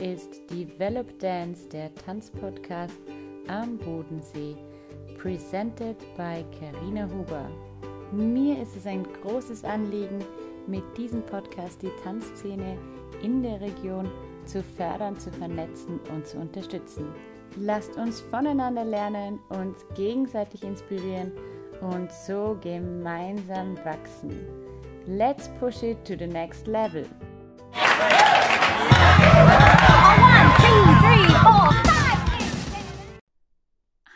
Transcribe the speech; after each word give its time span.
ist 0.00 0.48
Develop 0.50 1.18
Dance, 1.18 1.68
der 1.68 1.92
Tanzpodcast 1.94 2.96
am 3.48 3.76
Bodensee, 3.78 4.56
presented 5.16 5.96
by 6.16 6.44
Karina 6.58 7.08
Huber. 7.08 7.50
Mir 8.12 8.62
ist 8.62 8.76
es 8.76 8.86
ein 8.86 9.04
großes 9.22 9.64
Anliegen, 9.64 10.24
mit 10.68 10.84
diesem 10.96 11.22
Podcast 11.22 11.82
die 11.82 11.90
Tanzszene 12.04 12.78
in 13.22 13.42
der 13.42 13.60
Region 13.60 14.08
zu 14.44 14.62
fördern, 14.62 15.18
zu 15.18 15.32
vernetzen 15.32 15.98
und 16.14 16.26
zu 16.26 16.38
unterstützen. 16.38 17.06
Lasst 17.56 17.96
uns 17.96 18.20
voneinander 18.20 18.84
lernen, 18.84 19.40
uns 19.48 19.84
gegenseitig 19.96 20.62
inspirieren 20.62 21.32
und 21.80 22.12
so 22.12 22.56
gemeinsam 22.62 23.76
wachsen. 23.84 24.30
Let's 25.06 25.48
push 25.58 25.82
it 25.82 26.04
to 26.04 26.14
the 26.16 26.26
next 26.26 26.66
level. 26.66 27.04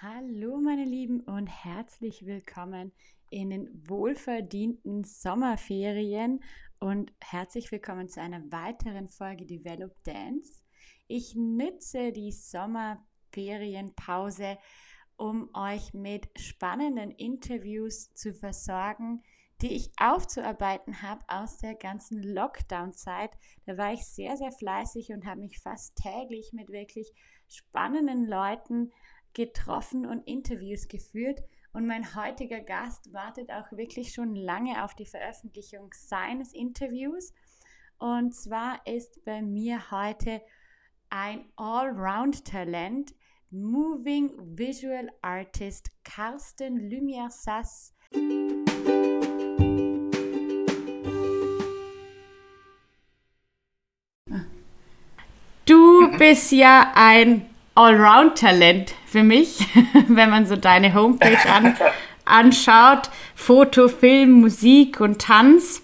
Hallo 0.03 0.61
meine 0.61 0.85
Lieben 0.85 1.21
und 1.21 1.47
herzlich 1.47 2.27
willkommen 2.27 2.93
in 3.31 3.49
den 3.49 3.71
wohlverdienten 3.89 5.05
Sommerferien 5.05 6.45
und 6.79 7.11
herzlich 7.23 7.73
willkommen 7.73 8.11
zu 8.11 8.21
einer 8.21 8.43
weiteren 8.53 9.09
Folge 9.09 9.47
Develop 9.47 9.95
Dance. 10.05 10.61
Ich 11.09 11.35
nütze 11.35 12.13
die 12.13 12.33
Sommerferienpause, 12.33 14.59
um 15.17 15.49
euch 15.55 15.95
mit 15.95 16.29
spannenden 16.39 17.13
Interviews 17.13 18.13
zu 18.13 18.35
versorgen, 18.35 19.23
die 19.63 19.77
ich 19.77 19.93
aufzuarbeiten 19.97 21.03
habe 21.03 21.23
aus 21.29 21.59
der 21.59 21.75
ganzen 21.77 22.23
Lockdown-Zeit. 22.23 23.31
Da 23.65 23.79
war 23.79 23.93
ich 23.93 24.05
sehr, 24.05 24.37
sehr 24.37 24.51
fleißig 24.51 25.13
und 25.13 25.25
habe 25.25 25.41
mich 25.41 25.61
fast 25.61 25.97
täglich 25.97 26.53
mit 26.53 26.69
wirklich 26.69 27.13
spannenden 27.49 28.27
Leuten 28.27 28.93
getroffen 29.35 30.05
und 30.05 30.27
Interviews 30.27 30.89
geführt. 30.89 31.41
Und 31.73 31.87
mein 31.87 32.15
heutiger 32.17 32.61
Gast 32.61 33.13
wartet 33.13 33.51
auch 33.51 33.71
wirklich 33.73 34.13
schon 34.13 34.35
lange 34.35 34.85
auf 34.85 34.95
die 34.95 35.07
Veröffentlichung 35.07 35.91
seines 35.95 36.53
Interviews. 36.53 37.33
Und 37.99 38.35
zwar 38.35 38.85
ist 38.87 39.25
bei 39.25 39.43
mir 39.43 39.91
heute 39.91 40.43
ein 41.09 41.51
Allround-Talent, 41.57 43.15
Moving 43.51 44.33
Visual 44.59 45.09
Artist 45.23 45.91
Carsten 46.03 46.91
Lumière-Sass. 46.91 47.95
Bist 56.23 56.53
ja 56.53 56.93
ein 56.95 57.43
Allround-Talent 57.75 58.95
für 59.07 59.25
mich, 59.25 59.59
wenn 60.07 60.31
man 60.31 60.47
so 60.47 60.55
deine 60.55 60.95
Homepage 60.95 61.51
an, 61.53 61.75
anschaut. 62.25 63.11
Foto, 63.35 63.89
Film, 63.89 64.41
Musik 64.41 65.01
und 65.01 65.21
Tanz. 65.21 65.83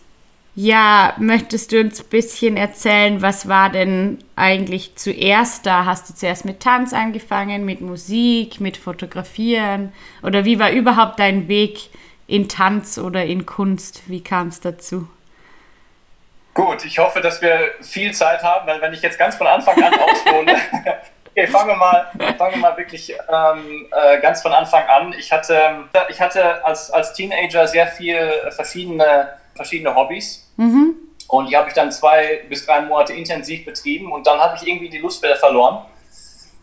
Ja, 0.55 1.14
möchtest 1.19 1.72
du 1.72 1.81
uns 1.81 2.00
ein 2.00 2.09
bisschen 2.09 2.56
erzählen, 2.56 3.20
was 3.20 3.48
war 3.48 3.70
denn 3.70 4.19
eigentlich 4.36 4.94
zuerst 4.94 5.66
da? 5.66 5.84
Hast 5.86 6.09
du 6.09 6.14
zuerst 6.14 6.44
mit 6.44 6.61
Tanz 6.61 6.92
angefangen, 6.92 7.64
mit 7.64 7.81
Musik, 7.81 8.61
mit 8.61 8.77
Fotografieren? 8.77 9.92
Oder 10.22 10.44
wie 10.44 10.61
war 10.61 10.70
überhaupt 10.70 11.19
dein 11.19 11.48
Weg 11.48 11.91
in 12.28 12.48
Tanz 12.48 12.97
oder 12.97 13.25
in 13.25 13.44
Kunst? 13.44 14.03
Wie 14.06 14.20
kam 14.20 14.48
es 14.48 14.61
dazu? 14.61 15.09
Gut, 16.58 16.84
ich 16.84 16.98
hoffe, 16.98 17.20
dass 17.20 17.40
wir 17.40 17.70
viel 17.80 18.12
Zeit 18.12 18.42
haben, 18.42 18.66
weil 18.66 18.80
wenn 18.80 18.92
ich 18.92 19.00
jetzt 19.00 19.16
ganz 19.16 19.36
von 19.36 19.46
Anfang 19.46 19.80
an 19.80 19.94
aushole, 19.94 20.56
okay, 21.30 21.46
fangen 21.46 21.68
wir 21.68 21.76
mal, 21.76 22.10
fangen 22.36 22.54
wir 22.54 22.58
mal 22.58 22.76
wirklich 22.76 23.12
ähm, 23.12 23.86
äh, 23.92 24.20
ganz 24.20 24.42
von 24.42 24.52
Anfang 24.52 24.84
an. 24.88 25.14
Ich 25.16 25.30
hatte, 25.30 25.84
ich 26.08 26.20
hatte 26.20 26.64
als, 26.66 26.91
als 26.91 27.12
Teenager 27.12 27.68
sehr 27.68 27.86
viele 27.86 28.50
verschiedene, 28.50 29.34
verschiedene 29.54 29.94
Hobbys. 29.94 30.50
Mhm. 30.56 30.97
Und 31.28 31.48
die 31.48 31.56
habe 31.56 31.68
ich 31.68 31.74
dann 31.74 31.92
zwei 31.92 32.41
bis 32.48 32.66
drei 32.66 32.80
Monate 32.80 33.12
intensiv 33.12 33.64
betrieben 33.64 34.10
und 34.10 34.26
dann 34.26 34.41
habe 34.41 34.56
ich 34.56 34.66
irgendwie 34.66 34.88
die 34.88 34.98
Lust 34.98 35.22
wieder 35.22 35.36
verloren. 35.36 35.84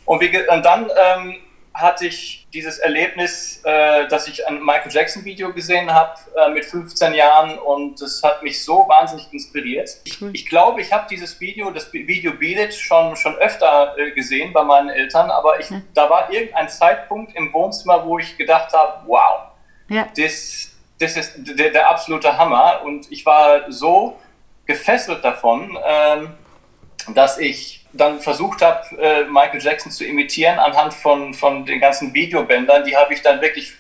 Und, 0.03 0.19
wie, 0.19 0.37
und 0.49 0.65
dann 0.65 0.89
ähm, 0.89 1.37
hatte 1.75 2.07
ich 2.07 2.47
dieses 2.53 2.77
Erlebnis, 2.79 3.59
äh, 3.65 4.07
dass 4.07 4.29
ich 4.29 4.47
ein 4.47 4.63
Michael 4.63 4.91
Jackson 4.91 5.25
Video 5.25 5.51
gesehen 5.51 5.93
habe 5.93 6.17
äh, 6.37 6.49
mit 6.49 6.63
15 6.63 7.13
Jahren 7.13 7.59
und 7.59 8.01
das 8.01 8.23
hat 8.23 8.43
mich 8.43 8.63
so 8.63 8.85
wahnsinnig 8.87 9.27
inspiriert. 9.33 9.89
Ich, 10.05 10.21
ich 10.21 10.45
glaube, 10.47 10.79
ich 10.79 10.93
habe 10.93 11.05
dieses 11.09 11.37
Video, 11.41 11.69
das 11.71 11.91
Video 11.91 12.31
Beat 12.31 12.59
It, 12.59 12.73
schon, 12.73 13.17
schon 13.17 13.35
öfter 13.35 13.93
äh, 13.97 14.11
gesehen 14.11 14.53
bei 14.53 14.63
meinen 14.63 14.87
Eltern, 14.87 15.29
aber 15.29 15.59
ich, 15.59 15.67
da 15.93 16.09
war 16.09 16.31
irgendein 16.31 16.69
Zeitpunkt 16.69 17.35
im 17.35 17.51
Wohnzimmer, 17.51 18.05
wo 18.05 18.19
ich 18.19 18.37
gedacht 18.37 18.71
habe, 18.71 19.01
wow, 19.05 19.51
ja. 19.89 20.07
das, 20.15 20.71
das 20.97 21.17
ist 21.17 21.33
der, 21.37 21.71
der, 21.71 21.89
absolute 21.89 22.37
Hammer 22.37 22.83
und 22.85 23.11
ich 23.11 23.25
war 23.25 23.69
so 23.69 24.17
gefesselt 24.65 25.25
davon, 25.25 25.77
ähm, 25.85 26.33
dass 27.13 27.37
ich 27.37 27.74
dann 27.97 28.19
versucht 28.19 28.61
habe, 28.61 28.83
äh, 29.01 29.23
Michael 29.25 29.61
Jackson 29.61 29.91
zu 29.91 30.05
imitieren 30.05 30.59
anhand 30.59 30.93
von, 30.93 31.33
von 31.33 31.65
den 31.65 31.79
ganzen 31.79 32.13
Videobändern, 32.13 32.83
die 32.83 32.95
habe 32.95 33.13
ich 33.13 33.21
dann 33.21 33.41
wirklich 33.41 33.73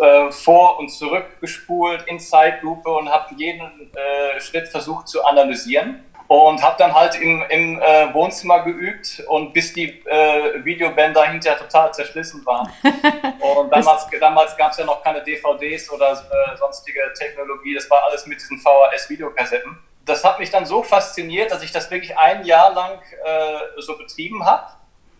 äh, 0.00 0.30
vor 0.30 0.78
und 0.78 0.88
zurück 0.88 1.40
gespult 1.40 2.02
in 2.06 2.18
Zeitlupe 2.18 2.90
und 2.90 3.08
habe 3.08 3.34
jeden 3.36 3.90
äh, 3.94 4.40
Schritt 4.40 4.68
versucht 4.68 5.08
zu 5.08 5.24
analysieren. 5.24 6.04
Und 6.26 6.62
habe 6.62 6.76
dann 6.78 6.94
halt 6.94 7.20
im, 7.20 7.42
im 7.48 7.80
äh, 7.80 8.14
Wohnzimmer 8.14 8.60
geübt 8.62 9.20
und 9.26 9.52
bis 9.52 9.72
die 9.72 10.00
äh, 10.06 10.64
Videobänder 10.64 11.24
hinterher 11.24 11.58
total 11.58 11.92
zerschlissen 11.92 12.46
waren. 12.46 12.72
Und 13.40 13.68
damals, 13.70 14.06
damals 14.20 14.56
gab 14.56 14.70
es 14.70 14.78
ja 14.78 14.84
noch 14.84 15.02
keine 15.02 15.24
DVDs 15.24 15.90
oder 15.90 16.12
äh, 16.12 16.56
sonstige 16.56 17.00
Technologie, 17.18 17.74
das 17.74 17.90
war 17.90 18.04
alles 18.04 18.26
mit 18.28 18.38
diesen 18.40 18.60
VHS-Videokassetten 18.60 19.76
das 20.10 20.24
hat 20.24 20.38
mich 20.38 20.50
dann 20.50 20.66
so 20.66 20.82
fasziniert, 20.82 21.50
dass 21.50 21.62
ich 21.62 21.72
das 21.72 21.90
wirklich 21.90 22.16
ein 22.18 22.44
Jahr 22.44 22.74
lang 22.74 22.98
äh, 23.24 23.80
so 23.80 23.96
betrieben 23.96 24.44
habe. 24.44 24.66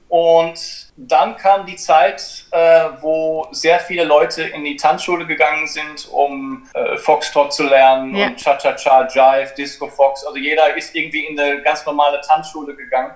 Und 0.09 0.91
dann 0.97 1.37
kam 1.37 1.67
die 1.67 1.77
Zeit, 1.77 2.47
äh, 2.51 2.89
wo 3.01 3.47
sehr 3.53 3.79
viele 3.79 4.03
Leute 4.03 4.43
in 4.43 4.65
die 4.65 4.75
Tanzschule 4.75 5.25
gegangen 5.25 5.69
sind, 5.69 6.09
um 6.11 6.69
äh, 6.75 6.97
Foxtrot 6.97 7.55
zu 7.55 7.63
lernen 7.63 8.17
ja. 8.17 8.27
und 8.27 8.37
Cha-Cha-Cha, 8.37 9.07
Jive, 9.07 9.55
Disco 9.55 9.87
Fox. 9.87 10.27
Also 10.27 10.37
jeder 10.37 10.77
ist 10.77 10.97
irgendwie 10.97 11.27
in 11.27 11.39
eine 11.39 11.63
ganz 11.63 11.87
normale 11.87 12.21
Tanzschule 12.23 12.75
gegangen, 12.75 13.15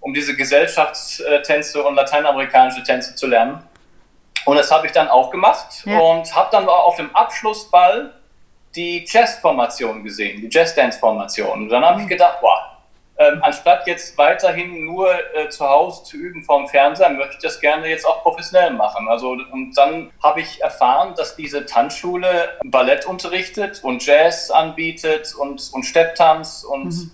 um 0.00 0.14
diese 0.14 0.34
Gesellschaftstänze 0.34 1.84
und 1.84 1.96
lateinamerikanische 1.96 2.82
Tänze 2.82 3.14
zu 3.14 3.26
lernen. 3.26 3.62
Und 4.46 4.56
das 4.56 4.70
habe 4.70 4.86
ich 4.86 4.92
dann 4.92 5.08
auch 5.08 5.30
gemacht 5.30 5.82
ja. 5.84 5.98
und 5.98 6.34
habe 6.34 6.48
dann 6.50 6.66
auf 6.66 6.96
dem 6.96 7.14
Abschlussball 7.14 8.14
die 8.76 9.04
Jazz-Formation 9.06 10.04
gesehen, 10.04 10.40
die 10.40 10.48
Jazz-Dance-Formation. 10.50 11.62
Und 11.62 11.68
dann 11.70 11.84
habe 11.84 12.02
ich 12.02 12.08
gedacht, 12.08 12.40
boah, 12.40 12.76
ähm, 13.18 13.40
anstatt 13.42 13.86
jetzt 13.86 14.18
weiterhin 14.18 14.84
nur 14.84 15.08
äh, 15.34 15.48
zu 15.48 15.66
Hause 15.66 16.04
zu 16.04 16.18
üben 16.18 16.42
vorm 16.42 16.68
Fernseher, 16.68 17.08
möchte 17.08 17.36
ich 17.36 17.42
das 17.42 17.60
gerne 17.60 17.88
jetzt 17.88 18.04
auch 18.04 18.22
professionell 18.22 18.72
machen. 18.72 19.08
Also, 19.08 19.38
und 19.52 19.72
dann 19.74 20.10
habe 20.22 20.42
ich 20.42 20.60
erfahren, 20.60 21.14
dass 21.16 21.34
diese 21.34 21.64
Tanzschule 21.64 22.58
Ballett 22.64 23.06
unterrichtet 23.06 23.82
und 23.82 24.04
Jazz 24.04 24.50
anbietet 24.50 25.34
und, 25.34 25.70
und 25.72 25.84
Stepptanz 25.84 26.62
und 26.62 26.84
mhm. 26.84 27.10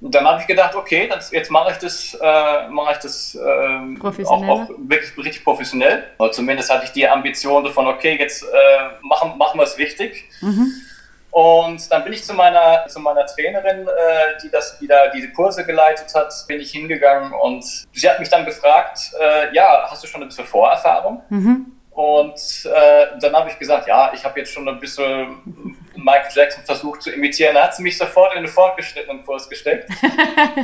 Dann 0.00 0.26
habe 0.26 0.40
ich 0.40 0.46
gedacht, 0.46 0.74
okay, 0.74 1.08
das, 1.08 1.30
jetzt 1.32 1.50
mache 1.50 1.72
ich 1.72 1.78
das, 1.78 2.14
äh, 2.14 2.68
mache 2.68 2.92
ich 2.92 2.98
das 2.98 3.34
äh, 3.34 4.24
auch, 4.24 4.48
auch, 4.48 4.68
wirklich 4.78 5.16
richtig 5.18 5.44
professionell. 5.44 6.04
Oder 6.18 6.32
zumindest 6.32 6.70
hatte 6.72 6.84
ich 6.84 6.92
die 6.92 7.06
Ambition 7.08 7.64
davon, 7.64 7.86
okay, 7.88 8.16
jetzt 8.18 8.42
äh, 8.44 8.46
machen, 9.02 9.36
machen 9.36 9.58
wir 9.58 9.64
es 9.64 9.76
richtig. 9.76 10.28
Mhm. 10.40 10.72
Und 11.30 11.92
dann 11.92 12.04
bin 12.04 12.12
ich 12.12 12.24
zu 12.24 12.32
meiner, 12.32 12.86
zu 12.88 13.00
meiner 13.00 13.26
Trainerin, 13.26 13.86
äh, 13.86 14.40
die 14.42 14.50
das 14.50 14.80
wieder 14.80 15.10
diese 15.10 15.30
Kurse 15.32 15.64
geleitet 15.64 16.14
hat, 16.14 16.32
bin 16.46 16.60
ich 16.60 16.70
hingegangen 16.70 17.32
und 17.32 17.64
sie 17.92 18.08
hat 18.08 18.18
mich 18.18 18.28
dann 18.28 18.44
gefragt, 18.44 19.12
äh, 19.20 19.54
ja, 19.54 19.86
hast 19.90 20.02
du 20.02 20.08
schon 20.08 20.22
ein 20.22 20.28
bisschen 20.28 20.46
Vorerfahrung? 20.46 21.22
Mhm. 21.28 21.72
Und 21.90 22.40
äh, 22.64 23.18
dann 23.20 23.34
habe 23.34 23.50
ich 23.50 23.58
gesagt, 23.58 23.88
ja, 23.88 24.12
ich 24.14 24.24
habe 24.24 24.38
jetzt 24.38 24.52
schon 24.52 24.68
ein 24.68 24.78
bisschen 24.80 25.76
Michael 25.98 26.30
Jackson 26.34 26.64
versucht 26.64 27.02
zu 27.02 27.10
imitieren. 27.10 27.54
Da 27.54 27.64
hat 27.64 27.74
sie 27.74 27.82
mich 27.82 27.98
sofort 27.98 28.34
in 28.34 28.42
den 28.42 28.50
fortgeschrittenen 28.50 29.24
Kurs 29.24 29.48
gesteckt. 29.48 29.90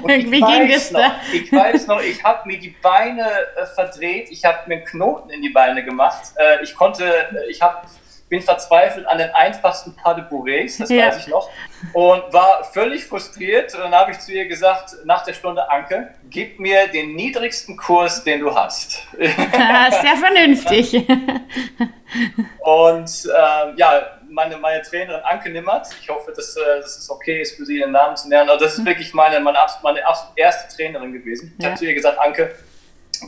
Wie 0.05 0.41
ging 0.41 0.69
das 0.71 0.91
noch, 0.91 1.13
Ich 1.33 1.53
weiß 1.53 1.87
noch, 1.87 2.01
ich 2.01 2.23
habe 2.23 2.47
mir 2.47 2.59
die 2.59 2.75
Beine 2.83 3.27
äh, 3.57 3.67
verdreht, 3.67 4.31
ich 4.31 4.45
habe 4.45 4.59
mir 4.67 4.77
einen 4.77 4.85
Knoten 4.85 5.31
in 5.31 5.43
die 5.43 5.51
Beine 5.51 5.85
gemacht. 5.85 6.33
Äh, 6.37 6.63
ich 6.63 6.75
konnte, 6.75 7.05
äh, 7.05 7.51
ich 7.51 7.61
habe 7.61 7.87
bin 8.29 8.43
verzweifelt 8.43 9.07
an 9.07 9.19
den 9.19 9.31
einfachsten 9.31 9.95
Pas 9.95 10.17
de 10.17 10.25
Bourrées, 10.25 10.79
das 10.79 10.89
ja. 10.89 11.07
weiß 11.07 11.19
ich 11.19 11.29
noch, 11.29 11.49
und 11.93 12.33
war 12.33 12.65
völlig 12.65 13.05
frustriert. 13.05 13.75
Und 13.75 13.83
dann 13.83 13.95
habe 13.95 14.13
ich 14.13 14.19
zu 14.19 14.33
ihr 14.33 14.47
gesagt, 14.47 14.97
nach 15.05 15.25
der 15.25 15.35
Stunde, 15.35 15.71
Anke, 15.71 16.15
gib 16.31 16.59
mir 16.59 16.89
den 16.89 17.15
niedrigsten 17.15 17.77
Kurs, 17.77 18.25
den 18.25 18.41
du 18.41 18.55
hast. 18.55 19.07
Sehr 19.19 20.17
vernünftig. 20.17 20.95
und 22.59 23.29
ähm, 23.29 23.75
ja, 23.77 24.03
meine, 24.35 24.57
meine 24.59 24.83
Trainerin 24.83 25.23
Anke 25.23 25.49
Nimmert. 25.49 25.89
Ich 26.01 26.09
hoffe, 26.11 26.33
dass, 26.33 26.57
äh, 26.57 26.81
dass 26.81 26.99
es 26.99 27.11
okay 27.11 27.41
ist, 27.41 27.57
für 27.57 27.65
sie 27.65 27.79
ihren 27.79 27.93
Namen 27.93 28.17
zu 28.17 28.29
nennen. 28.29 28.51
Also 28.51 28.65
das 28.65 28.75
ist 28.75 28.81
mhm. 28.81 28.87
wirklich 28.87 29.15
meine, 29.15 29.41
meine, 29.41 29.59
meine 29.83 30.01
erste 30.37 30.77
Trainerin 30.77 31.13
gewesen. 31.13 31.55
Ich 31.57 31.65
ja. 31.65 31.71
habe 31.71 31.79
zu 31.79 31.87
ihr 31.87 31.95
gesagt, 31.95 32.19
Anke, 32.19 32.55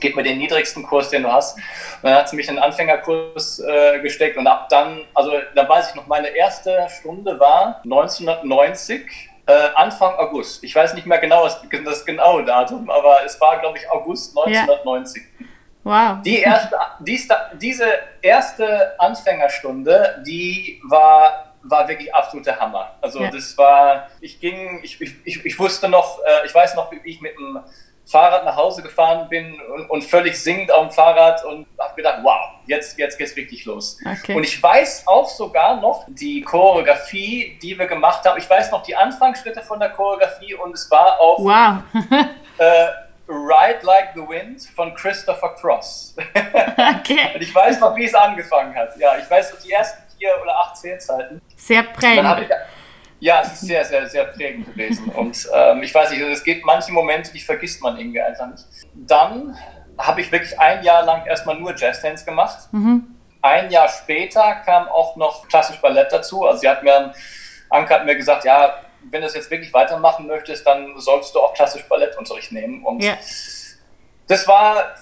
gib 0.01 0.17
mir 0.17 0.25
den 0.25 0.39
niedrigsten 0.39 0.83
Kurs, 0.83 1.11
den 1.11 1.23
du 1.23 1.33
hast. 1.33 1.57
Und 1.57 1.65
dann 2.03 2.15
hat 2.15 2.29
sie 2.29 2.37
mich 2.37 2.49
in 2.49 2.57
den 2.57 2.63
Anfängerkurs 2.63 3.61
äh, 3.61 4.01
gesteckt 4.01 4.37
und 4.37 4.47
ab 4.47 4.69
dann, 4.69 5.03
also 5.15 5.33
da 5.55 5.69
weiß 5.69 5.91
ich 5.91 5.95
noch, 5.95 6.07
meine 6.07 6.29
erste 6.29 6.89
Stunde 7.01 7.39
war 7.39 7.81
1990. 7.85 9.31
Äh, 9.49 9.53
Anfang 9.77 10.13
August. 10.17 10.65
Ich 10.65 10.75
weiß 10.75 10.95
nicht 10.95 11.07
mehr 11.07 11.19
genau 11.19 11.45
das, 11.45 11.61
das 11.85 12.05
genaue 12.05 12.45
Datum, 12.45 12.91
aber 12.91 13.19
es 13.25 13.41
war, 13.41 13.61
glaube 13.61 13.79
ich, 13.79 13.89
August 13.89 14.37
1990. 14.37 15.23
Ja. 15.23 15.47
Wow. 15.87 16.21
Die 16.23 16.41
erste, 16.41 16.77
die, 16.99 17.29
diese 17.61 17.87
erste 18.21 18.99
Anfängerstunde, 18.99 20.21
die 20.27 20.81
war, 20.83 21.55
war 21.63 21.87
wirklich 21.87 22.13
absoluter 22.13 22.59
Hammer. 22.59 22.97
Also 23.01 23.23
ja. 23.23 23.31
das 23.31 23.57
war, 23.57 24.09
ich 24.21 24.41
ging, 24.41 24.81
ich, 24.83 25.01
ich, 25.01 25.47
ich 25.47 25.59
wusste 25.61 25.89
noch, 25.89 26.19
äh, 26.25 26.45
ich 26.45 26.53
weiß 26.53 26.75
noch, 26.75 26.91
wie 26.91 27.01
ich 27.05 27.21
mit 27.21 27.39
dem 27.39 27.61
Fahrrad 28.05 28.45
nach 28.45 28.57
Hause 28.57 28.83
gefahren 28.83 29.29
bin 29.29 29.61
und, 29.61 29.89
und 29.89 30.03
völlig 30.03 30.37
singend 30.43 30.73
auf 30.73 30.89
dem 30.89 30.91
Fahrrad 30.91 31.45
und 31.45 31.69
habe 31.79 31.95
gedacht, 31.95 32.19
wow, 32.25 32.59
jetzt, 32.67 32.99
jetzt 32.99 33.17
geht's 33.17 33.37
richtig 33.37 33.65
los. 33.65 34.01
Okay. 34.05 34.35
Und 34.35 34.43
ich 34.43 34.61
weiß 34.61 35.05
auch 35.07 35.29
sogar 35.29 35.81
noch 35.81 36.05
die 36.09 36.43
Choreografie, 36.43 37.61
die 37.63 37.79
wir 37.79 37.87
gemacht 37.87 38.25
haben. 38.25 38.39
Ich 38.39 38.51
weiß 38.51 38.73
noch 38.73 38.83
die 38.83 38.97
Anfangsschritte 38.97 39.63
von 39.63 39.79
der 39.79 39.91
Choreografie 39.91 40.55
und 40.55 40.73
es 40.73 40.91
war 40.91 41.21
auf 41.21 41.39
wow. 41.39 41.79
äh, 42.59 42.87
Ride 43.29 43.85
Like 43.85 44.11
the 44.15 44.21
Wind 44.21 44.63
von 44.75 44.95
Christopher 44.95 45.55
Cross. 45.61 46.17
Okay. 46.99 47.31
und 47.35 47.43
ich 47.43 47.55
weiß 47.55 47.81
noch, 47.81 47.97
wie 47.97 48.05
es 48.05 48.15
angefangen 48.15 48.75
hat. 48.75 48.97
Ja, 48.99 49.17
ich 49.17 49.31
weiß 49.31 49.55
noch 49.55 49.61
die 49.61 49.73
ersten 49.73 50.03
vier 50.19 50.31
oder 50.43 50.57
acht 50.57 50.77
Zählzeiten. 50.77 51.41
Sehr 51.57 51.83
prägend. 51.83 52.51
Ja, 53.19 53.41
es 53.43 53.55
ist 53.55 53.61
sehr, 53.63 53.85
sehr, 53.85 54.09
sehr 54.09 54.25
prägend 54.25 54.67
gewesen. 54.67 55.09
Und 55.09 55.49
ähm, 55.55 55.83
ich 55.83 55.95
weiß 55.95 56.11
nicht, 56.11 56.21
es 56.21 56.45
gibt 56.45 56.65
manche 56.65 56.93
Momente, 56.93 57.33
die 57.33 57.41
vergisst 57.41 57.83
man 57.83 57.99
irgendwie 57.99 58.21
einfach 58.21 58.47
nicht. 58.49 58.65
Dann 58.95 59.57
habe 59.99 60.21
ich 60.21 60.31
wirklich 60.31 60.59
ein 60.61 60.83
Jahr 60.85 61.05
lang 61.05 61.25
erstmal 61.27 61.57
nur 61.57 61.75
Jazzdance 61.75 62.25
gemacht. 62.25 62.69
Mhm. 62.73 63.07
Ein 63.41 63.71
Jahr 63.71 63.89
später 63.89 64.57
kam 64.67 64.89
auch 64.89 65.17
noch 65.17 65.49
klassisch 65.49 65.81
Ballett 65.81 66.13
dazu. 66.13 66.47
Also 66.47 66.61
sie 66.61 66.69
hat 66.69 66.83
mir, 66.83 67.13
Anke 67.71 67.95
hat 67.95 68.05
mir 68.05 68.17
gesagt, 68.17 68.45
ja, 68.45 68.81
wenn 69.11 69.21
du 69.21 69.27
es 69.27 69.35
jetzt 69.35 69.51
wirklich 69.51 69.73
weitermachen 69.73 70.27
möchtest, 70.27 70.67
dann 70.67 70.99
sollst 70.99 71.35
du 71.35 71.41
auch 71.41 71.55
klassisch 71.55 71.85
Ballettunterricht 71.89 72.53
nehmen. 72.53 72.85
Und 72.85 73.03
ja. 73.03 73.17
das 74.29 74.47
war 74.47 74.95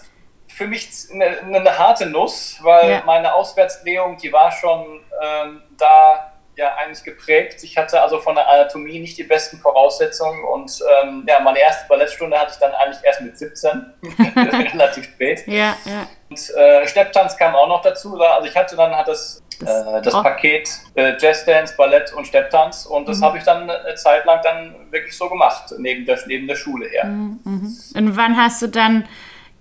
für 0.49 0.67
mich 0.67 0.89
eine, 1.13 1.39
eine 1.41 1.79
harte 1.79 2.07
Nuss, 2.07 2.59
weil 2.63 2.91
ja. 2.91 3.03
meine 3.05 3.35
Auswärtsdrehung, 3.35 4.17
die 4.17 4.33
war 4.33 4.53
schon 4.53 5.01
ähm, 5.23 5.63
da 5.77 6.35
ja 6.57 6.75
eigentlich 6.77 7.03
geprägt. 7.03 7.63
Ich 7.65 7.77
hatte 7.77 8.01
also 8.01 8.21
von 8.21 8.35
der 8.35 8.49
Anatomie 8.49 9.01
nicht 9.01 9.19
die 9.19 9.25
besten 9.25 9.59
Voraussetzungen 9.59 10.45
und 10.45 10.81
ähm, 11.03 11.25
ja, 11.29 11.41
meine 11.41 11.59
erste 11.59 11.87
Ballettstunde 11.89 12.39
hatte 12.39 12.53
ich 12.53 12.59
dann 12.59 12.73
eigentlich 12.73 13.03
erst 13.03 13.21
mit 13.23 13.37
17, 13.37 13.95
relativ 14.73 15.05
spät. 15.05 15.47
Ja, 15.47 15.77
ja. 15.85 16.07
Und 16.31 16.51
äh, 16.57 16.87
Stepptanz 16.87 17.37
kam 17.37 17.55
auch 17.55 17.69
noch 17.69 17.83
dazu. 17.83 18.21
Also 18.21 18.49
ich 18.49 18.57
hatte 18.57 18.77
dann 18.77 18.95
hat 18.95 19.09
das, 19.09 19.43
das, 19.59 19.71
äh, 19.71 20.03
das 20.03 20.15
Paket 20.15 20.69
äh, 20.95 21.13
Jazzdance, 21.19 21.75
Ballett 21.77 22.13
und 22.15 22.27
Stepptanz 22.27 22.87
und 22.87 23.09
das 23.09 23.19
mhm. 23.19 23.25
habe 23.25 23.39
ich 23.39 23.45
dann 23.45 23.69
eine 23.69 23.95
Zeit 23.95 24.25
lang 24.25 24.41
dann 24.43 24.75
wirklich 24.91 25.17
so 25.17 25.29
gemacht, 25.29 25.75
neben 25.79 26.05
der, 26.07 26.19
neben 26.27 26.47
der 26.47 26.57
Schule 26.57 26.87
her. 26.89 27.05
Mhm. 27.05 27.41
mhm. 27.45 27.77
Und 27.95 28.17
wann 28.17 28.37
hast 28.37 28.63
du 28.63 28.69
dann 28.69 29.05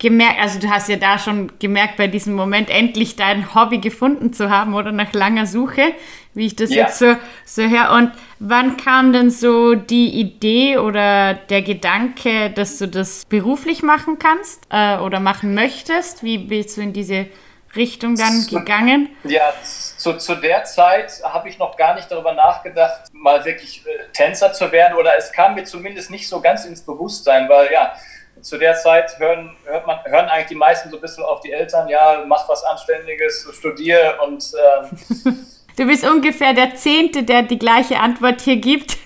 gemerkt, 0.04 0.40
also 0.42 0.60
du 0.60 0.70
hast 0.70 0.90
ja 0.90 0.98
da 0.98 1.18
schon 1.18 1.52
gemerkt, 1.60 1.96
bei 1.96 2.08
diesem 2.08 2.34
Moment 2.36 2.70
endlich 2.70 3.16
dein 3.16 3.56
Hobby 3.56 3.78
gefunden 3.78 4.34
zu 4.34 4.50
haben 4.50 4.74
oder 4.74 4.92
nach 4.92 5.14
langer 5.14 5.46
Suche, 5.46 5.94
wie 6.34 6.48
ich 6.48 6.56
das 6.56 6.72
ja. 6.72 6.84
jetzt 6.84 7.00
so, 7.00 7.16
so 7.46 7.62
höre. 7.64 7.92
Und 7.92 8.12
wann 8.40 8.76
kam 8.78 9.14
denn 9.14 9.30
so 9.30 9.76
die 9.76 10.10
Idee 10.20 10.78
oder 10.78 11.36
der 11.36 11.62
Gedanke, 11.62 12.50
dass 12.50 12.78
du 12.80 12.88
das 12.88 13.26
beruflich 13.26 13.82
machen 13.82 14.20
kannst 14.20 14.68
äh, 14.70 14.98
oder 14.98 15.20
machen 15.22 15.54
möchtest? 15.54 16.22
Wie 16.24 16.38
bist 16.38 16.76
du 16.76 16.82
in 16.82 16.92
diese 16.92 17.28
Richtung 17.76 18.16
dann 18.16 18.46
gegangen? 18.48 19.16
Ja, 19.24 19.54
zu, 19.98 20.18
zu 20.18 20.36
der 20.36 20.64
Zeit 20.64 21.22
habe 21.24 21.50
ich 21.50 21.58
noch 21.58 21.76
gar 21.78 21.96
nicht 21.96 22.12
darüber 22.12 22.34
nachgedacht, 22.34 23.04
mal 23.14 23.44
wirklich 23.46 23.86
äh, 23.86 24.12
Tänzer 24.14 24.54
zu 24.54 24.72
werden 24.72 24.98
oder 24.98 25.16
es 25.18 25.32
kam 25.32 25.56
mir 25.56 25.64
zumindest 25.64 26.12
nicht 26.12 26.28
so 26.28 26.42
ganz 26.42 26.66
ins 26.66 26.82
Bewusstsein, 26.82 27.50
weil 27.50 27.72
ja, 27.72 27.94
zu 28.42 28.58
der 28.58 28.76
Zeit 28.76 29.18
hören, 29.20 29.56
hört 29.66 29.88
man, 29.88 30.04
hören 30.06 30.28
eigentlich 30.28 30.48
die 30.48 30.56
meisten 30.56 30.90
so 30.90 30.98
ein 30.98 31.02
bisschen 31.02 31.24
auf 31.24 31.40
die 31.42 31.52
Eltern, 31.52 31.88
ja, 31.88 32.24
mach 32.28 32.48
was 32.50 32.64
Anständiges, 32.64 33.48
studier 33.54 34.18
und 34.24 34.44
ähm, 35.26 35.38
Du 35.76 35.88
bist 35.88 36.06
ungefähr 36.06 36.54
der 36.54 36.76
Zehnte, 36.76 37.24
der 37.24 37.42
die 37.42 37.58
gleiche 37.58 38.00
Antwort 38.00 38.42
hier 38.42 38.58
gibt. 38.58 38.96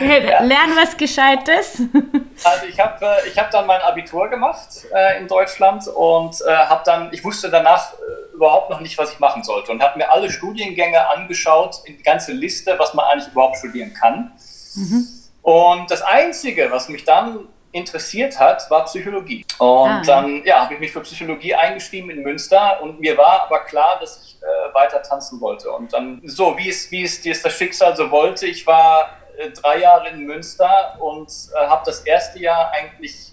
Lern 0.00 0.72
was 0.74 0.96
Gescheites. 0.96 1.82
Also 2.44 2.66
ich 2.66 2.78
habe 2.80 3.04
äh, 3.04 3.28
ich 3.28 3.38
hab 3.38 3.50
dann 3.50 3.66
mein 3.66 3.80
Abitur 3.80 4.28
gemacht 4.28 4.86
äh, 4.94 5.18
in 5.18 5.28
Deutschland 5.28 5.86
und 5.88 6.40
äh, 6.46 6.54
habe 6.54 6.82
dann, 6.84 7.12
ich 7.12 7.24
wusste 7.24 7.50
danach 7.50 7.92
äh, 7.94 8.34
überhaupt 8.34 8.70
noch 8.70 8.80
nicht, 8.80 8.98
was 8.98 9.12
ich 9.12 9.18
machen 9.18 9.44
sollte 9.44 9.72
und 9.72 9.82
habe 9.82 9.98
mir 9.98 10.10
alle 10.10 10.30
Studiengänge 10.30 11.08
angeschaut, 11.10 11.80
in 11.84 11.96
die 11.96 12.02
ganze 12.02 12.32
Liste, 12.32 12.78
was 12.78 12.94
man 12.94 13.04
eigentlich 13.06 13.28
überhaupt 13.28 13.56
studieren 13.56 13.94
kann. 13.94 14.32
Mhm. 14.74 15.08
Und 15.42 15.90
das 15.90 16.02
Einzige, 16.02 16.70
was 16.70 16.88
mich 16.88 17.04
dann 17.04 17.48
interessiert 17.72 18.38
hat, 18.38 18.70
war 18.70 18.84
Psychologie. 18.84 19.44
Und 19.58 19.68
ah, 19.68 20.02
dann 20.04 20.42
ja, 20.44 20.62
habe 20.62 20.74
ich 20.74 20.80
mich 20.80 20.92
für 20.92 21.00
Psychologie 21.00 21.54
eingeschrieben 21.54 22.10
in 22.10 22.22
Münster 22.22 22.80
und 22.82 23.00
mir 23.00 23.16
war 23.16 23.44
aber 23.44 23.60
klar, 23.60 23.98
dass 23.98 24.22
ich 24.22 24.38
äh, 24.42 24.74
weiter 24.74 25.02
tanzen 25.02 25.40
wollte. 25.40 25.70
Und 25.70 25.92
dann 25.92 26.20
so, 26.24 26.56
wie 26.58 26.68
es, 26.68 26.90
wie 26.90 27.02
es, 27.02 27.24
wie 27.24 27.30
es 27.30 27.42
das 27.42 27.54
Schicksal 27.54 27.96
so 27.96 28.10
wollte, 28.10 28.46
ich 28.46 28.66
war 28.66 29.16
drei 29.60 29.78
Jahre 29.78 30.08
in 30.08 30.20
Münster 30.20 30.96
und 31.00 31.30
äh, 31.54 31.66
habe 31.66 31.82
das 31.84 32.00
erste 32.00 32.38
Jahr 32.38 32.72
eigentlich 32.72 33.32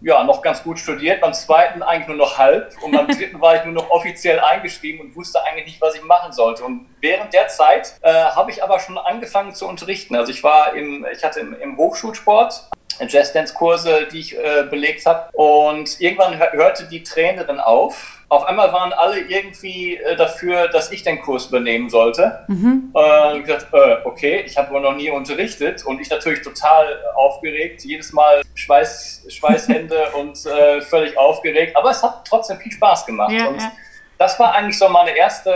ja, 0.00 0.22
noch 0.22 0.42
ganz 0.42 0.62
gut 0.62 0.78
studiert, 0.78 1.22
beim 1.22 1.32
zweiten 1.32 1.82
eigentlich 1.82 2.08
nur 2.08 2.16
noch 2.18 2.36
halb 2.36 2.74
und 2.82 2.92
beim 2.92 3.06
dritten 3.16 3.40
war 3.40 3.56
ich 3.56 3.64
nur 3.64 3.72
noch 3.72 3.90
offiziell 3.90 4.38
eingeschrieben 4.38 5.00
und 5.00 5.16
wusste 5.16 5.42
eigentlich 5.44 5.66
nicht, 5.66 5.80
was 5.80 5.94
ich 5.94 6.02
machen 6.02 6.32
sollte. 6.32 6.62
Und 6.62 6.86
während 7.00 7.32
der 7.32 7.48
Zeit 7.48 7.94
äh, 8.02 8.12
habe 8.12 8.50
ich 8.50 8.62
aber 8.62 8.78
schon 8.80 8.98
angefangen 8.98 9.54
zu 9.54 9.66
unterrichten. 9.66 10.14
Also 10.14 10.30
ich 10.30 10.42
war 10.44 10.74
im, 10.74 11.06
ich 11.10 11.24
hatte 11.24 11.40
im, 11.40 11.54
im 11.54 11.76
Hochschulsport 11.78 12.68
Jazzdance-Kurse, 13.00 14.08
die 14.12 14.20
ich 14.20 14.38
äh, 14.38 14.64
belegt 14.68 15.06
habe. 15.06 15.30
Und 15.32 16.00
irgendwann 16.00 16.38
hörte 16.38 16.84
die 16.84 17.02
dann 17.02 17.60
auf. 17.60 18.13
Auf 18.28 18.44
einmal 18.44 18.72
waren 18.72 18.92
alle 18.92 19.20
irgendwie 19.20 19.96
äh, 19.96 20.16
dafür, 20.16 20.68
dass 20.68 20.90
ich 20.90 21.02
den 21.02 21.20
Kurs 21.20 21.46
übernehmen 21.46 21.90
sollte. 21.90 22.44
Mhm. 22.48 22.92
Äh, 22.94 23.34
und 23.34 23.44
gesagt, 23.44 23.68
äh, 23.72 23.96
okay, 24.04 24.42
ich 24.46 24.56
habe 24.56 24.80
noch 24.80 24.94
nie 24.94 25.10
unterrichtet 25.10 25.84
und 25.84 26.00
ich 26.00 26.10
natürlich 26.10 26.42
total 26.42 27.00
aufgeregt, 27.14 27.82
jedes 27.84 28.12
Mal 28.12 28.42
Schweiß, 28.54 29.26
Schweißhände 29.28 30.10
und 30.18 30.44
äh, 30.46 30.80
völlig 30.80 31.16
aufgeregt. 31.18 31.76
Aber 31.76 31.90
es 31.90 32.02
hat 32.02 32.24
trotzdem 32.26 32.58
viel 32.58 32.72
Spaß 32.72 33.06
gemacht. 33.06 33.32
Ja, 33.32 33.48
und 33.48 33.60
ja. 33.60 33.72
das 34.18 34.38
war 34.40 34.54
eigentlich 34.54 34.78
so 34.78 34.88
meine 34.88 35.16
erste, 35.16 35.54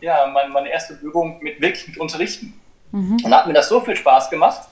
ja, 0.00 0.26
meine, 0.26 0.50
meine 0.50 0.70
erste 0.70 0.94
Berührung 0.94 1.38
mit 1.40 1.60
wirklich 1.60 1.88
mit 1.88 1.98
Unterrichten. 1.98 2.60
Mhm. 2.92 3.18
Und 3.24 3.34
hat 3.34 3.46
mir 3.46 3.54
das 3.54 3.68
so 3.68 3.80
viel 3.80 3.96
Spaß 3.96 4.30
gemacht, 4.30 4.68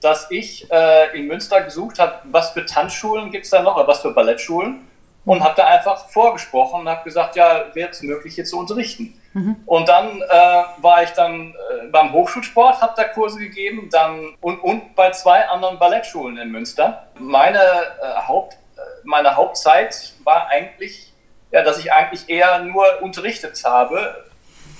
dass 0.00 0.30
ich 0.30 0.70
äh, 0.70 1.16
in 1.16 1.26
Münster 1.26 1.60
gesucht 1.62 1.98
habe, 1.98 2.18
was 2.24 2.50
für 2.50 2.66
Tanzschulen 2.66 3.30
gibt 3.30 3.44
es 3.44 3.50
da 3.50 3.62
noch, 3.62 3.76
oder 3.76 3.86
was 3.86 4.00
für 4.00 4.12
Ballettschulen. 4.12 4.88
Und 5.24 5.42
habe 5.42 5.54
da 5.56 5.66
einfach 5.66 6.08
vorgesprochen 6.08 6.80
und 6.80 6.88
habe 6.88 7.04
gesagt, 7.04 7.36
ja, 7.36 7.66
wäre 7.74 7.90
es 7.90 8.02
möglich, 8.02 8.34
hier 8.34 8.44
zu 8.44 8.58
unterrichten. 8.58 9.20
Mhm. 9.34 9.56
Und 9.66 9.88
dann 9.88 10.20
äh, 10.20 10.62
war 10.78 11.02
ich 11.02 11.10
dann 11.10 11.54
äh, 11.54 11.86
beim 11.90 12.12
Hochschulsport, 12.12 12.80
habe 12.80 12.94
da 12.96 13.04
Kurse 13.04 13.38
gegeben, 13.38 13.88
dann 13.90 14.34
und, 14.40 14.58
und 14.58 14.94
bei 14.94 15.10
zwei 15.12 15.48
anderen 15.48 15.78
Ballettschulen 15.78 16.36
in 16.38 16.50
Münster. 16.50 17.06
Meine, 17.18 17.58
äh, 17.58 18.26
Haupt, 18.26 18.54
äh, 18.76 18.80
meine 19.04 19.36
Hauptzeit 19.36 20.12
war 20.24 20.48
eigentlich, 20.48 21.12
ja, 21.50 21.62
dass 21.62 21.78
ich 21.78 21.92
eigentlich 21.92 22.28
eher 22.28 22.58
nur 22.60 22.84
unterrichtet 23.00 23.62
habe, 23.64 24.24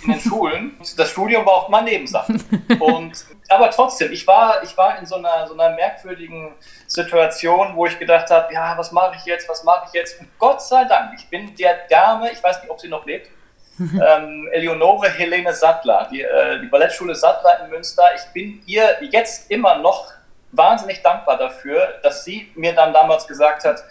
in 0.04 0.12
den 0.12 0.21
Schulen. 0.21 0.76
Das 0.97 1.11
Studium 1.11 1.47
war 1.47 1.54
auch 1.54 1.68
mal 1.68 1.82
Nebensache. 1.82 2.35
Und, 2.80 3.25
aber 3.49 3.71
trotzdem, 3.71 4.12
ich 4.12 4.26
war, 4.26 4.62
ich 4.62 4.76
war 4.76 4.99
in 4.99 5.06
so 5.06 5.16
einer, 5.16 5.47
so 5.47 5.54
einer 5.54 5.75
merkwürdigen 5.75 6.54
Situation, 6.87 7.75
wo 7.75 7.87
ich 7.87 7.99
gedacht 7.99 8.30
habe, 8.30 8.52
ja, 8.52 8.76
was 8.76 8.92
mache 8.92 9.16
ich 9.16 9.25
jetzt, 9.25 9.49
was 9.49 9.64
mache 9.64 9.87
ich 9.88 9.92
jetzt? 9.94 10.21
Und 10.21 10.28
Gott 10.38 10.62
sei 10.62 10.85
Dank, 10.85 11.12
ich 11.16 11.28
bin 11.28 11.54
der 11.56 11.87
Dame, 11.88 12.30
ich 12.30 12.42
weiß 12.42 12.62
nicht, 12.62 12.71
ob 12.71 12.80
sie 12.80 12.88
noch 12.88 13.06
lebt, 13.06 13.28
ähm, 13.78 14.49
Eleonore 14.52 15.09
Helene 15.09 15.54
Sattler, 15.54 16.09
die, 16.11 16.23
äh, 16.23 16.61
die 16.61 16.66
Ballettschule 16.66 17.14
Sattler 17.14 17.64
in 17.64 17.71
Münster. 17.71 18.04
Ich 18.14 18.32
bin 18.32 18.62
ihr 18.66 18.99
jetzt 19.11 19.50
immer 19.50 19.78
noch 19.78 20.12
wahnsinnig 20.52 21.02
dankbar 21.02 21.38
dafür, 21.38 21.94
dass 22.02 22.25
sie 22.25 22.52
mir 22.54 22.75
dann 22.75 22.92
damals 22.92 23.26
gesagt 23.26 23.64
hat, 23.64 23.82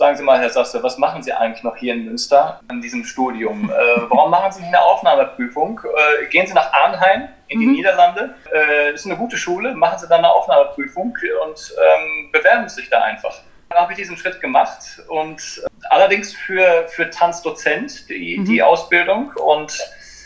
Sagen 0.00 0.16
Sie 0.16 0.22
mal, 0.22 0.40
Herr 0.40 0.48
Sasse, 0.48 0.82
was 0.82 0.96
machen 0.96 1.22
Sie 1.22 1.30
eigentlich 1.30 1.62
noch 1.62 1.76
hier 1.76 1.92
in 1.92 2.06
Münster 2.06 2.58
in 2.70 2.80
diesem 2.80 3.04
Studium? 3.04 3.70
Äh, 3.70 3.74
warum 4.08 4.30
machen 4.30 4.50
Sie 4.50 4.60
nicht 4.60 4.68
eine 4.68 4.80
Aufnahmeprüfung? 4.80 5.78
Äh, 5.78 6.24
gehen 6.28 6.46
Sie 6.46 6.54
nach 6.54 6.72
Arnheim 6.72 7.28
in 7.48 7.60
die 7.60 7.66
mhm. 7.66 7.72
Niederlande. 7.72 8.34
Äh, 8.50 8.94
ist 8.94 9.04
eine 9.04 9.18
gute 9.18 9.36
Schule. 9.36 9.74
Machen 9.74 9.98
Sie 9.98 10.08
dann 10.08 10.20
eine 10.20 10.32
Aufnahmeprüfung 10.32 11.14
und 11.44 11.74
ähm, 11.76 12.32
bewerben 12.32 12.66
Sie 12.66 12.76
sich 12.76 12.88
da 12.88 13.02
einfach. 13.02 13.42
Dann 13.68 13.78
habe 13.78 13.92
ich 13.92 13.98
diesen 13.98 14.16
Schritt 14.16 14.40
gemacht 14.40 15.02
und 15.08 15.38
äh, 15.38 15.68
allerdings 15.90 16.32
für, 16.32 16.88
für 16.88 17.10
Tanzdozent 17.10 18.08
die, 18.08 18.38
mhm. 18.38 18.46
die 18.46 18.62
Ausbildung 18.62 19.34
und 19.34 19.78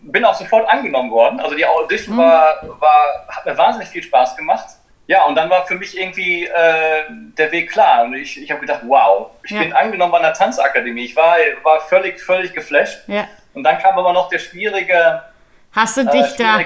bin 0.04 0.24
auch 0.24 0.36
sofort 0.36 0.68
angenommen 0.68 1.10
worden. 1.10 1.40
Also 1.40 1.56
die 1.56 1.66
Audition 1.66 2.14
mhm. 2.14 2.20
war, 2.20 2.62
war, 2.78 3.26
hat 3.26 3.44
mir 3.44 3.58
wahnsinnig 3.58 3.88
viel 3.88 4.04
Spaß 4.04 4.36
gemacht. 4.36 4.66
Ja, 5.06 5.24
und 5.24 5.34
dann 5.34 5.50
war 5.50 5.66
für 5.66 5.74
mich 5.74 5.98
irgendwie 5.98 6.46
äh, 6.46 7.04
der 7.10 7.52
Weg 7.52 7.70
klar. 7.70 8.04
Und 8.04 8.14
ich, 8.14 8.40
ich 8.40 8.50
habe 8.50 8.60
gedacht, 8.60 8.80
wow, 8.86 9.30
ich 9.42 9.50
ja. 9.50 9.62
bin 9.62 9.72
angenommen 9.72 10.12
bei 10.12 10.18
einer 10.18 10.32
Tanzakademie. 10.32 11.04
Ich 11.04 11.16
war, 11.16 11.36
war 11.62 11.80
völlig, 11.80 12.20
völlig 12.20 12.54
geflasht. 12.54 13.06
Ja. 13.06 13.28
Und 13.52 13.64
dann 13.64 13.78
kam 13.78 13.98
aber 13.98 14.12
noch 14.12 14.28
der 14.28 14.38
schwierige. 14.38 15.22
Hast 15.72 15.96
du 15.98 16.02
äh, 16.02 16.10
dich 16.10 16.36
da 16.36 16.60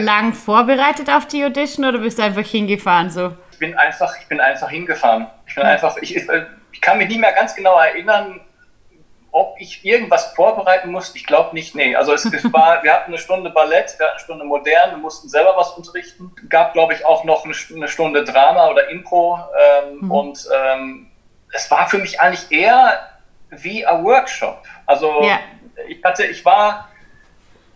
lang 0.00 0.32
vorbereitet 0.32 1.10
auf 1.10 1.26
die 1.26 1.44
Audition 1.44 1.84
oder 1.84 1.98
bist 1.98 2.18
du 2.18 2.22
einfach 2.22 2.46
hingefahren 2.46 3.10
so? 3.10 3.34
Ich 3.52 3.58
bin 3.58 3.76
einfach, 3.76 4.14
ich 4.18 4.26
bin 4.26 4.40
einfach 4.40 4.70
hingefahren. 4.70 5.26
Ich 5.46 5.54
bin 5.54 5.64
ja. 5.64 5.70
einfach, 5.70 5.96
ich, 5.98 6.16
ich 6.16 6.80
kann 6.80 6.96
mich 6.96 7.08
nicht 7.08 7.20
mehr 7.20 7.32
ganz 7.32 7.54
genau 7.54 7.78
erinnern, 7.78 8.40
ob 9.32 9.56
ich 9.58 9.84
irgendwas 9.84 10.34
vorbereiten 10.34 10.90
musste, 10.90 11.16
ich 11.16 11.26
glaube 11.26 11.54
nicht, 11.54 11.74
nee. 11.74 11.96
Also 11.96 12.12
es, 12.12 12.26
es, 12.26 12.52
war, 12.52 12.82
wir 12.82 12.92
hatten 12.92 13.10
eine 13.10 13.18
Stunde 13.18 13.48
Ballett, 13.48 13.98
wir 13.98 14.06
hatten 14.06 14.16
eine 14.16 14.24
Stunde 14.24 14.44
Modern, 14.44 14.90
wir 14.90 14.98
mussten 14.98 15.28
selber 15.28 15.54
was 15.56 15.70
unterrichten. 15.70 16.30
Gab, 16.50 16.74
glaube 16.74 16.92
ich, 16.92 17.04
auch 17.06 17.24
noch 17.24 17.44
eine, 17.44 17.54
eine, 17.74 17.88
Stunde 17.88 18.24
Drama 18.24 18.68
oder 18.68 18.90
Impro. 18.90 19.38
Ähm, 19.58 20.00
mhm. 20.00 20.10
Und 20.10 20.48
ähm, 20.54 21.10
es 21.50 21.70
war 21.70 21.88
für 21.88 21.98
mich 21.98 22.20
eigentlich 22.20 22.52
eher 22.52 23.08
wie 23.50 23.86
ein 23.86 24.04
Workshop. 24.04 24.62
Also 24.84 25.22
ja. 25.22 25.40
ich 25.88 26.04
hatte, 26.04 26.26
ich 26.26 26.44
war, 26.44 26.90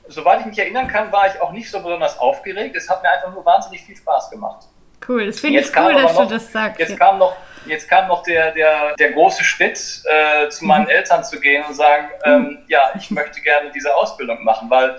soweit 0.09 0.41
ich 0.41 0.47
mich 0.47 0.59
erinnern 0.59 0.89
kann, 0.89 1.11
war 1.11 1.27
ich 1.27 1.41
auch 1.41 1.53
nicht 1.53 1.71
so 1.71 1.81
besonders 1.81 2.19
aufgeregt. 2.19 2.77
Es 2.77 2.89
hat 2.91 3.03
mir 3.03 3.11
einfach 3.11 3.33
nur 3.33 3.45
wahnsinnig 3.45 3.83
viel 3.83 3.97
Spaß 3.97 4.31
gemacht. 4.31 4.67
Cool, 5.09 5.27
das 5.27 5.41
finde 5.41 5.61
ich 5.61 5.77
cool, 5.77 5.95
dass 5.95 6.15
noch, 6.15 6.27
du 6.27 6.35
das 6.35 6.53
sagst. 6.53 6.81
Jetzt 6.81 6.99
kam 6.99 7.19
noch, 7.19 7.35
jetzt 7.67 7.89
kam 7.89 8.09
noch 8.09 8.23
der, 8.23 8.53
der, 8.53 8.95
der 8.97 9.13
große 9.13 9.45
Schritt, 9.45 10.03
äh, 10.05 10.49
zu 10.49 10.65
meinen 10.65 10.85
mhm. 10.85 10.91
Eltern 10.91 11.25
zu 11.25 11.41
gehen 11.41 11.65
und 11.65 11.75
sagen, 11.75 12.09
ähm, 12.25 12.43
mhm. 12.43 12.59
ja, 12.69 12.93
ich 12.97 13.11
möchte 13.11 13.41
gerne 13.41 13.71
diese 13.71 13.95
Ausbildung 13.95 14.45
machen, 14.45 14.71
weil 14.71 14.97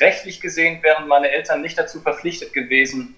rechtlich 0.00 0.40
gesehen 0.40 0.82
wären 0.82 1.08
meine 1.08 1.30
Eltern 1.30 1.60
nicht 1.60 1.78
dazu 1.78 2.00
verpflichtet 2.00 2.52
gewesen, 2.52 3.16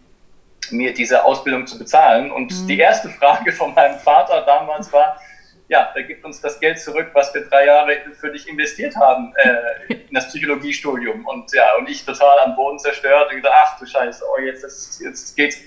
mir 0.71 0.95
diese 0.95 1.25
Ausbildung 1.25 1.67
zu 1.67 1.79
bezahlen. 1.79 2.31
Und 2.31 2.53
mhm. 2.53 2.67
die 2.67 2.79
erste 2.79 3.09
Frage 3.09 3.53
von 3.53 3.75
meinem 3.75 3.99
Vater 3.99 4.43
damals 4.43 4.93
war, 4.93 5.21
ja, 5.69 5.91
der 5.95 6.03
gibt 6.03 6.25
uns 6.25 6.41
das 6.41 6.61
Geld 6.61 6.79
zurück, 6.79 7.11
was 7.15 7.33
wir 7.33 7.47
drei 7.49 7.67
Jahre 7.67 7.97
für 8.13 8.31
dich 8.31 8.47
investiert 8.47 8.95
haben 8.97 9.33
äh, 9.37 9.95
in 10.09 10.15
das 10.15 10.29
Psychologiestudium. 10.29 11.27
Und 11.27 11.53
ja, 11.53 11.75
und 11.77 11.89
ich 11.89 12.05
total 12.05 12.39
am 12.41 12.55
Boden 12.55 12.79
zerstört 12.79 13.31
und 13.31 13.37
gedacht, 13.37 13.55
ach 13.57 13.79
du 13.79 13.87
Scheiße, 13.87 14.25
oh, 14.31 14.41
jetzt, 14.41 15.01
jetzt 15.01 15.37
geht's 15.37 15.59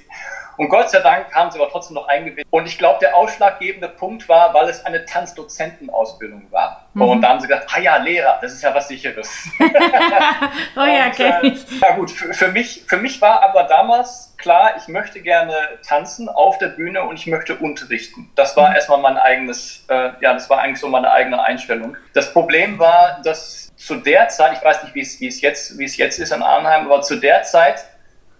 und 0.57 0.69
Gott 0.69 0.89
sei 0.89 0.99
Dank 0.99 1.33
haben 1.33 1.51
sie 1.51 1.59
aber 1.59 1.69
trotzdem 1.69 1.95
noch 1.95 2.07
eingewählt. 2.07 2.47
Und 2.49 2.65
ich 2.65 2.77
glaube, 2.77 2.99
der 2.99 3.15
ausschlaggebende 3.15 3.89
Punkt 3.89 4.27
war, 4.29 4.53
weil 4.53 4.69
es 4.69 4.85
eine 4.85 5.05
Tanzdozentenausbildung 5.05 6.51
war. 6.51 6.85
Mhm. 6.93 7.01
Und 7.01 7.21
da 7.21 7.29
haben 7.29 7.39
sie 7.39 7.47
gesagt, 7.47 7.69
ah 7.73 7.79
ja, 7.79 7.97
Lehrer, 7.97 8.39
das 8.41 8.53
ist 8.53 8.63
ja 8.63 8.73
was 8.73 8.87
Sicheres. 8.87 9.47
oh 9.59 10.83
ja, 10.83 11.09
kenn 11.09 11.43
äh, 11.43 11.47
ich. 11.47 11.81
Ja 11.81 11.95
gut, 11.95 12.11
für, 12.11 12.33
für, 12.33 12.47
mich, 12.49 12.83
für 12.87 12.97
mich 12.97 13.21
war 13.21 13.43
aber 13.43 13.63
damals 13.63 14.33
klar, 14.37 14.75
ich 14.77 14.87
möchte 14.87 15.21
gerne 15.21 15.55
tanzen 15.85 16.29
auf 16.29 16.57
der 16.57 16.67
Bühne 16.67 17.03
und 17.03 17.19
ich 17.19 17.27
möchte 17.27 17.55
unterrichten. 17.55 18.31
Das 18.35 18.55
war 18.55 18.69
mhm. 18.69 18.75
erstmal 18.75 18.99
mein 18.99 19.17
eigenes, 19.17 19.85
äh, 19.89 20.11
ja, 20.21 20.33
das 20.33 20.49
war 20.49 20.59
eigentlich 20.59 20.79
so 20.79 20.87
meine 20.87 21.11
eigene 21.11 21.41
Einstellung. 21.43 21.97
Das 22.13 22.31
Problem 22.31 22.79
war, 22.79 23.21
dass 23.23 23.73
zu 23.75 23.95
der 23.95 24.29
Zeit, 24.29 24.57
ich 24.57 24.63
weiß 24.63 24.83
nicht, 24.83 24.95
wie 24.95 25.01
es, 25.01 25.19
wie 25.19 25.27
es, 25.27 25.41
jetzt, 25.41 25.77
wie 25.77 25.85
es 25.85 25.97
jetzt 25.97 26.19
ist 26.19 26.31
in 26.31 26.41
Arnheim, 26.41 26.85
aber 26.85 27.01
zu 27.01 27.17
der 27.17 27.43
Zeit 27.43 27.85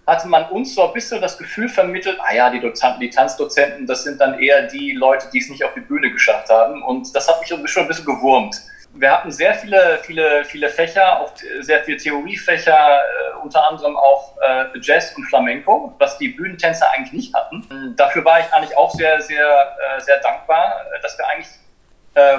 hatte 0.06 0.28
man 0.28 0.48
uns 0.50 0.74
so 0.74 0.86
ein 0.86 0.92
bisschen 0.92 1.20
das 1.20 1.36
Gefühl 1.36 1.68
vermittelt, 1.68 2.18
ah 2.22 2.32
ja, 2.32 2.48
die, 2.48 2.60
Dozenten, 2.60 3.00
die 3.00 3.10
Tanzdozenten, 3.10 3.86
das 3.86 4.04
sind 4.04 4.20
dann 4.20 4.38
eher 4.38 4.62
die 4.62 4.92
Leute, 4.92 5.28
die 5.32 5.40
es 5.40 5.48
nicht 5.48 5.64
auf 5.64 5.74
die 5.74 5.80
Bühne 5.80 6.10
geschafft 6.12 6.48
haben. 6.48 6.82
Und 6.82 7.14
das 7.14 7.28
hat 7.28 7.40
mich 7.40 7.48
schon 7.48 7.82
ein 7.82 7.88
bisschen 7.88 8.04
gewurmt. 8.04 8.56
Wir 8.98 9.10
hatten 9.10 9.30
sehr 9.30 9.54
viele, 9.54 9.98
viele, 10.02 10.44
viele 10.44 10.70
Fächer, 10.70 11.20
auch 11.20 11.32
sehr 11.60 11.84
viele 11.84 11.98
Theoriefächer, 11.98 13.00
äh, 13.00 13.36
unter 13.42 13.68
anderem 13.68 13.96
auch 13.96 14.36
äh, 14.40 14.78
Jazz 14.80 15.12
und 15.16 15.24
Flamenco, 15.24 15.94
was 15.98 16.16
die 16.18 16.28
Bühnentänzer 16.28 16.90
eigentlich 16.92 17.12
nicht 17.12 17.34
hatten. 17.34 17.94
Dafür 17.96 18.24
war 18.24 18.40
ich 18.40 18.50
eigentlich 18.52 18.76
auch 18.76 18.90
sehr, 18.92 19.20
sehr, 19.20 19.76
äh, 19.96 20.00
sehr 20.00 20.18
dankbar, 20.20 20.86
dass 21.02 21.18
wir 21.18 21.26
eigentlich 21.28 21.48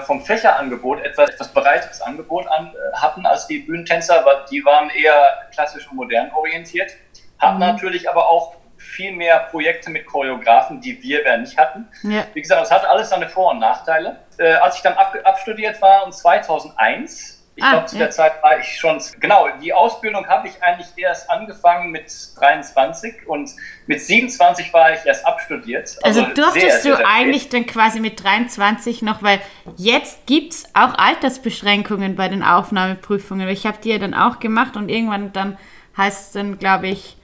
vom 0.08 0.26
Fächerangebot 0.26 1.06
etwas, 1.06 1.30
etwas 1.30 1.54
breiteres 1.54 2.02
Angebot 2.02 2.48
an, 2.48 2.74
hatten 2.94 3.28
als 3.28 3.46
die 3.46 3.60
Bühnentänzer, 3.60 4.26
weil 4.26 4.38
die 4.50 4.66
waren 4.66 4.90
eher 4.90 5.48
klassisch 5.54 5.88
und 5.92 5.98
modern 5.98 6.32
orientiert. 6.32 6.94
Hat 7.40 7.56
mhm. 7.56 7.60
natürlich 7.60 8.10
aber 8.10 8.30
auch 8.30 8.56
viel 8.78 9.12
mehr 9.12 9.40
Projekte 9.40 9.90
mit 9.90 10.06
Choreografen, 10.06 10.82
die 10.82 11.02
wir 11.02 11.26
ja 11.26 11.38
nicht 11.38 11.58
hatten. 11.58 11.88
Ja. 12.04 12.26
Wie 12.34 12.42
gesagt, 12.42 12.64
es 12.64 12.72
hat 12.72 12.86
alles 12.86 13.10
seine 13.10 13.28
Vor- 13.28 13.52
und 13.52 13.60
Nachteile. 13.60 14.20
Äh, 14.38 14.54
als 14.54 14.78
ich 14.78 14.82
dann 14.82 14.94
ab, 14.94 15.16
abstudiert 15.24 15.82
war 15.82 16.06
und 16.06 16.14
2001, 16.14 17.38
ich 17.58 17.64
ah, 17.64 17.72
glaube, 17.72 17.86
zu 17.88 17.96
ja. 17.96 18.04
der 18.04 18.12
Zeit 18.12 18.44
war 18.44 18.60
ich 18.60 18.78
schon, 18.78 19.02
genau, 19.20 19.48
die 19.60 19.74
Ausbildung 19.74 20.28
habe 20.28 20.48
ich 20.48 20.62
eigentlich 20.62 20.90
erst 20.96 21.28
angefangen 21.28 21.90
mit 21.90 22.06
23 22.38 23.28
und 23.28 23.50
mit 23.88 24.00
27 24.00 24.72
war 24.74 24.94
ich 24.94 25.04
erst 25.06 25.26
abstudiert. 25.26 25.98
Also, 26.04 26.22
also 26.22 26.34
durftest 26.36 26.54
sehr, 26.54 26.72
sehr, 26.72 26.82
sehr 26.82 26.98
du 26.98 27.08
eigentlich 27.08 27.50
dann 27.50 27.66
quasi 27.66 28.00
mit 28.00 28.24
23 28.24 29.02
noch, 29.02 29.24
weil 29.24 29.42
jetzt 29.76 30.28
gibt 30.28 30.54
es 30.54 30.66
auch 30.76 30.94
Altersbeschränkungen 31.00 32.16
bei 32.16 32.28
den 32.28 32.44
Aufnahmeprüfungen. 32.44 33.50
Ich 33.50 33.66
habe 33.66 33.80
die 33.84 33.90
ja 33.90 33.98
dann 33.98 34.14
auch 34.14 34.40
gemacht 34.40 34.78
und 34.78 34.90
irgendwann 34.90 35.34
dann 35.34 35.58
heißt 35.98 36.28
es 36.28 36.32
dann, 36.34 36.60
glaube 36.60 36.88
ich, 36.90 37.17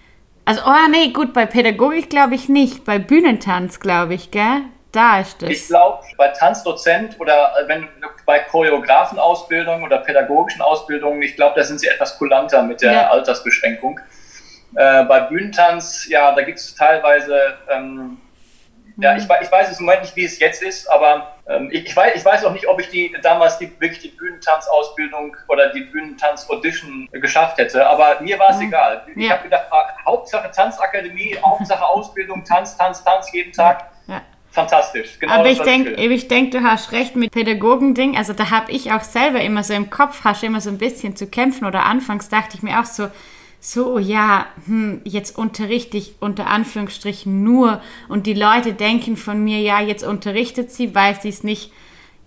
also, 0.45 0.61
oh 0.65 0.89
nee, 0.89 1.09
gut, 1.09 1.33
bei 1.33 1.45
Pädagogik 1.45 2.09
glaube 2.09 2.35
ich 2.35 2.49
nicht, 2.49 2.85
bei 2.85 2.99
Bühnentanz 2.99 3.79
glaube 3.79 4.13
ich, 4.13 4.31
gell? 4.31 4.63
Da 4.91 5.21
ist 5.21 5.41
es. 5.41 5.49
Ich 5.49 5.67
glaube, 5.67 6.03
bei 6.17 6.27
Tanzdozent 6.27 7.19
oder 7.19 7.51
äh, 7.59 7.67
wenn 7.67 7.87
bei 8.27 8.39
Choreografenausbildung 8.39 9.81
oder 9.81 9.97
pädagogischen 9.97 10.61
Ausbildungen, 10.61 11.21
ich 11.23 11.35
glaube, 11.35 11.55
da 11.55 11.63
sind 11.63 11.79
sie 11.79 11.87
etwas 11.87 12.17
kulanter 12.19 12.61
mit 12.61 12.81
der 12.81 12.91
ja. 12.91 13.09
Altersbeschränkung. 13.09 13.99
Äh, 14.75 15.03
bei 15.05 15.21
Bühnentanz, 15.21 16.07
ja, 16.07 16.33
da 16.35 16.43
gibt 16.43 16.59
es 16.59 16.75
teilweise 16.75 17.57
ähm, 17.69 18.17
ja, 18.97 19.15
ich, 19.17 19.23
ich 19.23 19.51
weiß 19.51 19.71
es 19.71 19.79
im 19.79 19.85
Moment 19.85 20.03
nicht, 20.03 20.15
wie 20.15 20.25
es 20.25 20.39
jetzt 20.39 20.61
ist, 20.61 20.87
aber 20.87 21.35
ähm, 21.47 21.69
ich, 21.71 21.85
ich, 21.85 21.95
weiß, 21.95 22.13
ich 22.15 22.23
weiß 22.23 22.45
auch 22.45 22.53
nicht, 22.53 22.67
ob 22.67 22.79
ich 22.79 22.89
die 22.89 23.15
damals 23.21 23.57
die, 23.57 23.71
wirklich 23.79 23.99
die 23.99 24.09
Bühnentanzausbildung 24.09 25.35
oder 25.47 25.71
die 25.71 25.81
Bühnentanz-Audition 25.81 27.09
geschafft 27.11 27.57
hätte, 27.57 27.87
aber 27.87 28.21
mir 28.21 28.37
war 28.37 28.51
es 28.51 28.57
mhm. 28.57 28.67
egal. 28.67 29.05
Ich 29.15 29.23
ja. 29.23 29.31
habe 29.31 29.43
gedacht, 29.43 29.65
ah, 29.71 29.95
Hauptsache 30.05 30.51
Tanzakademie, 30.51 31.37
Hauptsache 31.43 31.83
Ausbildung, 31.83 32.43
Tanz, 32.45 32.77
Tanz, 32.77 33.03
Tanz 33.03 33.31
jeden 33.31 33.51
Tag. 33.51 33.89
Ja. 34.07 34.21
Fantastisch. 34.51 35.19
Genau 35.19 35.33
aber 35.33 35.49
ich 35.49 35.61
denke, 35.61 35.93
ich 35.93 36.27
denk, 36.27 36.51
du 36.51 36.61
hast 36.61 36.91
recht 36.91 37.15
mit 37.15 37.31
Pädagogending. 37.31 38.15
Also 38.15 38.33
da 38.33 38.51
habe 38.51 38.71
ich 38.71 38.91
auch 38.91 39.01
selber 39.01 39.41
immer 39.41 39.63
so 39.63 39.73
im 39.73 39.89
Kopf, 39.89 40.23
hast 40.23 40.43
immer 40.43 40.61
so 40.61 40.69
ein 40.69 40.77
bisschen 40.77 41.15
zu 41.15 41.25
kämpfen 41.25 41.65
oder 41.65 41.85
anfangs 41.85 42.29
dachte 42.29 42.55
ich 42.55 42.61
mir 42.61 42.79
auch 42.79 42.85
so, 42.85 43.07
so, 43.65 43.97
ja, 43.97 44.47
hm, 44.65 44.99
jetzt 45.05 45.37
unterrichte 45.37 45.95
ich 45.95 46.15
unter 46.19 46.47
Anführungsstrichen 46.47 47.43
nur 47.43 47.81
und 48.09 48.27
die 48.27 48.33
Leute 48.33 48.73
denken 48.73 49.15
von 49.15 49.41
mir, 49.41 49.61
ja, 49.61 49.79
jetzt 49.79 50.03
unterrichtet 50.03 50.69
sie, 50.69 50.93
weil 50.93 51.19
sie 51.21 51.29
es 51.29 51.45
nicht 51.45 51.71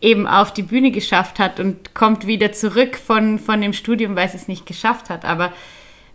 eben 0.01 0.27
auf 0.27 0.55
die 0.55 0.63
Bühne 0.63 0.91
geschafft 0.93 1.39
hat 1.39 1.61
und 1.61 1.95
kommt 1.95 2.27
wieder 2.27 2.53
zurück 2.53 2.97
von, 2.97 3.39
von 3.39 3.61
dem 3.61 3.75
Studium, 3.75 4.17
weil 4.17 4.31
sie 4.31 4.39
es 4.39 4.49
nicht 4.49 4.65
geschafft 4.65 5.11
hat. 5.11 5.27
Aber 5.27 5.53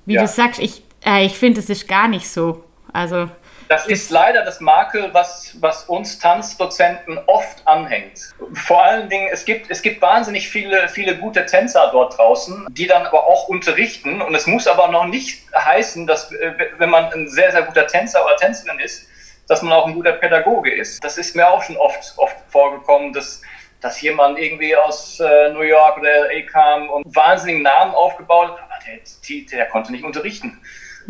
wie 0.08 0.16
ja. 0.16 0.24
du 0.24 0.28
sagst, 0.28 0.60
ich, 0.60 0.82
äh, 1.06 1.24
ich 1.24 1.34
finde, 1.34 1.60
es 1.60 1.70
ist 1.70 1.88
gar 1.88 2.08
nicht 2.08 2.28
so. 2.28 2.64
Also 2.92 3.30
das 3.72 3.88
ist 3.88 4.12
leider 4.12 4.44
das 4.44 4.60
Makel, 4.60 5.14
was, 5.14 5.56
was 5.62 5.86
uns 5.86 6.20
Tanzdozenten 6.20 7.18
oft 7.28 7.66
anhängt. 7.66 8.34
Vor 8.54 8.84
allen 8.84 9.08
Dingen, 9.08 9.30
es 9.32 9.46
gibt, 9.46 9.72
es 9.72 9.82
gibt 9.82 10.02
wahnsinnig 10.02 10.50
viele, 10.50 10.90
viele 10.90 11.16
gute 11.16 11.46
Tänzer 11.46 11.90
dort 11.94 12.18
draußen, 12.18 12.68
die 12.72 12.86
dann 12.86 13.06
aber 13.06 13.26
auch 13.26 13.48
unterrichten. 13.48 14.22
Und 14.22 14.36
es 14.36 14.46
muss 14.46 14.68
aber 14.68 14.90
noch 14.90 15.06
nicht 15.06 15.46
heißen, 15.56 16.06
dass 16.06 16.34
äh, 16.34 16.52
wenn 16.80 16.90
man 16.90 17.14
ein 17.14 17.30
sehr, 17.30 17.54
sehr 17.54 17.62
guter 17.62 17.88
Tänzer 17.88 18.26
oder 18.26 18.36
Tänzerin 18.36 18.78
ist, 18.80 19.08
dass 19.48 19.62
man 19.62 19.72
auch 19.72 19.88
ein 19.88 19.94
guter 19.94 20.12
Pädagoge 20.12 20.76
ist. 20.76 21.02
Das 21.02 21.18
ist 21.18 21.34
mir 21.38 21.50
auch 21.50 21.64
schon 21.64 21.78
oft, 21.78 22.14
oft 22.18 22.36
vorgekommen, 22.50 23.14
dass, 23.14 23.42
dass 23.80 24.02
jemand 24.02 24.38
irgendwie 24.38 24.76
aus 24.76 25.22
äh, 25.22 25.50
New 25.54 25.62
York 25.62 25.98
oder 25.98 26.28
LA 26.28 26.42
kam 26.52 26.90
und 26.90 27.16
wahnsinnigen 27.16 27.64
Namen 27.64 27.96
aufgebaut 27.96 28.52
hat, 28.52 28.64
aber 28.64 28.84
der, 28.86 29.00
der, 29.30 29.46
der 29.50 29.66
konnte 29.68 29.94
nicht 29.94 30.04
unterrichten 30.04 30.60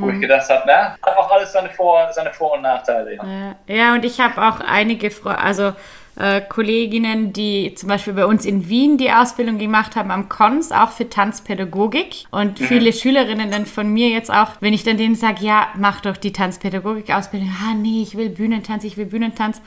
wo 0.01 0.07
ich 0.07 0.13
hm. 0.15 0.21
gedacht 0.21 0.49
habe, 0.49 0.63
na, 0.65 0.97
hat 1.01 1.17
auch 1.17 1.31
alles 1.31 1.51
seine 1.51 1.69
Vor-, 1.69 2.11
seine 2.11 2.31
Vor 2.31 2.53
und 2.53 2.61
Nachteile. 2.61 3.15
Ja, 3.15 3.55
ja 3.67 3.93
und 3.93 4.05
ich 4.05 4.19
habe 4.19 4.41
auch 4.41 4.59
einige, 4.59 5.11
also 5.25 5.73
äh, 6.17 6.41
Kolleginnen, 6.41 7.33
die 7.33 7.73
zum 7.75 7.89
Beispiel 7.89 8.13
bei 8.13 8.25
uns 8.25 8.45
in 8.45 8.67
Wien 8.67 8.97
die 8.97 9.11
Ausbildung 9.11 9.57
gemacht 9.57 9.95
haben 9.95 10.11
am 10.11 10.29
Kons, 10.29 10.71
auch 10.71 10.91
für 10.91 11.09
Tanzpädagogik. 11.09 12.25
Und 12.31 12.59
mhm. 12.59 12.65
viele 12.65 12.93
Schülerinnen 12.93 13.49
dann 13.49 13.65
von 13.65 13.91
mir 13.91 14.09
jetzt 14.09 14.31
auch, 14.31 14.49
wenn 14.59 14.73
ich 14.73 14.83
dann 14.83 14.97
denen 14.97 15.15
sage, 15.15 15.45
ja, 15.45 15.69
mach 15.75 16.01
doch 16.01 16.17
die 16.17 16.33
Tanzpädagogik-Ausbildung, 16.33 17.49
ah 17.63 17.73
nee, 17.75 18.01
ich 18.01 18.17
will 18.17 18.29
Bühnentanz, 18.29 18.83
ich 18.83 18.97
will 18.97 19.05
Bühnentanz. 19.05 19.61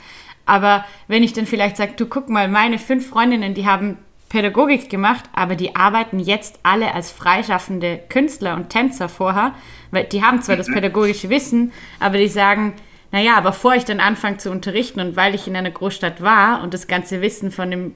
Aber 0.45 0.85
wenn 1.07 1.23
ich 1.23 1.33
dann 1.33 1.47
vielleicht 1.47 1.77
sage, 1.77 1.93
du 1.97 2.05
guck 2.05 2.29
mal, 2.29 2.47
meine 2.47 2.77
fünf 2.77 3.09
Freundinnen, 3.09 3.55
die 3.55 3.65
haben 3.65 3.97
Pädagogik 4.29 4.89
gemacht, 4.89 5.23
aber 5.33 5.55
die 5.55 5.75
arbeiten 5.75 6.19
jetzt 6.19 6.59
alle 6.63 6.93
als 6.93 7.11
freischaffende 7.11 7.99
Künstler 8.09 8.55
und 8.55 8.69
Tänzer 8.69 9.09
vorher, 9.09 9.53
weil 9.95 10.05
die 10.05 10.23
haben 10.23 10.41
zwar 10.41 10.57
das 10.57 10.67
mhm. 10.67 10.75
pädagogische 10.75 11.29
Wissen, 11.29 11.73
aber 11.99 12.17
die 12.17 12.27
sagen, 12.27 12.73
naja, 13.11 13.39
bevor 13.39 13.75
ich 13.75 13.85
dann 13.85 13.99
anfange 13.99 14.37
zu 14.37 14.51
unterrichten 14.51 14.99
und 14.99 15.15
weil 15.15 15.35
ich 15.35 15.47
in 15.47 15.55
einer 15.55 15.71
Großstadt 15.71 16.21
war 16.21 16.61
und 16.61 16.73
das 16.73 16.87
ganze 16.87 17.21
Wissen 17.21 17.49
von, 17.49 17.71
dem, 17.71 17.95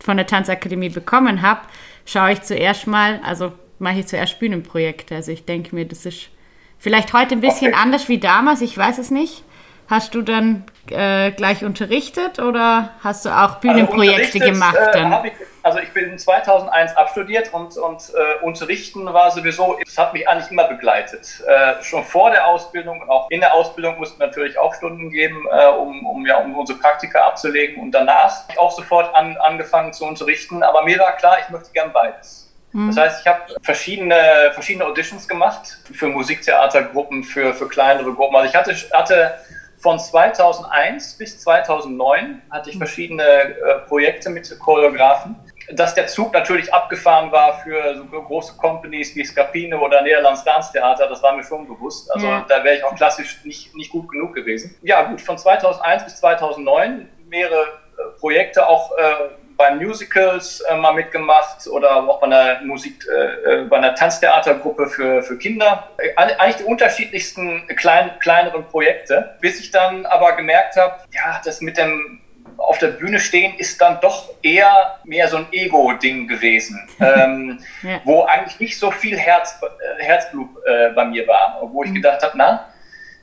von 0.00 0.16
der 0.16 0.26
Tanzakademie 0.26 0.88
bekommen 0.88 1.42
habe, 1.42 1.60
schaue 2.06 2.32
ich 2.32 2.42
zuerst 2.42 2.86
mal, 2.86 3.20
also 3.22 3.52
mache 3.78 4.00
ich 4.00 4.06
zuerst 4.06 4.38
Bühnenprojekte. 4.38 5.14
Also 5.14 5.32
ich 5.32 5.44
denke 5.44 5.74
mir, 5.74 5.84
das 5.84 6.06
ist 6.06 6.30
vielleicht 6.78 7.12
heute 7.12 7.34
ein 7.34 7.40
bisschen 7.40 7.74
okay. 7.74 7.82
anders 7.82 8.08
wie 8.08 8.18
damals, 8.18 8.62
ich 8.62 8.76
weiß 8.76 8.98
es 8.98 9.10
nicht. 9.10 9.44
Hast 9.88 10.14
du 10.14 10.22
dann 10.22 10.64
äh, 10.90 11.30
gleich 11.30 11.64
unterrichtet 11.64 12.40
oder 12.40 12.90
hast 13.00 13.24
du 13.24 13.28
auch 13.28 13.56
also 13.56 13.60
Bühnenprojekte 13.60 14.40
also 14.40 14.52
gemacht? 14.52 14.76
Äh, 14.94 15.28
ich, 15.28 15.32
also 15.66 15.80
ich 15.80 15.90
bin 15.90 16.16
2001 16.16 16.96
abstudiert 16.96 17.52
und, 17.52 17.76
und 17.76 18.12
äh, 18.14 18.44
unterrichten 18.44 19.12
war 19.12 19.32
sowieso, 19.32 19.76
es 19.84 19.98
hat 19.98 20.12
mich 20.12 20.28
eigentlich 20.28 20.48
immer 20.52 20.68
begleitet. 20.68 21.42
Äh, 21.44 21.82
schon 21.82 22.04
vor 22.04 22.30
der 22.30 22.46
Ausbildung 22.46 23.00
und 23.00 23.10
auch 23.10 23.28
in 23.30 23.40
der 23.40 23.52
Ausbildung 23.52 23.98
mussten 23.98 24.20
wir 24.20 24.28
natürlich 24.28 24.56
auch 24.60 24.72
Stunden 24.76 25.10
geben, 25.10 25.44
äh, 25.50 25.66
um, 25.66 26.06
um, 26.06 26.24
ja, 26.24 26.36
um 26.36 26.56
unsere 26.56 26.78
Praktika 26.78 27.26
abzulegen 27.26 27.82
und 27.82 27.90
danach 27.90 28.44
auch 28.58 28.70
sofort 28.70 29.12
an, 29.16 29.36
angefangen 29.38 29.92
zu 29.92 30.04
unterrichten. 30.04 30.62
Aber 30.62 30.84
mir 30.84 31.00
war 31.00 31.16
klar, 31.16 31.38
ich 31.44 31.48
möchte 31.48 31.72
gern 31.72 31.92
beides. 31.92 32.54
Mhm. 32.70 32.86
Das 32.86 32.96
heißt, 32.98 33.20
ich 33.22 33.26
habe 33.26 33.40
verschiedene, 33.60 34.52
verschiedene 34.52 34.84
Auditions 34.84 35.26
gemacht 35.26 35.78
für 35.92 36.06
Musiktheatergruppen, 36.06 37.24
für, 37.24 37.54
für 37.54 37.68
kleinere 37.68 38.14
Gruppen. 38.14 38.36
Also 38.36 38.48
ich 38.48 38.54
hatte, 38.54 38.72
hatte 38.92 39.34
von 39.78 39.98
2001 39.98 41.18
bis 41.18 41.38
2009 41.40 42.42
hatte 42.50 42.70
ich 42.70 42.78
verschiedene 42.78 43.22
äh, 43.22 43.78
Projekte 43.86 44.30
mit 44.30 44.58
Choreografen. 44.58 45.36
Dass 45.72 45.94
der 45.94 46.06
Zug 46.06 46.32
natürlich 46.32 46.72
abgefahren 46.72 47.32
war 47.32 47.58
für 47.60 47.96
so 47.96 48.04
große 48.04 48.56
Companies 48.56 49.14
wie 49.16 49.24
Scapino 49.24 49.78
oder 49.84 50.02
Niederlands 50.02 50.44
Dance 50.44 50.72
Theater, 50.72 51.08
das 51.08 51.22
war 51.22 51.34
mir 51.34 51.42
schon 51.42 51.66
bewusst. 51.66 52.10
Also 52.12 52.26
ja. 52.26 52.44
da 52.48 52.62
wäre 52.62 52.76
ich 52.76 52.84
auch 52.84 52.94
klassisch 52.94 53.44
nicht, 53.44 53.74
nicht 53.74 53.90
gut 53.90 54.08
genug 54.10 54.34
gewesen. 54.34 54.76
Ja 54.82 55.02
gut, 55.02 55.20
von 55.20 55.36
2001 55.36 56.04
bis 56.04 56.16
2009 56.16 57.08
mehrere 57.28 57.62
äh, 57.62 58.18
Projekte 58.20 58.66
auch 58.68 58.92
äh, 58.96 59.28
bei 59.56 59.74
Musicals 59.74 60.60
äh, 60.60 60.76
mal 60.76 60.92
mitgemacht 60.92 61.66
oder 61.68 61.96
auch 61.96 62.20
bei 62.20 62.26
einer 62.26 62.60
Musik, 62.62 63.06
äh, 63.08 63.62
äh 63.62 63.64
bei 63.64 63.78
einer 63.78 63.94
Tanztheatergruppe 63.94 64.86
für, 64.86 65.22
für 65.22 65.38
Kinder. 65.38 65.88
Äh, 65.98 66.14
eigentlich 66.16 66.56
die 66.56 66.64
unterschiedlichsten 66.64 67.66
klein, 67.68 68.10
kleineren 68.20 68.66
Projekte, 68.66 69.36
bis 69.40 69.60
ich 69.60 69.70
dann 69.70 70.06
aber 70.06 70.32
gemerkt 70.36 70.76
habe, 70.76 70.96
ja, 71.12 71.40
das 71.44 71.60
mit 71.60 71.78
dem 71.78 72.20
auf 72.58 72.78
der 72.78 72.88
Bühne 72.88 73.20
stehen 73.20 73.54
ist 73.58 73.80
dann 73.80 74.00
doch 74.00 74.30
eher 74.42 74.98
mehr 75.04 75.28
so 75.28 75.38
ein 75.38 75.46
Ego-Ding 75.52 76.28
gewesen, 76.28 76.88
ähm, 77.00 77.60
ja. 77.82 78.00
wo 78.04 78.24
eigentlich 78.24 78.60
nicht 78.60 78.78
so 78.78 78.90
viel 78.90 79.18
Herz, 79.18 79.58
äh, 79.62 80.02
Herzblut 80.02 80.48
äh, 80.66 80.90
bei 80.90 81.04
mir 81.04 81.26
war, 81.26 81.60
wo 81.72 81.82
ich 81.84 81.90
mhm. 81.90 81.96
gedacht 81.96 82.22
habe, 82.22 82.36
na, 82.36 82.68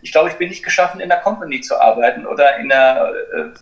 ich 0.03 0.11
glaube, 0.11 0.29
ich 0.29 0.35
bin 0.35 0.49
nicht 0.49 0.63
geschaffen, 0.63 0.99
in 0.99 1.07
der 1.07 1.19
Company 1.19 1.61
zu 1.61 1.79
arbeiten 1.79 2.27
oder 2.27 2.57
in 2.57 2.67
der, 2.67 3.13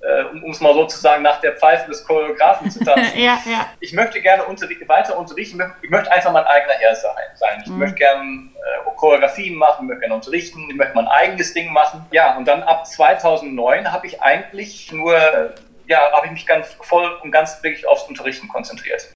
äh, 0.02 0.24
um 0.44 0.50
es 0.50 0.60
mal 0.60 0.74
so 0.74 0.86
zu 0.88 0.98
sagen, 0.98 1.22
nach 1.22 1.40
der 1.40 1.56
Pfeife 1.56 1.88
des 1.88 2.04
Choreografen 2.04 2.70
zu 2.72 2.84
tanzen. 2.84 3.16
ja, 3.16 3.38
ja. 3.46 3.68
Ich 3.80 3.94
möchte 3.94 4.20
gerne 4.22 4.44
unterricht, 4.46 4.88
weiter 4.90 5.18
unterrichten, 5.18 5.62
ich 5.84 5.90
möchte 5.92 6.12
einfach 6.12 6.32
mein 6.32 6.46
eigener 6.46 6.74
Herr 6.74 6.96
sein. 6.96 7.62
Ich 7.64 7.70
mhm. 7.70 7.78
möchte 7.78 7.96
gerne 7.96 8.50
äh, 8.56 8.96
Choreografien 8.96 9.56
machen, 9.56 9.84
ich 9.84 9.88
möchte 9.90 10.02
gerne 10.02 10.16
unterrichten, 10.16 10.68
ich 10.68 10.76
möchte 10.76 10.96
mein 10.96 11.08
eigenes 11.08 11.54
Ding 11.54 11.72
machen. 11.72 12.06
Ja, 12.12 12.36
und 12.36 12.48
dann 12.48 12.64
ab 12.64 12.88
2009 12.88 13.92
habe 13.92 14.08
ich 14.08 14.20
eigentlich 14.22 14.92
nur, 14.92 15.16
ja, 15.86 16.12
habe 16.12 16.26
ich 16.26 16.32
mich 16.32 16.48
ganz 16.48 16.76
voll 16.82 17.20
und 17.22 17.32
ganz 17.32 17.62
wirklich 17.62 17.88
aufs 17.88 18.04
Unterrichten 18.04 18.48
konzentriert. 18.48 19.14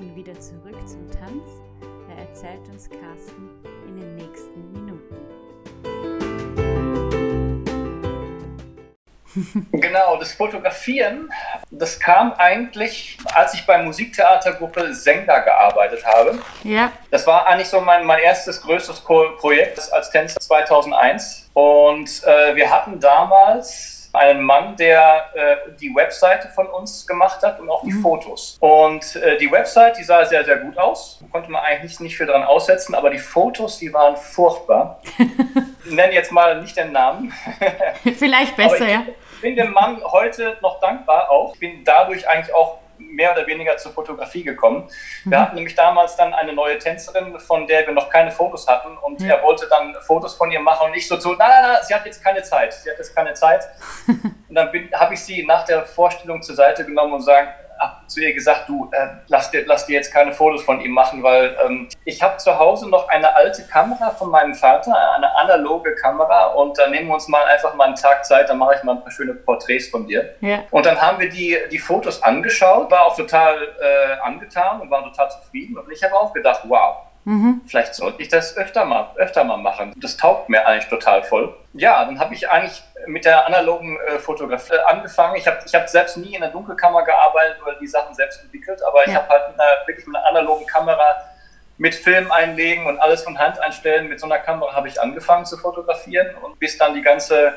Und 0.00 0.16
wieder 0.16 0.38
zurück 0.40 0.76
zum 0.88 1.06
Tanz, 1.10 1.44
da 2.08 2.14
erzählt 2.22 2.66
uns 2.70 2.88
Carsten 2.88 3.50
in 3.86 4.00
den 4.00 4.16
nächsten 4.16 4.72
Minuten. 4.72 5.16
Genau, 9.72 10.16
das 10.16 10.32
Fotografieren, 10.32 11.32
das 11.70 12.00
kam 12.00 12.32
eigentlich, 12.32 13.16
als 13.32 13.54
ich 13.54 13.64
bei 13.64 13.80
Musiktheatergruppe 13.80 14.92
Senga 14.92 15.38
gearbeitet 15.38 16.04
habe. 16.04 16.40
Ja. 16.64 16.90
Das 17.12 17.28
war 17.28 17.46
eigentlich 17.46 17.68
so 17.68 17.80
mein, 17.80 18.04
mein 18.04 18.18
erstes 18.20 18.60
größtes 18.60 19.00
Projekt 19.00 19.92
als 19.92 20.10
Tänzer 20.10 20.40
2001. 20.40 21.48
Und 21.54 22.24
äh, 22.24 22.56
wir 22.56 22.70
hatten 22.70 22.98
damals 22.98 23.89
einen 24.12 24.42
Mann, 24.42 24.76
der 24.76 25.30
äh, 25.34 25.56
die 25.80 25.94
Webseite 25.94 26.48
von 26.48 26.66
uns 26.66 27.06
gemacht 27.06 27.42
hat 27.42 27.60
und 27.60 27.70
auch 27.70 27.82
die 27.82 27.92
mhm. 27.92 28.02
Fotos. 28.02 28.56
Und 28.60 29.16
äh, 29.16 29.38
die 29.38 29.50
Website, 29.50 29.98
die 29.98 30.04
sah 30.04 30.24
sehr, 30.24 30.44
sehr 30.44 30.58
gut 30.58 30.76
aus. 30.78 31.22
Konnte 31.30 31.50
man 31.50 31.62
eigentlich 31.62 32.00
nicht 32.00 32.16
viel 32.16 32.26
daran 32.26 32.44
aussetzen, 32.44 32.94
aber 32.94 33.10
die 33.10 33.18
Fotos, 33.18 33.78
die 33.78 33.92
waren 33.92 34.16
furchtbar. 34.16 35.00
ich 35.84 35.92
nenne 35.92 36.12
jetzt 36.12 36.32
mal 36.32 36.60
nicht 36.60 36.76
den 36.76 36.92
Namen. 36.92 37.32
Vielleicht 38.18 38.56
besser, 38.56 38.84
ich, 38.84 38.92
ja. 38.92 39.04
Ich 39.34 39.40
bin 39.40 39.56
dem 39.56 39.72
Mann 39.72 40.02
heute 40.04 40.58
noch 40.60 40.80
dankbar 40.80 41.30
auch. 41.30 41.54
Ich 41.54 41.60
bin 41.60 41.84
dadurch 41.84 42.28
eigentlich 42.28 42.54
auch 42.54 42.78
mehr 43.00 43.32
oder 43.32 43.46
weniger 43.46 43.76
zur 43.76 43.92
Fotografie 43.92 44.42
gekommen. 44.42 44.88
Wir 45.24 45.38
mhm. 45.38 45.42
hatten 45.42 45.56
nämlich 45.56 45.74
damals 45.74 46.16
dann 46.16 46.34
eine 46.34 46.52
neue 46.52 46.78
Tänzerin, 46.78 47.38
von 47.38 47.66
der 47.66 47.86
wir 47.86 47.94
noch 47.94 48.08
keine 48.10 48.30
Fotos 48.30 48.66
hatten 48.66 48.96
und 48.98 49.20
mhm. 49.20 49.30
er 49.30 49.42
wollte 49.42 49.66
dann 49.68 49.94
Fotos 50.02 50.34
von 50.34 50.50
ihr 50.50 50.60
machen 50.60 50.88
und 50.88 50.96
ich 50.96 51.08
so 51.08 51.16
zu, 51.16 51.30
nein, 51.30 51.48
nein, 51.48 51.72
nein, 51.72 51.82
sie 51.82 51.94
hat 51.94 52.06
jetzt 52.06 52.22
keine 52.22 52.42
Zeit, 52.42 52.72
sie 52.72 52.90
hat 52.90 52.98
jetzt 52.98 53.14
keine 53.14 53.34
Zeit. 53.34 53.68
und 54.06 54.54
dann 54.54 54.70
habe 54.94 55.14
ich 55.14 55.20
sie 55.20 55.44
nach 55.44 55.64
der 55.64 55.84
Vorstellung 55.84 56.42
zur 56.42 56.54
Seite 56.54 56.84
genommen 56.84 57.14
und 57.14 57.22
sagen, 57.22 57.48
zu 58.10 58.20
ihr 58.20 58.34
gesagt, 58.34 58.68
du, 58.68 58.90
äh, 58.92 59.06
lass, 59.28 59.50
dir, 59.50 59.64
lass 59.66 59.86
dir 59.86 59.94
jetzt 59.94 60.12
keine 60.12 60.32
Fotos 60.32 60.62
von 60.62 60.80
ihm 60.80 60.92
machen, 60.92 61.22
weil 61.22 61.56
ähm, 61.64 61.88
ich 62.04 62.22
habe 62.22 62.36
zu 62.38 62.58
Hause 62.58 62.88
noch 62.88 63.08
eine 63.08 63.34
alte 63.34 63.66
Kamera 63.66 64.10
von 64.10 64.30
meinem 64.30 64.54
Vater, 64.54 64.94
eine 65.16 65.34
analoge 65.36 65.94
Kamera 65.94 66.46
und 66.48 66.78
dann 66.78 66.90
nehmen 66.90 67.08
wir 67.08 67.14
uns 67.14 67.28
mal 67.28 67.44
einfach 67.44 67.74
mal 67.74 67.86
einen 67.86 67.94
Tag 67.94 68.24
Zeit, 68.24 68.48
dann 68.48 68.58
mache 68.58 68.74
ich 68.76 68.82
mal 68.82 68.96
ein 68.96 69.02
paar 69.02 69.12
schöne 69.12 69.34
Porträts 69.34 69.88
von 69.88 70.06
dir. 70.06 70.34
Ja. 70.40 70.64
Und 70.70 70.86
dann 70.86 71.00
haben 71.00 71.20
wir 71.20 71.28
die, 71.28 71.56
die 71.70 71.78
Fotos 71.78 72.22
angeschaut, 72.22 72.90
war 72.90 73.06
auch 73.06 73.16
total 73.16 73.56
äh, 73.80 74.20
angetan 74.22 74.80
und 74.80 74.90
war 74.90 75.02
total 75.04 75.30
zufrieden 75.30 75.78
und 75.78 75.90
ich 75.90 76.02
habe 76.02 76.14
auch 76.14 76.32
gedacht, 76.32 76.62
wow, 76.68 76.96
Mhm. 77.24 77.60
Vielleicht 77.66 77.94
sollte 77.94 78.22
ich 78.22 78.28
das 78.28 78.56
öfter 78.56 78.84
mal, 78.84 79.12
öfter 79.16 79.44
mal 79.44 79.58
machen. 79.58 79.92
Das 79.96 80.16
taugt 80.16 80.48
mir 80.48 80.66
eigentlich 80.66 80.88
total 80.88 81.22
voll. 81.22 81.54
Ja, 81.74 82.04
dann 82.04 82.18
habe 82.18 82.34
ich 82.34 82.48
eigentlich 82.48 82.82
mit 83.06 83.24
der 83.24 83.46
analogen 83.46 83.98
äh, 84.00 84.18
Fotografie 84.18 84.78
angefangen. 84.86 85.36
Ich 85.36 85.46
habe 85.46 85.58
ich 85.64 85.74
hab 85.74 85.88
selbst 85.88 86.16
nie 86.16 86.34
in 86.34 86.40
der 86.40 86.50
Dunkelkammer 86.50 87.02
gearbeitet 87.04 87.58
oder 87.62 87.74
die 87.78 87.86
Sachen 87.86 88.14
selbst 88.14 88.42
entwickelt, 88.42 88.80
aber 88.86 89.04
ja. 89.04 89.10
ich 89.10 89.14
habe 89.14 89.28
halt 89.28 89.50
mit 89.50 89.60
einer, 89.60 89.86
wirklich 89.86 90.06
mit 90.06 90.16
einer 90.16 90.26
analogen 90.26 90.66
Kamera 90.66 91.16
mit 91.76 91.94
Film 91.94 92.30
einlegen 92.30 92.86
und 92.86 92.98
alles 92.98 93.22
von 93.22 93.38
Hand 93.38 93.58
einstellen. 93.58 94.08
Mit 94.08 94.20
so 94.20 94.26
einer 94.26 94.38
Kamera 94.38 94.74
habe 94.74 94.88
ich 94.88 95.00
angefangen 95.00 95.46
zu 95.46 95.56
fotografieren 95.56 96.34
und 96.42 96.58
bis 96.58 96.76
dann 96.76 96.92
die 96.92 97.00
ganze 97.00 97.54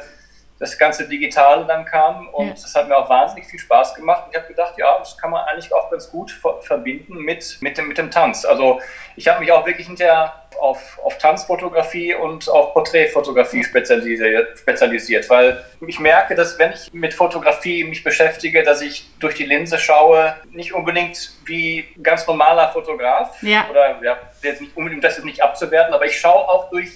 das 0.63 0.78
ganze 0.78 1.08
Digitale 1.08 1.65
dann 1.65 1.84
kam 1.84 2.30
und 2.30 2.47
ja. 2.47 2.54
das 2.54 2.73
hat 2.73 2.88
mir 2.88 2.95
auch 2.95 3.10
wahnsinnig 3.10 3.45
viel 3.47 3.60
Spaß 3.60 3.95
gemacht. 3.95 4.28
Ich 4.32 4.38
habe 4.38 4.47
gedacht, 4.47 4.76
ja, 4.78 4.97
das 4.97 5.17
kann 5.17 5.30
man 5.30 5.43
eigentlich 5.45 5.73
auch 5.73 5.91
ganz 5.91 6.10
gut 6.10 6.34
verbinden 6.62 7.17
mit, 7.17 7.58
mit, 7.60 7.78
dem, 7.78 7.89
mit 7.89 7.97
dem 7.97 8.10
Tanz. 8.10 8.45
Also 8.45 8.80
ich 9.17 9.28
habe 9.28 9.41
mich 9.41 9.52
auch 9.52 9.65
wirklich 9.65 9.88
hinterher 9.88 10.34
auf, 10.58 10.99
auf 11.04 11.17
Tanzfotografie 11.17 12.15
und 12.15 12.47
auf 12.47 12.71
Porträtfotografie 12.71 13.65
spezialisiert, 13.65 14.58
spezialisiert, 14.58 15.30
weil 15.30 15.62
ich 15.86 15.99
merke, 15.99 16.34
dass 16.34 16.58
wenn 16.58 16.71
ich 16.71 16.93
mit 16.93 17.13
Fotografie 17.13 17.84
mich 17.84 18.02
beschäftige, 18.02 18.63
dass 18.63 18.82
ich 18.82 19.06
durch 19.19 19.36
die 19.36 19.45
Linse 19.45 19.78
schaue, 19.78 20.38
nicht 20.52 20.73
unbedingt 20.73 21.34
wie 21.43 21.86
ganz 22.02 22.26
normaler 22.26 22.69
Fotograf 22.69 23.43
ja. 23.43 23.67
oder 23.69 24.02
ja, 24.02 24.17
jetzt 24.41 24.62
nicht 24.62 24.78
unbedingt 24.78 25.04
das 25.04 25.17
ist 25.17 25.26
nicht 25.26 25.43
abzuwerten, 25.43 25.93
aber 25.93 26.06
ich 26.06 26.17
schaue 26.17 26.47
auch 26.47 26.69
durch 26.69 26.91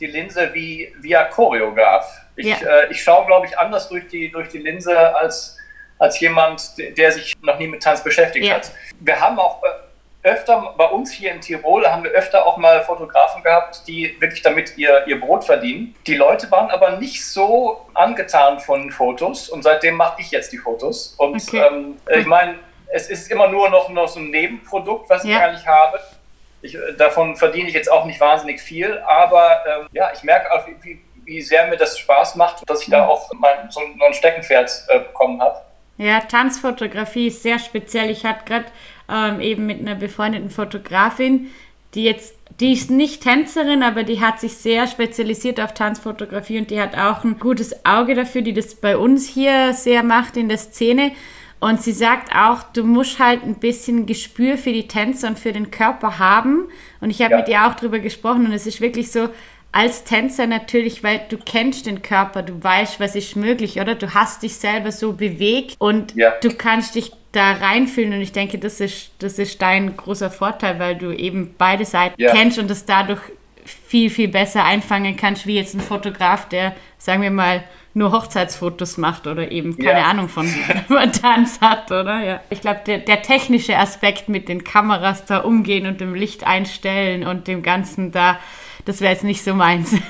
die 0.00 0.06
Linse 0.06 0.50
wie 0.52 0.92
via 1.00 1.24
Choreograf. 1.24 2.20
Ich, 2.36 2.46
ja. 2.46 2.56
äh, 2.56 2.90
ich 2.90 3.02
schaue, 3.02 3.26
glaube 3.26 3.46
ich, 3.46 3.58
anders 3.58 3.88
durch 3.88 4.08
die, 4.08 4.30
durch 4.30 4.48
die 4.48 4.58
Linse 4.58 5.14
als, 5.16 5.56
als 5.98 6.18
jemand, 6.20 6.74
der 6.78 7.12
sich 7.12 7.34
noch 7.42 7.58
nie 7.58 7.68
mit 7.68 7.82
Tanz 7.82 8.02
beschäftigt 8.02 8.46
ja. 8.46 8.54
hat. 8.54 8.72
Wir 9.00 9.20
haben 9.20 9.38
auch 9.38 9.62
äh, 9.62 10.28
öfter, 10.28 10.74
bei 10.76 10.86
uns 10.86 11.12
hier 11.12 11.32
in 11.32 11.40
Tirol, 11.40 11.86
haben 11.86 12.02
wir 12.02 12.10
öfter 12.10 12.46
auch 12.46 12.56
mal 12.56 12.82
Fotografen 12.82 13.42
gehabt, 13.42 13.82
die 13.86 14.16
wirklich 14.20 14.42
damit 14.42 14.76
ihr, 14.78 15.06
ihr 15.06 15.20
Brot 15.20 15.44
verdienen. 15.44 15.94
Die 16.06 16.14
Leute 16.14 16.50
waren 16.50 16.70
aber 16.70 16.96
nicht 16.96 17.24
so 17.24 17.86
angetan 17.92 18.58
von 18.58 18.90
Fotos 18.90 19.48
und 19.50 19.62
seitdem 19.62 19.96
mache 19.96 20.22
ich 20.22 20.30
jetzt 20.30 20.50
die 20.52 20.58
Fotos. 20.58 21.14
Und 21.18 21.36
okay. 21.36 21.62
ähm, 21.70 21.98
ich 22.08 22.26
meine, 22.26 22.58
es 22.88 23.10
ist 23.10 23.30
immer 23.30 23.48
nur 23.48 23.68
noch, 23.68 23.90
noch 23.90 24.08
so 24.08 24.18
ein 24.18 24.30
Nebenprodukt, 24.30 25.10
was 25.10 25.24
ja. 25.24 25.30
ich 25.30 25.42
eigentlich 25.42 25.66
habe. 25.66 26.00
Ich, 26.64 26.74
äh, 26.74 26.94
davon 26.96 27.36
verdiene 27.36 27.68
ich 27.68 27.74
jetzt 27.74 27.92
auch 27.92 28.06
nicht 28.06 28.20
wahnsinnig 28.20 28.60
viel, 28.60 28.98
aber 29.06 29.62
ähm, 29.66 29.86
ja, 29.92 30.10
ich 30.14 30.22
merke 30.22 30.50
auch, 30.50 30.66
wie, 30.82 30.98
wie 31.24 31.42
sehr 31.42 31.68
mir 31.68 31.76
das 31.76 31.98
Spaß 31.98 32.36
macht, 32.36 32.68
dass 32.68 32.82
ich 32.82 32.88
da 32.88 33.06
auch 33.06 33.30
mein, 33.34 33.70
so 33.70 33.80
ein 33.80 34.14
Steckenpferd 34.14 34.70
äh, 34.88 35.00
bekommen 35.00 35.40
habe. 35.42 35.60
Ja, 35.98 36.20
Tanzfotografie 36.20 37.28
ist 37.28 37.42
sehr 37.42 37.58
speziell. 37.58 38.10
Ich 38.10 38.24
hatte 38.24 38.44
gerade 38.46 38.64
ähm, 39.08 39.40
eben 39.40 39.66
mit 39.66 39.80
einer 39.80 39.94
befreundeten 39.94 40.50
Fotografin, 40.50 41.52
die 41.94 42.04
jetzt, 42.04 42.34
die 42.60 42.72
ist 42.72 42.90
nicht 42.90 43.22
Tänzerin, 43.22 43.82
aber 43.82 44.02
die 44.02 44.20
hat 44.20 44.40
sich 44.40 44.56
sehr 44.56 44.86
spezialisiert 44.88 45.60
auf 45.60 45.74
Tanzfotografie 45.74 46.58
und 46.58 46.70
die 46.70 46.80
hat 46.80 46.96
auch 46.96 47.24
ein 47.24 47.38
gutes 47.38 47.84
Auge 47.84 48.14
dafür, 48.14 48.42
die 48.42 48.54
das 48.54 48.74
bei 48.74 48.96
uns 48.96 49.28
hier 49.28 49.74
sehr 49.74 50.02
macht 50.02 50.36
in 50.36 50.48
der 50.48 50.58
Szene. 50.58 51.12
Und 51.64 51.80
sie 51.80 51.92
sagt 51.92 52.36
auch, 52.36 52.62
du 52.74 52.84
musst 52.84 53.18
halt 53.18 53.42
ein 53.42 53.54
bisschen 53.54 54.04
Gespür 54.04 54.58
für 54.58 54.70
die 54.70 54.86
Tänze 54.86 55.26
und 55.26 55.38
für 55.38 55.50
den 55.50 55.70
Körper 55.70 56.18
haben. 56.18 56.68
Und 57.00 57.08
ich 57.08 57.22
habe 57.22 57.30
ja. 57.30 57.38
mit 57.38 57.48
ihr 57.48 57.66
auch 57.66 57.72
darüber 57.72 58.00
gesprochen 58.00 58.44
und 58.44 58.52
es 58.52 58.66
ist 58.66 58.82
wirklich 58.82 59.10
so, 59.10 59.30
als 59.72 60.04
Tänzer 60.04 60.46
natürlich, 60.46 61.02
weil 61.02 61.22
du 61.30 61.38
kennst 61.38 61.86
den 61.86 62.02
Körper, 62.02 62.42
du 62.42 62.62
weißt, 62.62 63.00
was 63.00 63.16
ist 63.16 63.34
möglich, 63.34 63.80
oder? 63.80 63.94
Du 63.94 64.12
hast 64.12 64.42
dich 64.42 64.56
selber 64.56 64.92
so 64.92 65.14
bewegt 65.14 65.76
und 65.78 66.14
ja. 66.14 66.34
du 66.42 66.50
kannst 66.50 66.96
dich 66.96 67.12
da 67.32 67.52
reinfühlen 67.52 68.12
und 68.12 68.20
ich 68.20 68.32
denke, 68.32 68.58
das 68.58 68.80
ist, 68.80 69.12
das 69.20 69.38
ist 69.38 69.62
dein 69.62 69.96
großer 69.96 70.30
Vorteil, 70.30 70.78
weil 70.78 70.96
du 70.96 71.12
eben 71.16 71.54
beide 71.56 71.86
Seiten 71.86 72.20
ja. 72.20 72.32
kennst 72.32 72.58
und 72.58 72.68
das 72.68 72.84
dadurch 72.84 73.22
viel, 73.64 74.10
viel 74.10 74.28
besser 74.28 74.64
einfangen 74.66 75.16
kannst, 75.16 75.46
wie 75.46 75.56
jetzt 75.56 75.74
ein 75.74 75.80
Fotograf, 75.80 76.46
der, 76.46 76.76
sagen 76.98 77.22
wir 77.22 77.30
mal, 77.30 77.64
nur 77.94 78.10
Hochzeitsfotos 78.10 78.98
macht 78.98 79.26
oder 79.26 79.50
eben 79.50 79.78
keine 79.78 80.00
ja. 80.00 80.06
Ahnung 80.06 80.28
von, 80.28 80.46
Tanz 81.22 81.60
hat, 81.60 81.90
oder? 81.90 82.20
Ja. 82.20 82.40
Ich 82.50 82.60
glaube, 82.60 82.80
der, 82.86 82.98
der 82.98 83.22
technische 83.22 83.78
Aspekt 83.78 84.28
mit 84.28 84.48
den 84.48 84.64
Kameras 84.64 85.24
da 85.24 85.38
umgehen 85.38 85.86
und 85.86 86.00
dem 86.00 86.14
Licht 86.14 86.44
einstellen 86.44 87.26
und 87.26 87.46
dem 87.46 87.62
Ganzen 87.62 88.10
da, 88.10 88.38
das 88.84 89.00
wäre 89.00 89.12
jetzt 89.12 89.24
nicht 89.24 89.42
so 89.42 89.54
meins. 89.54 89.94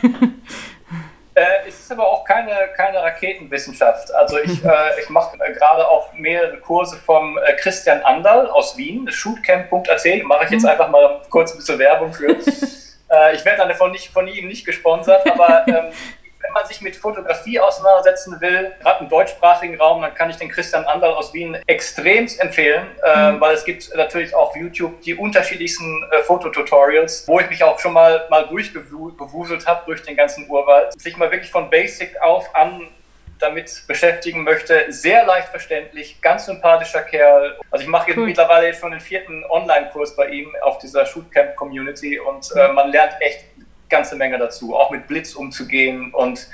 Äh, 1.36 1.66
es 1.66 1.80
ist 1.80 1.90
aber 1.90 2.06
auch 2.06 2.24
keine, 2.24 2.52
keine 2.76 3.02
Raketenwissenschaft. 3.02 4.14
Also 4.14 4.38
ich, 4.38 4.64
äh, 4.64 5.00
ich 5.02 5.08
mache 5.10 5.36
äh, 5.40 5.52
gerade 5.52 5.88
auch 5.88 6.12
mehrere 6.12 6.58
Kurse 6.58 6.96
vom 6.96 7.36
äh, 7.38 7.54
Christian 7.54 8.02
Anderl 8.02 8.46
aus 8.46 8.76
Wien, 8.76 9.10
shootcamp.at, 9.10 10.22
mache 10.22 10.44
ich 10.44 10.50
jetzt 10.50 10.62
mhm. 10.62 10.68
einfach 10.68 10.88
mal 10.90 11.22
kurz 11.30 11.50
ein 11.50 11.56
bisschen 11.56 11.80
Werbung 11.80 12.12
für. 12.12 12.28
Äh, 12.28 13.34
ich 13.34 13.44
werde 13.44 13.58
dann 13.58 13.68
davon 13.68 13.90
nicht, 13.90 14.12
von 14.12 14.28
ihm 14.28 14.46
nicht 14.46 14.64
gesponsert, 14.64 15.28
aber 15.28 15.66
ähm, 15.66 15.92
wenn 16.44 16.52
man 16.52 16.66
sich 16.66 16.80
mit 16.82 16.94
Fotografie 16.94 17.58
auseinandersetzen 17.58 18.40
will, 18.40 18.72
gerade 18.80 19.02
im 19.04 19.08
deutschsprachigen 19.08 19.80
Raum, 19.80 20.02
dann 20.02 20.14
kann 20.14 20.28
ich 20.28 20.36
den 20.36 20.50
Christian 20.50 20.84
Anderl 20.84 21.14
aus 21.14 21.32
Wien 21.32 21.56
extremst 21.66 22.38
empfehlen, 22.40 22.86
äh, 23.02 23.32
mhm. 23.32 23.40
weil 23.40 23.54
es 23.54 23.64
gibt 23.64 23.94
natürlich 23.96 24.34
auch 24.34 24.50
auf 24.50 24.56
YouTube 24.56 25.00
die 25.00 25.14
unterschiedlichsten 25.14 26.04
äh, 26.10 26.22
Fototutorials, 26.22 27.26
wo 27.26 27.40
ich 27.40 27.48
mich 27.48 27.64
auch 27.64 27.78
schon 27.78 27.94
mal, 27.94 28.26
mal 28.28 28.46
durchgewuselt 28.46 29.66
habe 29.66 29.82
durch 29.86 30.02
den 30.02 30.16
ganzen 30.16 30.48
Urwald. 30.48 31.00
Sich 31.00 31.16
mal 31.16 31.30
wirklich 31.30 31.50
von 31.50 31.70
Basic 31.70 32.20
auf 32.20 32.54
an 32.54 32.88
damit 33.38 33.82
beschäftigen 33.86 34.44
möchte. 34.44 34.86
Sehr 34.88 35.24
leicht 35.26 35.48
verständlich, 35.48 36.20
ganz 36.20 36.46
sympathischer 36.46 37.02
Kerl. 37.02 37.58
Also 37.70 37.82
ich 37.82 37.88
mache 37.88 38.10
jetzt 38.10 38.18
cool. 38.18 38.26
mittlerweile 38.26 38.72
schon 38.74 38.92
den 38.92 39.00
vierten 39.00 39.44
Online-Kurs 39.44 40.16
bei 40.16 40.28
ihm 40.28 40.54
auf 40.62 40.78
dieser 40.78 41.04
Shootcamp-Community 41.04 42.18
und 42.20 42.48
äh, 42.56 42.68
man 42.68 42.90
lernt 42.90 43.14
echt 43.20 43.44
ganze 43.94 44.16
Menge 44.16 44.38
dazu, 44.38 44.76
auch 44.76 44.90
mit 44.90 45.06
Blitz 45.06 45.34
umzugehen 45.34 46.12
und 46.12 46.48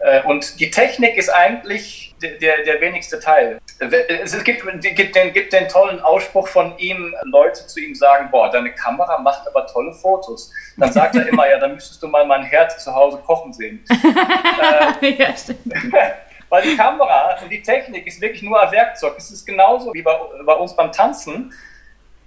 äh, 0.00 0.22
und 0.22 0.60
die 0.60 0.70
Technik 0.70 1.16
ist 1.16 1.28
eigentlich 1.28 2.14
der, 2.20 2.62
der 2.64 2.80
wenigste 2.80 3.18
Teil. 3.20 3.60
Es 3.78 4.32
gibt, 4.44 4.62
gibt, 4.82 5.16
den, 5.16 5.32
gibt 5.32 5.52
den 5.52 5.68
tollen 5.68 6.00
Ausspruch 6.00 6.48
von 6.48 6.76
ihm, 6.78 7.14
Leute 7.24 7.66
zu 7.66 7.80
ihm 7.80 7.94
sagen, 7.94 8.28
boah, 8.30 8.50
deine 8.50 8.72
Kamera 8.72 9.18
macht 9.18 9.46
aber 9.46 9.66
tolle 9.66 9.92
Fotos. 9.92 10.50
Dann 10.76 10.92
sagt 10.92 11.16
er 11.16 11.26
immer, 11.28 11.48
ja, 11.48 11.58
dann 11.58 11.74
müsstest 11.74 12.02
du 12.02 12.08
mal 12.08 12.26
mein 12.26 12.42
Herz 12.42 12.82
zu 12.82 12.94
Hause 12.94 13.18
kochen 13.18 13.52
sehen. 13.52 13.84
äh, 15.02 15.10
ja, 15.12 15.28
weil 16.48 16.62
die 16.62 16.76
Kamera 16.76 17.36
und 17.42 17.50
die 17.50 17.62
Technik 17.62 18.06
ist 18.06 18.20
wirklich 18.20 18.42
nur 18.42 18.60
ein 18.60 18.72
Werkzeug. 18.72 19.14
Es 19.18 19.30
ist 19.30 19.44
genauso 19.44 19.92
wie 19.92 20.02
bei, 20.02 20.16
bei 20.44 20.54
uns 20.54 20.74
beim 20.74 20.92
Tanzen 20.92 21.52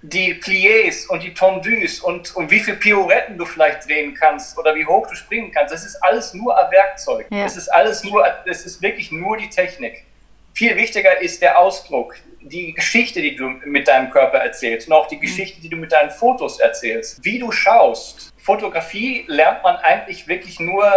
die 0.02 0.34
Pliés 0.34 1.06
und 1.08 1.22
die 1.22 1.34
Tondus 1.34 2.00
und, 2.00 2.34
und 2.34 2.50
wie 2.50 2.60
viele 2.60 2.78
Pirouetten 2.78 3.36
du 3.36 3.44
vielleicht 3.44 3.86
drehen 3.86 4.14
kannst 4.14 4.58
oder 4.58 4.74
wie 4.74 4.86
hoch 4.86 5.06
du 5.06 5.14
springen 5.14 5.52
kannst, 5.52 5.74
das 5.74 5.84
ist 5.84 5.96
alles 6.02 6.32
nur 6.32 6.58
ein 6.58 6.70
Werkzeug. 6.70 7.26
Ja. 7.30 7.44
Das 7.44 7.56
ist 7.56 7.68
alles 7.68 8.02
nur, 8.02 8.26
das 8.46 8.64
ist 8.64 8.80
wirklich 8.80 9.12
nur 9.12 9.36
die 9.36 9.50
Technik. 9.50 10.04
Viel 10.54 10.76
wichtiger 10.76 11.20
ist 11.20 11.42
der 11.42 11.58
Ausdruck, 11.58 12.16
die 12.40 12.72
Geschichte, 12.72 13.20
die 13.20 13.36
du 13.36 13.48
mit 13.64 13.88
deinem 13.88 14.10
Körper 14.10 14.38
erzählst 14.38 14.88
und 14.88 14.94
auch 14.94 15.06
die 15.06 15.18
Geschichte, 15.18 15.60
die 15.60 15.68
du 15.68 15.76
mit 15.76 15.92
deinen 15.92 16.10
Fotos 16.10 16.58
erzählst. 16.58 17.22
Wie 17.22 17.38
du 17.38 17.52
schaust. 17.52 18.32
Fotografie 18.38 19.24
lernt 19.28 19.62
man 19.62 19.76
eigentlich 19.76 20.26
wirklich 20.26 20.58
nur 20.58 20.90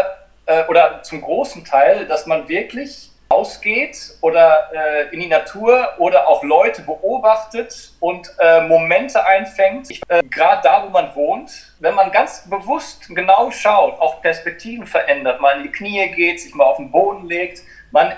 äh, 0.45 0.63
oder 0.67 1.03
zum 1.03 1.21
großen 1.21 1.65
Teil, 1.65 2.05
dass 2.07 2.25
man 2.25 2.47
wirklich 2.47 3.11
rausgeht 3.33 4.15
oder 4.21 4.69
äh, 4.73 5.13
in 5.13 5.19
die 5.19 5.27
Natur 5.27 5.89
oder 5.97 6.27
auch 6.27 6.43
Leute 6.43 6.81
beobachtet 6.83 7.93
und 7.99 8.31
äh, 8.39 8.61
Momente 8.61 9.25
einfängt, 9.25 9.89
äh, 10.07 10.21
gerade 10.29 10.61
da, 10.63 10.83
wo 10.85 10.89
man 10.89 11.15
wohnt, 11.15 11.73
wenn 11.79 11.95
man 11.95 12.11
ganz 12.11 12.47
bewusst 12.49 13.07
genau 13.09 13.51
schaut, 13.51 13.99
auch 13.99 14.21
Perspektiven 14.21 14.85
verändert, 14.85 15.41
mal 15.41 15.57
in 15.57 15.63
die 15.63 15.71
Knie 15.71 16.07
geht, 16.09 16.41
sich 16.41 16.53
mal 16.53 16.65
auf 16.65 16.77
den 16.77 16.91
Boden 16.91 17.27
legt, 17.27 17.61
man, 17.91 18.07
äh, 18.07 18.15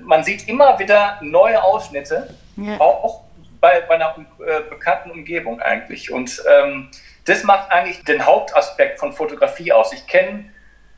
man 0.00 0.22
sieht 0.22 0.48
immer 0.48 0.78
wieder 0.78 1.18
neue 1.22 1.62
Ausschnitte, 1.62 2.34
ja. 2.56 2.80
auch 2.80 3.22
bei, 3.60 3.80
bei 3.80 3.94
einer 3.94 4.14
äh, 4.46 4.60
bekannten 4.68 5.10
Umgebung 5.10 5.60
eigentlich. 5.60 6.12
Und 6.12 6.42
ähm, 6.46 6.90
das 7.24 7.42
macht 7.44 7.70
eigentlich 7.70 8.04
den 8.04 8.26
Hauptaspekt 8.26 8.98
von 8.98 9.12
Fotografie 9.12 9.72
aus. 9.72 9.92
Ich 9.94 10.06
kenne 10.06 10.50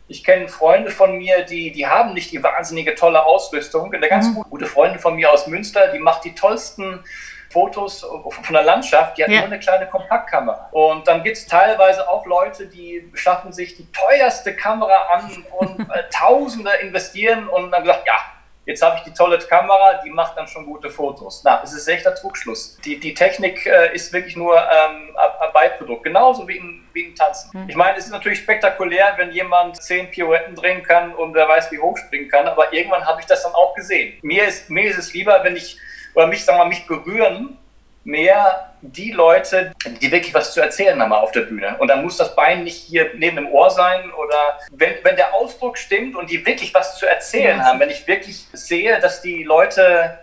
ich 0.08 0.22
kenne 0.22 0.48
Freunde 0.48 0.90
von 0.90 1.18
mir, 1.18 1.42
die, 1.44 1.72
die 1.72 1.86
haben 1.86 2.14
nicht 2.14 2.30
die 2.30 2.42
wahnsinnige 2.42 2.94
tolle 2.94 3.24
Ausrüstung. 3.24 3.92
Eine 3.92 4.08
ganz 4.08 4.28
mhm. 4.28 4.42
gute 4.48 4.66
Freundin 4.66 5.00
von 5.00 5.16
mir 5.16 5.32
aus 5.32 5.46
Münster, 5.46 5.92
die 5.92 5.98
macht 5.98 6.24
die 6.24 6.34
tollsten 6.34 7.02
Fotos 7.50 8.00
von 8.02 8.52
der 8.52 8.62
Landschaft, 8.62 9.16
die 9.16 9.24
hat 9.24 9.30
ja. 9.30 9.38
nur 9.38 9.46
eine 9.46 9.58
kleine 9.58 9.86
Kompaktkamera. 9.86 10.68
Und 10.72 11.08
dann 11.08 11.22
gibt 11.22 11.36
es 11.36 11.46
teilweise 11.46 12.08
auch 12.08 12.26
Leute, 12.26 12.66
die 12.66 13.10
schaffen 13.14 13.52
sich 13.52 13.76
die 13.76 13.90
teuerste 13.92 14.54
Kamera 14.54 15.08
an 15.14 15.44
und 15.58 15.80
äh, 15.80 16.02
Tausende 16.12 16.70
investieren 16.82 17.48
und 17.48 17.70
dann 17.70 17.82
gesagt, 17.82 18.06
ja, 18.06 18.18
jetzt 18.66 18.82
habe 18.82 18.96
ich 18.96 19.02
die 19.04 19.12
tolle 19.12 19.38
Kamera, 19.38 20.00
die 20.04 20.10
macht 20.10 20.36
dann 20.36 20.46
schon 20.48 20.66
gute 20.66 20.90
Fotos. 20.90 21.42
Na, 21.44 21.62
es 21.62 21.72
ist 21.72 21.88
echt 21.88 22.04
der 22.04 22.14
Trugschluss. 22.14 22.76
Die, 22.84 22.98
die 22.98 23.14
Technik 23.14 23.64
äh, 23.64 23.94
ist 23.94 24.12
wirklich 24.12 24.36
nur 24.36 24.56
ähm, 24.56 25.16
ein 25.16 25.52
Beiprodukt, 25.54 26.02
genauso 26.02 26.46
wie 26.48 26.56
im, 26.56 26.84
wie 26.92 27.04
im 27.04 27.14
Tanzen. 27.14 27.50
Mhm. 27.54 27.68
Ich 27.68 27.76
meine, 27.76 27.96
es 27.96 28.06
ist 28.06 28.10
natürlich 28.10 28.40
spektakulär, 28.40 29.14
wenn 29.16 29.30
jemand 29.30 29.80
zehn 29.82 30.10
Pirouetten 30.10 30.54
drehen 30.56 30.82
kann 30.82 31.14
und 31.14 31.34
wer 31.34 31.48
weiß, 31.48 31.70
wie 31.72 31.78
hoch 31.78 31.96
springen 31.96 32.28
kann, 32.28 32.46
aber 32.46 32.72
irgendwann 32.72 33.06
habe 33.06 33.20
ich 33.20 33.26
das 33.26 33.44
dann 33.44 33.54
auch 33.54 33.74
gesehen. 33.74 34.18
Mir 34.22 34.46
ist, 34.46 34.68
mir 34.68 34.90
ist 34.90 34.98
es 34.98 35.14
lieber, 35.14 35.42
wenn 35.44 35.56
ich, 35.56 35.78
oder 36.14 36.26
mich, 36.26 36.44
sagen 36.44 36.58
wir 36.58 36.64
mal, 36.64 36.68
mich 36.68 36.86
berühren, 36.86 37.58
mehr 38.06 38.72
die 38.82 39.10
Leute, 39.10 39.72
die 40.00 40.10
wirklich 40.12 40.32
was 40.32 40.54
zu 40.54 40.60
erzählen 40.60 41.00
haben 41.00 41.12
auf 41.12 41.32
der 41.32 41.40
Bühne. 41.40 41.76
Und 41.78 41.88
dann 41.88 42.04
muss 42.04 42.16
das 42.16 42.36
Bein 42.36 42.62
nicht 42.62 42.76
hier 42.76 43.10
neben 43.16 43.36
dem 43.36 43.48
Ohr 43.48 43.68
sein 43.68 44.12
oder 44.12 44.60
wenn, 44.70 44.94
wenn 45.02 45.16
der 45.16 45.34
Ausdruck 45.34 45.76
stimmt 45.76 46.14
und 46.14 46.30
die 46.30 46.46
wirklich 46.46 46.72
was 46.72 46.98
zu 46.98 47.06
erzählen 47.06 47.64
haben, 47.64 47.80
wenn 47.80 47.90
ich 47.90 48.06
wirklich 48.06 48.46
sehe, 48.52 49.00
dass 49.00 49.22
die 49.22 49.42
Leute 49.42 50.18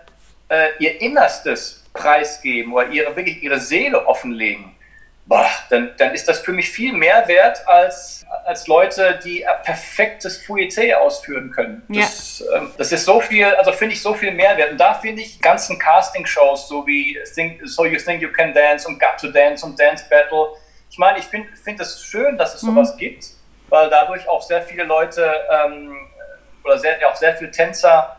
äh, 0.47 0.69
ihr 0.79 1.01
Innerstes 1.01 1.83
preisgeben 1.93 2.73
oder 2.73 2.87
ihre, 2.87 3.15
wirklich 3.15 3.43
ihre 3.43 3.59
Seele 3.59 4.07
offenlegen, 4.07 4.72
boah, 5.25 5.49
dann, 5.69 5.91
dann 5.97 6.13
ist 6.13 6.27
das 6.27 6.39
für 6.39 6.51
mich 6.51 6.69
viel 6.69 6.93
mehr 6.93 7.27
wert 7.27 7.65
als, 7.67 8.25
als 8.45 8.67
Leute, 8.67 9.19
die 9.23 9.45
ein 9.45 9.61
perfektes 9.63 10.43
Fouilleté 10.43 10.93
ausführen 10.93 11.51
können. 11.51 11.83
Das, 11.89 12.39
ja. 12.39 12.57
ähm, 12.57 12.71
das 12.77 12.91
ist 12.91 13.05
so 13.05 13.19
viel, 13.19 13.45
also 13.45 13.71
finde 13.71 13.93
ich 13.93 14.01
so 14.01 14.13
viel 14.13 14.31
Mehrwert. 14.31 14.71
Und 14.71 14.77
da 14.77 14.93
finde 14.93 15.21
ich 15.21 15.41
ganzen 15.41 15.79
Casting-Shows, 15.79 16.67
so 16.67 16.85
wie 16.85 17.17
think, 17.33 17.61
So 17.65 17.85
You 17.85 17.97
Think 17.97 18.21
You 18.21 18.31
Can 18.31 18.53
Dance 18.53 18.87
und 18.87 18.99
Got 18.99 19.19
to 19.21 19.29
Dance 19.29 19.65
und 19.65 19.79
Dance 19.79 20.05
Battle. 20.09 20.47
Ich 20.89 20.97
meine, 20.97 21.19
ich 21.19 21.25
finde 21.25 21.49
find 21.55 21.79
es 21.79 22.03
schön, 22.03 22.37
dass 22.37 22.55
es 22.55 22.63
mhm. 22.63 22.67
sowas 22.67 22.97
gibt, 22.97 23.25
weil 23.69 23.89
dadurch 23.89 24.27
auch 24.27 24.41
sehr 24.41 24.61
viele 24.61 24.83
Leute 24.83 25.33
ähm, 25.49 25.95
oder 26.63 26.77
sehr, 26.77 26.97
auch 27.09 27.15
sehr 27.15 27.35
viele 27.35 27.51
Tänzer 27.51 28.17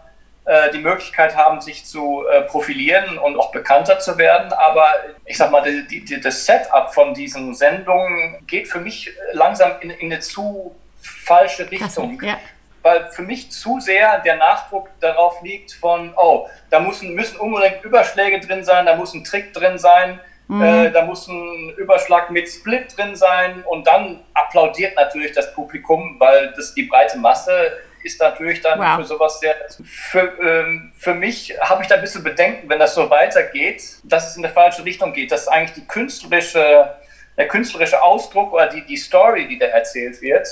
die 0.72 0.78
Möglichkeit 0.78 1.36
haben, 1.36 1.60
sich 1.62 1.86
zu 1.86 2.24
äh, 2.26 2.42
profilieren 2.42 3.16
und 3.18 3.38
auch 3.38 3.50
bekannter 3.50 3.98
zu 3.98 4.18
werden. 4.18 4.52
Aber 4.52 4.86
ich 5.24 5.38
sag 5.38 5.50
mal, 5.50 5.62
die, 5.62 6.04
die, 6.04 6.20
das 6.20 6.44
Setup 6.44 6.92
von 6.92 7.14
diesen 7.14 7.54
Sendungen 7.54 8.46
geht 8.46 8.68
für 8.68 8.80
mich 8.80 9.10
langsam 9.32 9.72
in, 9.80 9.90
in 9.90 10.12
eine 10.12 10.20
zu 10.20 10.74
falsche 11.00 11.70
Richtung. 11.70 12.20
Ja. 12.22 12.38
Weil 12.82 13.10
für 13.12 13.22
mich 13.22 13.50
zu 13.50 13.80
sehr 13.80 14.18
der 14.20 14.36
Nachdruck 14.36 14.90
darauf 15.00 15.40
liegt 15.42 15.72
von, 15.72 16.12
oh, 16.16 16.46
da 16.68 16.80
müssen, 16.80 17.14
müssen 17.14 17.38
unbedingt 17.38 17.82
Überschläge 17.82 18.40
drin 18.40 18.62
sein, 18.62 18.84
da 18.84 18.96
muss 18.96 19.14
ein 19.14 19.24
Trick 19.24 19.54
drin 19.54 19.78
sein, 19.78 20.20
mhm. 20.48 20.62
äh, 20.62 20.90
da 20.90 21.06
muss 21.06 21.26
ein 21.26 21.70
Überschlag 21.78 22.30
mit 22.30 22.46
Split 22.50 22.94
drin 22.94 23.16
sein 23.16 23.62
und 23.66 23.86
dann 23.86 24.22
applaudiert 24.34 24.96
natürlich 24.96 25.32
das 25.32 25.54
Publikum, 25.54 26.16
weil 26.18 26.52
das 26.54 26.74
die 26.74 26.82
breite 26.82 27.16
Masse 27.16 27.72
ist 28.04 28.20
natürlich 28.20 28.60
dann 28.60 28.78
wow. 28.78 28.96
für 28.96 29.04
sowas 29.04 29.40
sehr. 29.40 29.54
Für, 29.84 30.32
ähm, 30.40 30.92
für 30.96 31.14
mich 31.14 31.54
habe 31.60 31.82
ich 31.82 31.88
da 31.88 31.96
ein 31.96 32.00
bisschen 32.00 32.22
Bedenken, 32.22 32.68
wenn 32.68 32.78
das 32.78 32.94
so 32.94 33.08
weitergeht, 33.08 33.82
dass 34.04 34.30
es 34.30 34.36
in 34.36 34.42
der 34.42 34.52
falsche 34.52 34.84
Richtung 34.84 35.12
geht, 35.12 35.32
dass 35.32 35.48
eigentlich 35.48 35.74
die 35.74 35.86
künstlerische, 35.86 36.94
der 37.36 37.48
künstlerische 37.48 38.02
Ausdruck 38.02 38.52
oder 38.52 38.68
die, 38.68 38.84
die 38.84 38.96
Story, 38.96 39.48
die 39.48 39.58
da 39.58 39.66
erzählt 39.66 40.20
wird, 40.20 40.46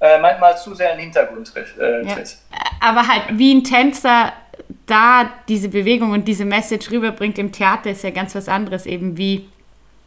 äh, 0.00 0.18
manchmal 0.18 0.56
zu 0.56 0.74
sehr 0.74 0.92
in 0.92 0.98
den 0.98 1.04
Hintergrund 1.04 1.52
tritt. 1.52 1.76
Äh, 1.78 2.06
ja. 2.06 2.16
Aber 2.80 3.06
halt 3.06 3.22
wie 3.32 3.54
ein 3.54 3.64
Tänzer 3.64 4.32
da 4.86 5.30
diese 5.48 5.68
Bewegung 5.68 6.12
und 6.12 6.28
diese 6.28 6.44
Message 6.44 6.90
rüberbringt 6.90 7.38
im 7.38 7.52
Theater, 7.52 7.90
ist 7.90 8.04
ja 8.04 8.10
ganz 8.10 8.34
was 8.34 8.48
anderes, 8.48 8.86
eben 8.86 9.16
wie 9.16 9.48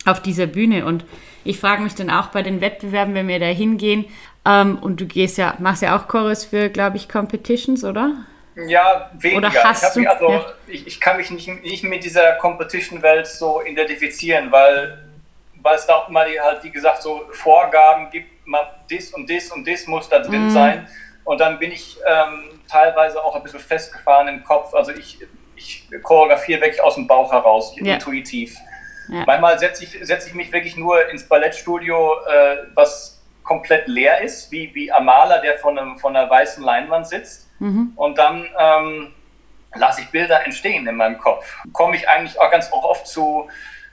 auf 0.06 0.22
dieser 0.22 0.48
Bühne. 0.48 0.86
Und 0.86 1.06
ich 1.44 1.60
frage 1.60 1.82
mich 1.82 1.96
dann 1.96 2.10
auch 2.10 2.28
bei 2.28 2.42
den 2.42 2.62
Wettbewerben, 2.62 3.14
wenn 3.14 3.28
wir 3.28 3.40
da 3.40 3.46
hingehen, 3.48 4.06
ähm, 4.46 4.78
und 4.80 5.00
du 5.00 5.06
gehst 5.06 5.38
ja, 5.38 5.56
machst 5.60 5.82
ja 5.82 5.98
auch 5.98 6.08
Chorus 6.08 6.46
für, 6.46 6.70
glaube 6.70 6.98
ich, 6.98 7.08
Competitions, 7.08 7.84
oder? 7.84 8.26
Ja, 8.56 9.10
weniger. 9.14 9.50
Oder 9.50 9.64
hast 9.64 9.98
ich, 9.98 10.04
du, 10.04 10.10
also, 10.10 10.30
ja. 10.30 10.46
ich, 10.68 10.88
ich, 10.88 11.02
kann 11.02 11.18
mich 11.18 11.32
nicht, 11.32 11.48
nicht 11.64 11.84
mit 11.84 12.04
dieser 12.04 12.34
Competition-Welt 12.34 13.26
so 13.26 13.64
identifizieren, 13.64 14.52
weil, 14.52 15.06
weil 15.62 15.76
es 15.76 15.86
da 15.88 15.96
auch 15.96 16.10
immer 16.10 16.26
die, 16.26 16.40
halt, 16.40 16.64
wie 16.64 16.70
gesagt, 16.70 17.02
so 17.02 17.24
Vorgaben 17.32 18.10
gibt, 18.12 18.46
man, 18.46 18.62
dies 18.90 19.14
und 19.14 19.30
dies 19.30 19.52
und 19.52 19.66
dies 19.66 19.88
muss 19.88 20.10
da 20.10 20.20
drin 20.20 20.46
mhm. 20.46 20.52
sein. 20.52 20.88
Und 21.24 21.40
dann 21.40 21.58
bin 21.58 21.72
ich 21.72 21.98
ähm, 22.08 22.60
teilweise 22.70 23.24
auch 23.24 23.36
ein 23.36 23.44
bisschen 23.44 23.60
festgefahren 23.60 24.28
im 24.28 24.44
Kopf. 24.44 24.74
Also 24.74 24.92
ich, 24.92 25.20
ich 25.56 25.88
choreografiere 26.04 26.62
wirklich 26.62 26.84
aus 26.84 26.96
dem 26.96 27.08
Bauch 27.08 27.32
heraus, 27.32 27.74
ja. 27.78 27.94
intuitiv. 27.94 28.56
Ja. 29.08 29.24
Manchmal 29.26 29.58
setze 29.58 29.84
ich, 29.84 29.98
setz 30.02 30.28
ich 30.28 30.34
mich 30.34 30.52
wirklich 30.52 30.76
nur 30.76 31.10
ins 31.10 31.28
Ballettstudio, 31.28 32.14
äh, 32.28 32.58
was 32.74 33.13
komplett 33.44 33.88
leer 33.88 34.22
ist, 34.22 34.52
wie, 34.52 34.74
wie 34.74 34.92
ein 34.92 35.06
Maler, 35.06 35.42
der 35.42 35.58
von, 35.58 35.78
einem, 35.78 35.98
von 35.98 36.16
einer 36.16 36.30
weißen 36.30 36.64
Leinwand 36.64 37.08
sitzt. 37.08 37.50
Mhm. 37.60 37.94
Und 37.96 38.18
dann 38.18 38.48
ähm, 38.58 39.14
lasse 39.76 40.02
ich 40.02 40.10
Bilder 40.10 40.46
entstehen 40.46 40.88
in 40.88 40.96
meinem 40.96 41.18
Kopf. 41.18 41.46
Komme 41.72 41.96
ich 41.96 42.08
eigentlich 42.08 42.40
auch 42.40 42.52
ganz 42.52 42.70
oft 42.72 43.08
zu, 43.08 43.50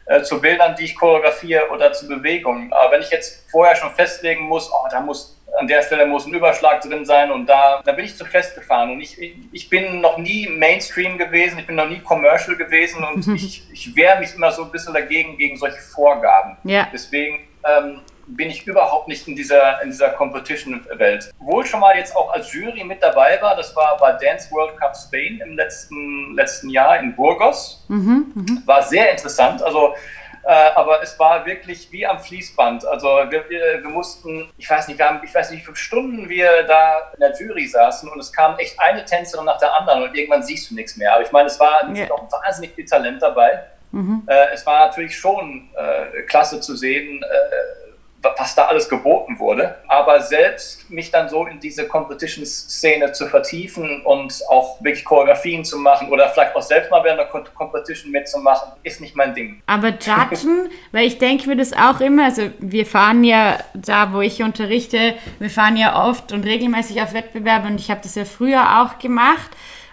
äh, 0.07 0.23
zu 0.23 0.41
Bildern, 0.41 0.77
die 0.77 0.85
ich 0.85 0.97
choreografiere 0.97 1.71
oder 1.71 1.93
zu 1.93 2.09
Bewegungen. 2.09 2.73
Aber 2.73 2.93
wenn 2.93 3.03
ich 3.03 3.11
jetzt 3.11 3.51
vorher 3.51 3.77
schon 3.77 3.91
festlegen 3.91 4.45
muss, 4.45 4.71
oh, 4.71 4.89
da 4.91 5.01
muss 5.01 5.41
an 5.59 5.67
der 5.67 5.83
Stelle 5.83 6.07
muss 6.07 6.27
ein 6.27 6.35
Überschlag 6.35 6.81
drin 6.81 7.05
sein 7.05 7.31
und 7.31 7.47
da, 7.47 7.83
da 7.85 7.93
bin 7.93 8.05
ich 8.05 8.17
zu 8.17 8.25
festgefahren. 8.25 8.91
Und 8.91 9.01
ich, 9.01 9.17
ich 9.53 9.69
bin 9.69 10.01
noch 10.01 10.19
nie 10.19 10.47
Mainstream 10.49 11.19
gewesen, 11.19 11.59
ich 11.59 11.67
bin 11.67 11.77
noch 11.77 11.89
nie 11.89 12.01
Commercial 12.01 12.57
gewesen 12.57 13.05
und 13.05 13.27
ich, 13.35 13.63
ich 13.73 13.97
wehre 13.97 14.21
mich 14.21 14.35
immer 14.35 14.53
so 14.53 14.65
ein 14.65 14.71
bisschen 14.71 14.95
dagegen, 14.95 15.37
gegen 15.37 15.57
solche 15.57 15.81
Vorgaben. 15.81 16.57
Ja. 16.65 16.89
Deswegen 16.93 17.41
ähm, 17.65 18.01
bin 18.37 18.51
ich 18.51 18.67
überhaupt 18.67 19.09
nicht 19.09 19.27
in 19.29 19.37
dieser, 19.37 19.83
in 19.83 19.91
dieser 19.91 20.11
Competition-Welt. 20.11 21.31
Wo 21.39 21.63
ich 21.63 21.69
schon 21.69 21.81
mal 21.81 21.97
jetzt 21.97 22.15
auch 22.17 22.33
als 22.33 22.53
Jury 22.53 22.85
mit 22.85 23.03
dabei 23.03 23.41
war, 23.41 23.57
das 23.57 23.75
war 23.77 23.97
bei 23.99 24.13
Dance 24.13 24.51
World 24.51 24.77
Cup 24.79 24.97
Spain 24.97 25.41
im 25.45 25.57
letzten, 25.57 26.35
letzten 26.35 26.71
Jahr 26.71 26.99
in 27.01 27.15
Burgos. 27.15 27.85
Mhm, 27.89 28.33
mh. 28.35 28.63
War 28.67 28.83
sehr 28.83 29.11
interessant. 29.11 29.63
Also 29.63 29.95
äh, 30.43 30.71
aber 30.75 31.03
es 31.03 31.19
war 31.19 31.45
wirklich 31.45 31.93
wie 31.93 32.07
am 32.07 32.19
Fließband. 32.19 32.87
Also 32.87 33.07
wir, 33.07 33.45
wir, 33.51 33.83
wir, 33.83 33.91
mussten, 33.91 34.51
ich 34.57 34.69
weiß 34.69 34.89
nicht, 34.89 34.99
wir 34.99 35.07
haben, 35.07 35.21
ich 35.23 35.35
weiß 35.35 35.51
nicht, 35.51 35.61
wie 35.61 35.65
viele 35.65 35.77
Stunden 35.77 36.29
wir 36.29 36.63
da 36.63 37.13
in 37.15 37.21
der 37.21 37.35
Jury 37.37 37.67
saßen 37.67 38.09
und 38.09 38.19
es 38.19 38.33
kam 38.33 38.59
echt 38.59 38.79
eine 38.81 39.05
Tänzerin 39.05 39.45
nach 39.45 39.59
der 39.59 39.75
anderen 39.75 40.05
und 40.05 40.17
irgendwann 40.17 40.43
siehst 40.43 40.71
du 40.71 40.75
nichts 40.75 40.97
mehr. 40.97 41.13
Aber 41.15 41.23
ich 41.23 41.33
meine, 41.33 41.49
es 41.49 41.61
war 41.61 41.89
yeah. 41.95 42.09
noch 42.09 42.27
wahnsinnig 42.33 42.75
viel 42.75 42.87
Talent 42.87 43.21
dabei. 43.21 43.65
Mhm. 43.93 44.23
Äh, 44.27 44.55
es 44.55 44.65
war 44.65 44.87
natürlich 44.87 45.17
schon 45.17 45.69
äh, 45.77 46.23
klasse 46.23 46.61
zu 46.61 46.75
sehen, 46.75 47.23
äh, 47.23 47.90
was 48.23 48.55
da 48.55 48.67
alles 48.67 48.89
geboten 48.89 49.39
wurde. 49.39 49.77
Aber 49.89 50.21
selbst 50.21 50.91
mich 50.91 51.11
dann 51.11 51.29
so 51.29 51.47
in 51.47 51.61
diese 51.61 51.87
Competition-Szene 51.87 53.13
zu 53.13 53.27
vertiefen 53.27 54.03
und 54.05 54.41
auch 54.49 54.83
wirklich 54.83 55.05
Choreografien 55.05 55.65
zu 55.65 55.79
machen 55.79 56.11
oder 56.11 56.29
vielleicht 56.29 56.55
auch 56.55 56.63
selbst 56.63 56.91
mal 56.91 57.03
während 57.05 57.21
der 57.21 57.27
Competition 57.27 58.13
mitzumachen, 58.13 58.73
ist 58.83 59.01
nicht 59.01 59.17
mein 59.17 59.35
Ding. 59.35 59.63
Aber 59.67 59.89
Judgen, 59.89 60.71
weil 60.93 61.07
ich 61.07 61.19
denke 61.19 61.49
mir 61.49 61.57
das 61.57 61.73
auch 61.73 62.01
immer, 62.01 62.25
also 62.25 62.51
wir 62.59 62.87
fahren 62.87 63.25
ja 63.25 63.59
da, 63.75 64.13
wo 64.13 64.21
ich 64.21 64.43
unterrichte, 64.43 65.15
wir 65.39 65.51
fahren 65.51 65.77
ja 65.77 66.09
oft 66.09 66.33
und 66.33 66.45
regelmäßig 66.45 67.01
auf 67.03 67.15
Wettbewerbe 67.15 67.69
und 67.69 67.81
ich 67.81 67.91
habe 67.91 68.01
das 68.03 68.15
ja 68.15 68.25
früher 68.25 68.83
auch 68.83 68.99
gemacht. 68.99 69.51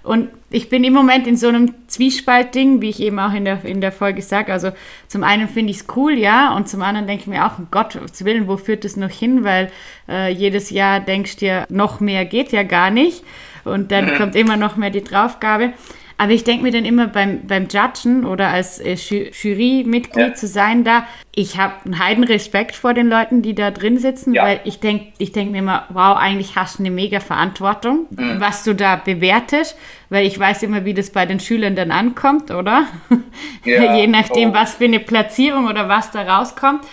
Und 0.08 0.30
ich 0.50 0.70
bin 0.70 0.86
im 0.86 0.94
Moment 0.94 1.28
in 1.28 1.36
so 1.36 1.50
einem 1.50 1.74
Zwiespaltding, 1.88 2.82
wie 2.82 2.90
ich 2.90 3.02
eben 3.02 3.20
auch 3.20 3.34
in 3.34 3.44
der, 3.44 3.66
in 3.66 3.82
der 3.82 3.92
Folge 3.92 4.22
sage. 4.22 4.54
Also 4.54 4.72
zum 5.10 5.24
einen 5.24 5.50
finde 5.50 5.72
ich 5.72 5.82
es 5.82 5.86
cool, 5.98 6.14
ja, 6.14 6.56
und 6.56 6.70
zum 6.70 6.82
anderen 6.82 7.08
denke 7.08 7.24
ich 7.24 7.28
mir 7.28 7.46
auch, 7.46 7.60
um 7.60 7.68
Gottes 7.70 8.24
Willen, 8.24 8.48
wo 8.48 8.56
führt 8.56 8.86
das 8.86 8.96
noch 8.96 9.10
hin? 9.10 9.44
Weil 9.44 9.70
äh, 10.08 10.32
jedes 10.32 10.70
Jahr 10.70 11.02
denkst 11.02 11.36
du 11.36 11.40
dir, 11.40 11.66
noch 11.70 12.00
mehr 12.00 12.24
geht 12.24 12.54
ja 12.54 12.64
gar 12.64 12.90
nicht. 12.90 13.24
Und 13.66 13.92
dann 13.92 14.06
mhm. 14.06 14.18
kommt 14.18 14.36
immer 14.36 14.56
noch 14.56 14.78
mehr 14.78 14.92
die 14.92 15.04
Draufgabe. 15.04 15.74
Aber 16.20 16.32
ich 16.32 16.44
denke 16.44 16.64
mir 16.64 16.72
dann 16.72 16.84
immer 16.84 17.08
beim, 17.08 17.46
beim 17.46 17.68
Judgen 17.70 18.26
oder 18.26 18.48
als 18.48 18.80
äh, 18.80 18.96
Jurymitglied 18.96 20.30
ja. 20.30 20.34
zu 20.34 20.48
sein 20.48 20.84
da, 20.84 21.06
ich 21.36 21.60
habe 21.60 21.74
einen 21.86 22.00
Heidenrespekt 22.00 22.76
vor 22.76 22.96
den 22.96 23.08
Leuten, 23.08 23.44
die 23.44 23.54
da 23.54 23.70
drin 23.70 24.00
sitzen, 24.00 24.34
ja. 24.34 24.44
weil 24.44 24.60
ich 24.64 24.80
denke 24.80 25.14
ich 25.20 25.32
denk 25.32 25.52
mir 25.52 25.60
immer, 25.60 25.86
wow, 25.90 26.18
eigentlich 26.18 26.56
hast 26.56 26.80
du 26.80 26.84
eine 26.84 26.90
mega 26.90 27.20
Verantwortung, 27.20 28.08
mhm. 28.10 28.40
was 28.40 28.64
du 28.64 28.74
da 28.74 28.96
bewertest, 28.96 29.78
weil 30.10 30.26
ich 30.26 30.40
weiß 30.40 30.64
immer, 30.64 30.86
wie 30.86 30.96
das 30.96 31.12
bei 31.12 31.28
den 31.28 31.40
Schülern 31.40 31.76
dann 31.76 31.92
ankommt, 31.92 32.52
oder? 32.52 32.86
Ja. 33.64 33.96
Je 33.96 34.08
nachdem, 34.08 34.52
oh. 34.52 34.54
was 34.54 34.76
für 34.76 34.86
eine 34.86 35.00
Platzierung 35.00 35.68
oder 35.68 35.90
was 35.90 36.12
da 36.12 36.22
rauskommt. 36.22 36.86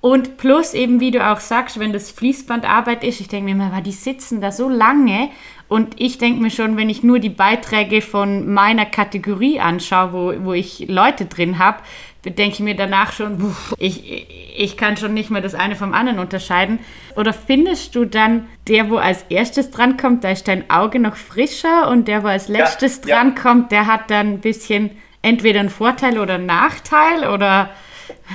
Und 0.00 0.36
plus 0.36 0.72
eben, 0.72 1.00
wie 1.00 1.10
du 1.10 1.24
auch 1.24 1.40
sagst, 1.40 1.78
wenn 1.78 1.92
das 1.92 2.10
Fließbandarbeit 2.10 3.02
ist, 3.02 3.20
ich 3.20 3.28
denke 3.28 3.52
mir 3.52 3.64
immer, 3.64 3.80
die 3.80 3.92
sitzen 3.92 4.40
da 4.40 4.52
so 4.52 4.68
lange 4.68 5.30
und 5.68 6.00
ich 6.00 6.18
denke 6.18 6.42
mir 6.42 6.50
schon, 6.50 6.76
wenn 6.76 6.90
ich 6.90 7.02
nur 7.02 7.18
die 7.18 7.30
Beiträge 7.30 8.02
von 8.02 8.52
meiner 8.52 8.86
Kategorie 8.86 9.60
anschaue, 9.60 10.12
wo, 10.12 10.44
wo 10.44 10.52
ich 10.52 10.86
Leute 10.88 11.26
drin 11.26 11.58
habe, 11.58 11.78
denke 12.24 12.54
ich 12.54 12.60
mir 12.60 12.76
danach 12.76 13.12
schon, 13.12 13.54
ich, 13.78 14.28
ich 14.56 14.76
kann 14.76 14.96
schon 14.96 15.14
nicht 15.14 15.30
mehr 15.30 15.42
das 15.42 15.54
eine 15.54 15.74
vom 15.74 15.92
anderen 15.92 16.18
unterscheiden. 16.20 16.78
Oder 17.16 17.32
findest 17.32 17.94
du 17.96 18.04
dann, 18.04 18.48
der, 18.68 18.90
wo 18.90 18.96
als 18.96 19.24
erstes 19.28 19.70
drankommt, 19.70 20.22
da 20.22 20.30
ist 20.30 20.46
dein 20.46 20.70
Auge 20.70 21.00
noch 21.00 21.16
frischer 21.16 21.88
und 21.88 22.06
der, 22.06 22.22
wo 22.22 22.28
als 22.28 22.48
letztes 22.48 23.00
ja, 23.04 23.16
drankommt, 23.16 23.72
der 23.72 23.86
hat 23.86 24.10
dann 24.10 24.34
ein 24.34 24.40
bisschen 24.40 24.90
entweder 25.22 25.60
einen 25.60 25.70
Vorteil 25.70 26.18
oder 26.18 26.34
einen 26.34 26.46
Nachteil 26.46 27.28
oder... 27.28 27.70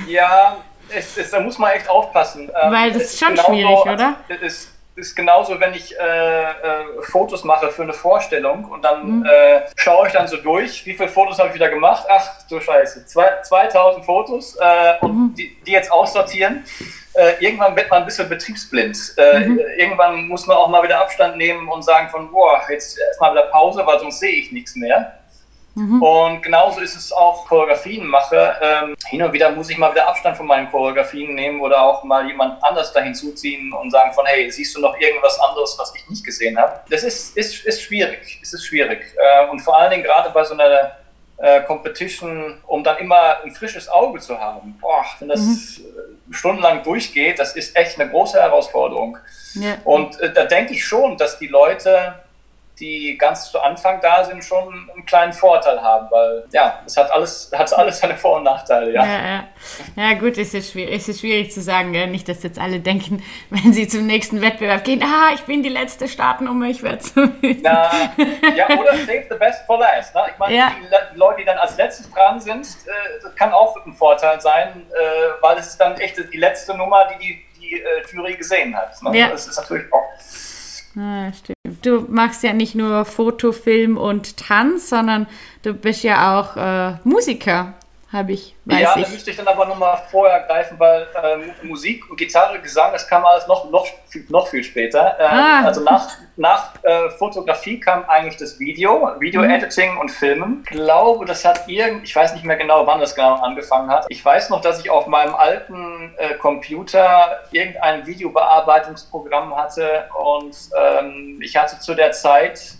Ja, 0.06 0.58
es, 0.90 1.16
es, 1.16 1.30
da 1.30 1.40
muss 1.40 1.58
man 1.58 1.70
echt 1.72 1.88
aufpassen. 1.88 2.50
Weil 2.70 2.92
das 2.92 3.04
ist 3.04 3.18
schon 3.18 3.34
genau 3.34 3.44
schwierig, 3.44 3.78
so, 3.84 3.90
oder? 3.90 4.16
Es, 4.42 4.77
ist 4.98 5.14
genauso, 5.14 5.58
wenn 5.60 5.72
ich 5.74 5.98
äh, 5.98 6.42
äh, 6.42 6.54
Fotos 7.02 7.44
mache 7.44 7.70
für 7.70 7.82
eine 7.82 7.92
Vorstellung 7.92 8.64
und 8.64 8.84
dann 8.84 9.20
mhm. 9.20 9.26
äh, 9.26 9.62
schaue 9.76 10.08
ich 10.08 10.12
dann 10.12 10.26
so 10.26 10.36
durch, 10.36 10.84
wie 10.84 10.94
viele 10.94 11.08
Fotos 11.08 11.38
habe 11.38 11.48
ich 11.48 11.54
wieder 11.54 11.68
gemacht? 11.68 12.04
Ach, 12.08 12.28
so 12.46 12.60
scheiße, 12.60 13.06
Zwei, 13.06 13.40
2000 13.42 14.04
Fotos 14.04 14.56
äh, 14.60 14.94
und 15.00 15.10
mhm. 15.12 15.34
die, 15.34 15.56
die, 15.64 15.72
jetzt 15.72 15.90
aussortieren. 15.92 16.64
Äh, 17.14 17.34
irgendwann 17.40 17.74
wird 17.76 17.90
man 17.90 18.00
ein 18.02 18.06
bisschen 18.06 18.28
betriebsblind. 18.28 19.14
Äh, 19.16 19.40
mhm. 19.40 19.60
Irgendwann 19.76 20.28
muss 20.28 20.46
man 20.46 20.56
auch 20.56 20.68
mal 20.68 20.82
wieder 20.82 21.00
Abstand 21.00 21.36
nehmen 21.36 21.68
und 21.68 21.82
sagen 21.82 22.08
von, 22.10 22.30
boah, 22.30 22.60
jetzt 22.68 22.98
erstmal 22.98 23.32
wieder 23.32 23.46
Pause, 23.46 23.86
weil 23.86 23.98
sonst 24.00 24.18
sehe 24.18 24.32
ich 24.32 24.52
nichts 24.52 24.74
mehr. 24.76 25.18
Mhm. 25.78 26.02
Und 26.02 26.42
genauso 26.42 26.80
ist 26.80 26.96
es 26.96 27.12
auch 27.12 27.46
Choreografien 27.46 28.04
mache. 28.04 28.56
Ähm, 28.60 28.96
hin 29.06 29.22
und 29.22 29.32
wieder 29.32 29.50
muss 29.52 29.70
ich 29.70 29.78
mal 29.78 29.92
wieder 29.92 30.08
Abstand 30.08 30.36
von 30.36 30.46
meinen 30.46 30.68
Choreografien 30.70 31.34
nehmen 31.34 31.60
oder 31.60 31.80
auch 31.80 32.02
mal 32.02 32.26
jemand 32.26 32.62
anders 32.64 32.92
da 32.92 33.00
hinzuziehen 33.00 33.72
und 33.72 33.92
sagen 33.92 34.12
von, 34.12 34.26
hey, 34.26 34.50
siehst 34.50 34.74
du 34.76 34.80
noch 34.80 34.98
irgendwas 34.98 35.38
anderes, 35.38 35.76
was 35.78 35.94
ich 35.94 36.08
nicht 36.10 36.24
gesehen 36.24 36.58
habe? 36.58 36.80
Das 36.90 37.04
ist, 37.04 37.36
ist, 37.36 37.64
ist 37.64 37.82
schwierig. 37.82 38.40
Es 38.42 38.52
ist 38.52 38.66
schwierig. 38.66 39.14
Äh, 39.16 39.48
und 39.50 39.60
vor 39.60 39.78
allen 39.78 39.92
Dingen 39.92 40.02
gerade 40.02 40.30
bei 40.30 40.42
so 40.42 40.54
einer 40.54 40.96
äh, 41.36 41.62
Competition, 41.62 42.60
um 42.66 42.82
dann 42.82 42.98
immer 42.98 43.40
ein 43.44 43.52
frisches 43.52 43.88
Auge 43.88 44.18
zu 44.18 44.36
haben. 44.36 44.76
Boah, 44.80 45.04
wenn 45.20 45.28
das 45.28 45.40
mhm. 45.40 46.32
stundenlang 46.32 46.82
durchgeht, 46.82 47.38
das 47.38 47.54
ist 47.54 47.76
echt 47.76 48.00
eine 48.00 48.10
große 48.10 48.40
Herausforderung. 48.42 49.16
Ja. 49.54 49.76
Und 49.84 50.18
äh, 50.18 50.32
da 50.32 50.44
denke 50.44 50.72
ich 50.72 50.84
schon, 50.84 51.16
dass 51.16 51.38
die 51.38 51.46
Leute 51.46 52.14
die 52.80 53.16
ganz 53.18 53.50
zu 53.50 53.60
Anfang 53.60 54.00
da 54.00 54.24
sind, 54.24 54.44
schon 54.44 54.88
einen 54.94 55.04
kleinen 55.06 55.32
Vorteil 55.32 55.82
haben, 55.82 56.08
weil 56.10 56.44
ja, 56.52 56.80
es 56.86 56.96
hat 56.96 57.10
alles, 57.10 57.50
hat 57.54 57.72
alles 57.72 57.98
seine 57.98 58.16
Vor- 58.16 58.36
und 58.36 58.44
Nachteile, 58.44 58.92
ja. 58.92 59.04
Ja, 59.04 59.26
ja. 59.26 59.44
ja 59.96 60.12
gut, 60.14 60.38
es 60.38 60.54
ist, 60.54 60.72
schwierig, 60.72 60.94
es 60.94 61.08
ist 61.08 61.20
schwierig 61.20 61.52
zu 61.52 61.60
sagen, 61.60 61.92
gell? 61.92 62.06
nicht, 62.06 62.28
dass 62.28 62.42
jetzt 62.42 62.58
alle 62.58 62.80
denken, 62.80 63.22
wenn 63.50 63.72
sie 63.72 63.88
zum 63.88 64.06
nächsten 64.06 64.40
Wettbewerb 64.40 64.84
gehen, 64.84 65.02
ah, 65.02 65.32
ich 65.34 65.42
bin 65.42 65.62
die 65.62 65.68
letzte 65.68 66.08
Startnummer, 66.08 66.66
ich 66.66 66.82
werde 66.82 67.04
Na, 67.62 67.90
Ja, 68.56 68.68
oder 68.78 68.96
save 68.98 69.26
the 69.30 69.36
best 69.36 69.64
for 69.66 69.78
last. 69.78 70.14
Ne? 70.14 70.22
Ich 70.32 70.38
meine, 70.38 70.56
ja. 70.56 70.72
die 71.12 71.18
Leute, 71.18 71.40
die 71.40 71.44
dann 71.44 71.58
als 71.58 71.76
letztes 71.76 72.10
dran 72.10 72.40
sind, 72.40 72.66
äh, 72.66 73.22
das 73.22 73.34
kann 73.34 73.52
auch 73.52 73.74
ein 73.84 73.92
Vorteil 73.92 74.40
sein, 74.40 74.86
äh, 74.90 75.42
weil 75.42 75.58
es 75.58 75.68
ist 75.68 75.80
dann 75.80 75.98
echt 75.98 76.18
die 76.18 76.36
letzte 76.36 76.76
Nummer, 76.76 77.08
die 77.14 77.18
die, 77.18 77.60
die 77.60 77.80
äh, 77.80 78.02
Jury 78.12 78.34
gesehen 78.34 78.76
hat. 78.76 79.00
Ne? 79.02 79.18
Ja. 79.18 79.28
Das 79.28 79.46
ist 79.46 79.56
natürlich 79.56 79.92
auch 79.92 80.04
Ah, 80.98 81.32
stimmt. 81.32 81.56
Du 81.82 82.00
machst 82.08 82.42
ja 82.42 82.52
nicht 82.52 82.74
nur 82.74 83.04
Foto, 83.04 83.52
Film 83.52 83.96
und 83.96 84.36
Tanz, 84.36 84.88
sondern 84.88 85.28
du 85.62 85.72
bist 85.72 86.02
ja 86.02 86.38
auch 86.38 86.56
äh, 86.56 86.98
Musiker 87.04 87.77
habe 88.10 88.32
ich, 88.32 88.56
weiß 88.64 88.80
ja, 88.80 88.96
ich. 88.96 89.04
da 89.04 89.10
müsste 89.10 89.30
ich 89.30 89.36
dann 89.36 89.48
aber 89.48 89.66
nochmal 89.66 90.00
vorher 90.10 90.40
greifen, 90.40 90.78
weil 90.78 91.06
ähm, 91.22 91.50
Musik, 91.62 92.02
Gitarre, 92.16 92.58
Gesang, 92.58 92.92
das 92.92 93.06
kam 93.06 93.24
alles 93.26 93.46
noch, 93.46 93.70
noch, 93.70 93.86
noch 94.30 94.48
viel 94.48 94.64
später. 94.64 95.14
Ähm, 95.20 95.26
ah. 95.30 95.64
Also 95.66 95.82
nach, 95.82 96.08
nach 96.36 96.72
äh, 96.84 97.10
Fotografie 97.10 97.78
kam 97.78 98.04
eigentlich 98.08 98.38
das 98.38 98.58
Video, 98.58 99.10
Video-Editing 99.18 99.94
mhm. 99.94 100.00
und 100.00 100.10
Filmen. 100.10 100.64
Ich 100.64 100.70
glaube, 100.70 101.26
das 101.26 101.44
hat 101.44 101.68
irgend, 101.68 102.04
ich 102.04 102.16
weiß 102.16 102.32
nicht 102.32 102.44
mehr 102.44 102.56
genau, 102.56 102.86
wann 102.86 103.00
das 103.00 103.14
genau 103.14 103.34
angefangen 103.34 103.90
hat. 103.90 104.06
Ich 104.08 104.24
weiß 104.24 104.48
noch, 104.48 104.62
dass 104.62 104.80
ich 104.80 104.88
auf 104.88 105.06
meinem 105.06 105.34
alten 105.34 106.14
äh, 106.16 106.34
Computer 106.34 107.40
irgendein 107.52 108.06
Videobearbeitungsprogramm 108.06 109.54
hatte 109.54 110.08
und 110.18 110.56
ähm, 110.78 111.40
ich 111.42 111.54
hatte 111.56 111.78
zu 111.78 111.94
der 111.94 112.12
Zeit 112.12 112.77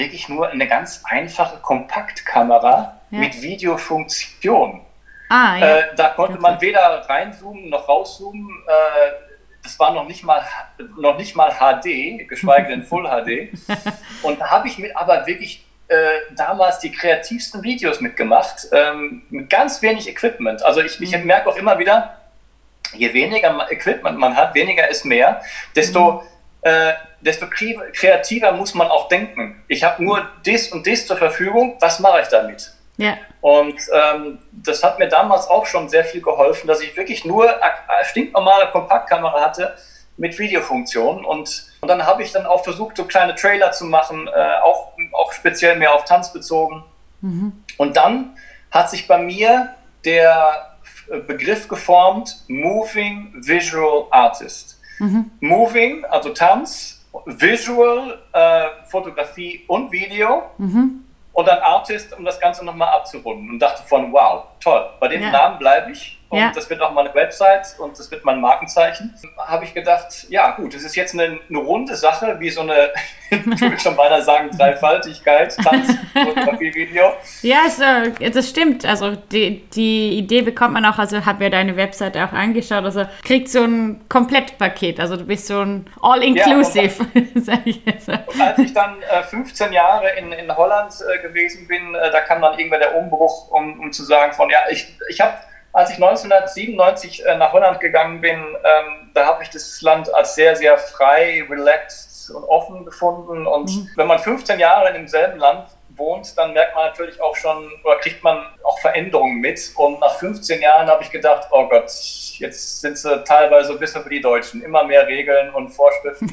wirklich 0.00 0.28
nur 0.28 0.48
eine 0.48 0.66
ganz 0.66 1.02
einfache 1.04 1.58
Kompaktkamera 1.58 3.00
ja. 3.10 3.18
mit 3.18 3.40
Videofunktion. 3.40 4.80
Ah, 5.28 5.56
ja. 5.56 5.78
Äh, 5.78 5.94
da 5.94 6.08
konnte 6.08 6.40
man 6.40 6.60
weder 6.60 7.08
reinzoomen 7.08 7.68
noch 7.68 7.88
rauszoomen. 7.88 8.50
Äh, 8.66 9.12
das 9.62 9.78
war 9.78 9.92
noch 9.92 10.08
nicht 10.08 10.24
mal 10.24 10.42
noch 10.98 11.18
nicht 11.18 11.36
mal 11.36 11.52
HD, 11.52 12.26
geschweige 12.28 12.68
denn 12.68 12.82
Full 12.82 13.04
HD. 13.04 13.52
Und 14.22 14.40
da 14.40 14.50
habe 14.50 14.66
ich 14.66 14.78
mir 14.78 14.96
aber 14.96 15.26
wirklich 15.26 15.64
äh, 15.88 16.34
damals 16.34 16.78
die 16.78 16.90
kreativsten 16.90 17.62
Videos 17.62 18.00
mitgemacht, 18.00 18.68
ähm, 18.72 19.22
mit 19.28 19.50
ganz 19.50 19.82
wenig 19.82 20.08
Equipment. 20.08 20.62
Also 20.62 20.80
ich, 20.80 21.00
ich 21.00 21.16
mhm. 21.16 21.26
merke 21.26 21.48
auch 21.48 21.56
immer 21.56 21.78
wieder, 21.78 22.16
je 22.94 23.12
weniger 23.12 23.70
Equipment 23.70 24.18
man 24.18 24.36
hat, 24.36 24.54
weniger 24.54 24.88
ist 24.88 25.04
mehr, 25.04 25.42
desto, 25.76 26.12
mhm. 26.12 26.20
äh, 26.62 26.92
desto 27.20 27.46
kreativer 27.48 28.52
muss 28.52 28.74
man 28.74 28.88
auch 28.88 29.08
denken. 29.08 29.62
Ich 29.68 29.84
habe 29.84 30.02
nur 30.02 30.28
dies 30.44 30.72
und 30.72 30.86
dies 30.86 31.06
zur 31.06 31.16
Verfügung, 31.16 31.76
was 31.80 32.00
mache 32.00 32.22
ich 32.22 32.28
damit? 32.28 32.72
Ja. 32.96 33.16
Und 33.40 33.80
ähm, 33.92 34.38
das 34.52 34.82
hat 34.82 34.98
mir 34.98 35.08
damals 35.08 35.48
auch 35.48 35.64
schon 35.64 35.88
sehr 35.88 36.04
viel 36.04 36.20
geholfen, 36.20 36.66
dass 36.66 36.80
ich 36.80 36.96
wirklich 36.96 37.24
nur 37.24 37.48
eine 37.48 38.04
stinknormale 38.04 38.70
Kompaktkamera 38.70 39.40
hatte 39.40 39.74
mit 40.18 40.38
Videofunktion. 40.38 41.24
Und, 41.24 41.66
und 41.80 41.88
dann 41.88 42.04
habe 42.04 42.22
ich 42.22 42.32
dann 42.32 42.44
auch 42.44 42.62
versucht, 42.62 42.98
so 42.98 43.04
kleine 43.04 43.34
Trailer 43.34 43.72
zu 43.72 43.86
machen, 43.86 44.28
äh, 44.28 44.60
auch, 44.62 44.92
auch 45.12 45.32
speziell 45.32 45.76
mehr 45.76 45.94
auf 45.94 46.04
Tanz 46.04 46.32
bezogen. 46.32 46.84
Mhm. 47.22 47.64
Und 47.78 47.96
dann 47.96 48.36
hat 48.70 48.90
sich 48.90 49.06
bei 49.06 49.16
mir 49.16 49.74
der 50.04 50.76
Begriff 51.26 51.68
geformt, 51.68 52.44
Moving 52.48 53.32
Visual 53.34 54.06
Artist. 54.10 54.80
Mhm. 54.98 55.30
Moving, 55.40 56.04
also 56.04 56.30
Tanz, 56.30 56.99
Visual, 57.26 58.18
äh, 58.32 58.84
Fotografie 58.88 59.64
und 59.66 59.90
Video. 59.92 60.42
Mhm 60.58 61.04
und 61.32 61.48
dann 61.48 61.58
Artist, 61.60 62.16
um 62.16 62.24
das 62.24 62.38
Ganze 62.40 62.64
nochmal 62.64 62.88
abzurunden 62.88 63.50
und 63.50 63.58
dachte 63.58 63.82
von, 63.84 64.12
wow, 64.12 64.44
toll, 64.60 64.90
bei 65.00 65.08
dem 65.08 65.22
ja. 65.22 65.30
Namen 65.30 65.58
bleibe 65.58 65.92
ich 65.92 66.19
und 66.30 66.38
ja. 66.38 66.52
das 66.54 66.70
wird 66.70 66.80
auch 66.80 66.92
meine 66.92 67.12
Website 67.12 67.74
und 67.78 67.98
das 67.98 68.08
wird 68.12 68.24
mein 68.24 68.40
Markenzeichen. 68.40 69.12
Habe 69.36 69.64
ich 69.64 69.74
gedacht, 69.74 70.26
ja 70.28 70.52
gut, 70.52 70.72
das 70.72 70.84
ist 70.84 70.94
jetzt 70.94 71.12
eine, 71.12 71.40
eine 71.48 71.58
runde 71.58 71.96
Sache, 71.96 72.36
wie 72.38 72.50
so 72.50 72.60
eine, 72.60 72.90
ich 73.30 73.60
würde 73.60 73.80
schon 73.80 73.96
beinahe 73.96 74.22
sagen, 74.22 74.48
Dreifaltigkeit, 74.56 75.56
Tanz, 75.56 75.92
Fotografie, 76.12 76.72
Video. 76.72 77.14
Ja, 77.42 77.62
es, 77.66 77.80
äh, 77.80 78.30
das 78.30 78.48
stimmt. 78.48 78.86
Also 78.86 79.16
die, 79.16 79.68
die 79.70 80.18
Idee 80.18 80.42
bekommt 80.42 80.74
man 80.74 80.84
auch, 80.84 80.98
also 80.98 81.26
habe 81.26 81.42
mir 81.42 81.50
deine 81.50 81.76
Website 81.76 82.16
auch 82.16 82.32
angeschaut, 82.32 82.84
also 82.84 83.06
kriegt 83.24 83.48
so 83.48 83.64
ein 83.64 84.00
Komplettpaket, 84.08 85.00
also 85.00 85.16
du 85.16 85.24
bist 85.24 85.48
so 85.48 85.62
ein 85.62 85.90
All-Inclusive, 86.00 87.06
ja, 87.12 87.22
sag 87.42 87.66
ich 87.66 87.84
jetzt. 87.84 88.08
Und 88.08 88.40
als 88.40 88.56
ich 88.60 88.72
dann 88.72 89.02
äh, 89.02 89.24
15 89.24 89.72
Jahre 89.72 90.10
in, 90.10 90.30
in 90.30 90.56
Holland 90.56 90.94
äh, 91.12 91.20
gewesen 91.26 91.66
bin, 91.66 91.96
äh, 91.96 92.12
da 92.12 92.20
kam 92.20 92.40
dann 92.40 92.56
irgendwann 92.56 92.78
der 92.78 92.94
Umbruch, 92.94 93.50
um, 93.50 93.80
um 93.80 93.92
zu 93.92 94.04
sagen 94.04 94.32
von, 94.32 94.48
ja, 94.48 94.58
ich, 94.70 94.96
ich 95.08 95.20
habe 95.20 95.34
als 95.72 95.90
ich 95.90 95.96
1997 95.96 97.24
äh, 97.24 97.36
nach 97.36 97.52
Holland 97.52 97.80
gegangen 97.80 98.20
bin, 98.20 98.38
ähm, 98.38 99.10
da 99.14 99.26
habe 99.26 99.42
ich 99.42 99.50
das 99.50 99.80
Land 99.82 100.12
als 100.14 100.34
sehr, 100.34 100.56
sehr 100.56 100.76
frei, 100.78 101.44
relaxed 101.48 102.30
und 102.30 102.44
offen 102.44 102.84
gefunden. 102.84 103.46
Und 103.46 103.70
mhm. 103.70 103.90
wenn 103.96 104.06
man 104.06 104.18
15 104.18 104.58
Jahre 104.58 104.88
in 104.88 104.94
demselben 104.94 105.38
Land 105.38 105.68
wohnt, 105.90 106.36
dann 106.36 106.52
merkt 106.52 106.74
man 106.74 106.86
natürlich 106.86 107.20
auch 107.20 107.36
schon 107.36 107.70
oder 107.84 107.96
kriegt 107.96 108.24
man 108.24 108.46
auch 108.64 108.78
Veränderungen 108.80 109.40
mit. 109.40 109.72
Und 109.76 110.00
nach 110.00 110.14
15 110.16 110.60
Jahren 110.60 110.88
habe 110.88 111.02
ich 111.04 111.10
gedacht, 111.10 111.48
oh 111.50 111.68
Gott, 111.68 111.90
jetzt 112.38 112.80
sind 112.80 112.98
sie 112.98 113.24
teilweise 113.24 113.72
ein 113.72 113.78
bisschen 113.78 114.04
wie 114.06 114.16
die 114.16 114.20
Deutschen, 114.20 114.62
immer 114.62 114.84
mehr 114.84 115.06
Regeln 115.06 115.50
und 115.50 115.70
Vorschriften. 115.70 116.30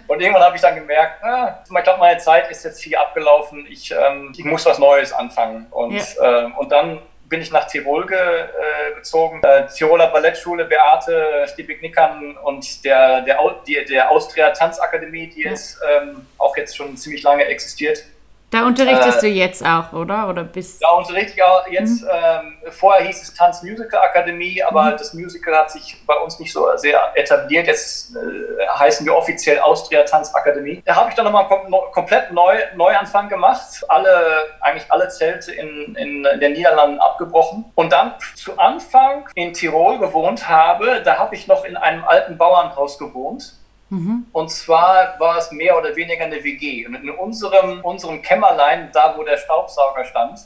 und 0.08 0.20
irgendwann 0.20 0.42
habe 0.42 0.56
ich 0.56 0.62
dann 0.62 0.74
gemerkt, 0.74 1.22
ah, 1.22 1.62
ich 1.64 1.84
glaube, 1.84 2.00
meine 2.00 2.18
Zeit 2.18 2.50
ist 2.50 2.64
jetzt 2.64 2.82
hier 2.82 3.00
abgelaufen, 3.00 3.66
ich, 3.68 3.92
ähm, 3.92 4.32
ich 4.36 4.44
muss 4.44 4.66
was 4.66 4.78
Neues 4.78 5.12
anfangen. 5.12 5.66
Und, 5.70 5.92
ja. 6.16 6.42
äh, 6.42 6.50
und 6.58 6.70
dann 6.72 7.00
bin 7.28 7.40
ich 7.40 7.50
nach 7.50 7.66
Tirol 7.66 8.06
ge, 8.06 8.18
äh, 8.18 8.94
gezogen. 8.94 9.42
Äh, 9.42 9.66
Tiroler 9.66 10.08
Ballettschule, 10.08 10.64
Beate 10.64 11.46
Stiebig-Nickern 11.48 12.36
und 12.36 12.84
der, 12.84 13.22
der, 13.22 13.38
die, 13.66 13.84
der 13.84 14.10
Austria 14.10 14.50
Tanzakademie, 14.50 15.28
die 15.28 15.42
jetzt 15.42 15.78
ähm, 15.88 16.26
auch 16.38 16.56
jetzt 16.56 16.76
schon 16.76 16.96
ziemlich 16.96 17.22
lange 17.22 17.44
existiert. 17.44 18.04
Da 18.50 18.66
unterrichtest 18.66 19.18
äh, 19.18 19.28
du 19.28 19.28
jetzt 19.28 19.66
auch, 19.66 19.92
oder? 19.92 20.28
oder 20.28 20.44
bist 20.44 20.80
da 20.82 20.90
unterrichte 20.90 21.32
ich 21.34 21.42
auch 21.42 21.66
jetzt. 21.66 22.02
Mhm. 22.02 22.08
Ähm, 22.12 22.56
vorher 22.70 23.06
hieß 23.06 23.22
es 23.22 23.34
Tanz 23.34 23.62
Musical 23.62 24.00
Akademie, 24.00 24.62
aber 24.62 24.84
mhm. 24.84 24.96
das 24.96 25.12
Musical 25.12 25.56
hat 25.56 25.70
sich 25.70 25.96
bei 26.06 26.14
uns 26.14 26.38
nicht 26.38 26.52
so 26.52 26.68
sehr 26.76 27.00
etabliert. 27.16 27.66
Jetzt 27.66 28.14
äh, 28.14 28.78
heißen 28.78 29.04
wir 29.04 29.16
offiziell 29.16 29.58
Austria 29.58 30.04
Tanzakademie. 30.04 30.82
Da 30.84 30.94
habe 30.94 31.08
ich 31.08 31.16
dann 31.16 31.24
nochmal 31.24 31.48
kom 31.48 31.74
komplett 31.92 32.30
neu, 32.32 32.56
Neuanfang 32.76 33.28
gemacht. 33.28 33.84
Alle, 33.88 34.44
eigentlich 34.60 34.90
alle 34.90 35.08
Zelte 35.08 35.52
in, 35.52 35.96
in, 35.96 36.24
in 36.24 36.40
den 36.40 36.52
Niederlanden 36.52 37.00
abgebrochen. 37.00 37.64
Und 37.74 37.92
dann 37.92 38.14
zu 38.36 38.56
Anfang 38.58 39.28
in 39.34 39.52
Tirol 39.52 39.98
gewohnt 39.98 40.48
habe, 40.48 41.02
da 41.02 41.18
habe 41.18 41.34
ich 41.34 41.48
noch 41.48 41.64
in 41.64 41.76
einem 41.76 42.04
alten 42.04 42.38
Bauernhaus 42.38 42.98
gewohnt. 42.98 43.54
Mhm. 43.94 44.26
Und 44.32 44.50
zwar 44.50 45.18
war 45.20 45.38
es 45.38 45.52
mehr 45.52 45.78
oder 45.78 45.94
weniger 45.94 46.24
eine 46.24 46.42
WG. 46.42 46.86
Und 46.86 46.96
in 46.96 47.10
unserem, 47.10 47.80
unserem 47.82 48.22
Kämmerlein, 48.22 48.90
da 48.92 49.14
wo 49.16 49.22
der 49.22 49.36
Staubsauger 49.36 50.04
stand, 50.04 50.40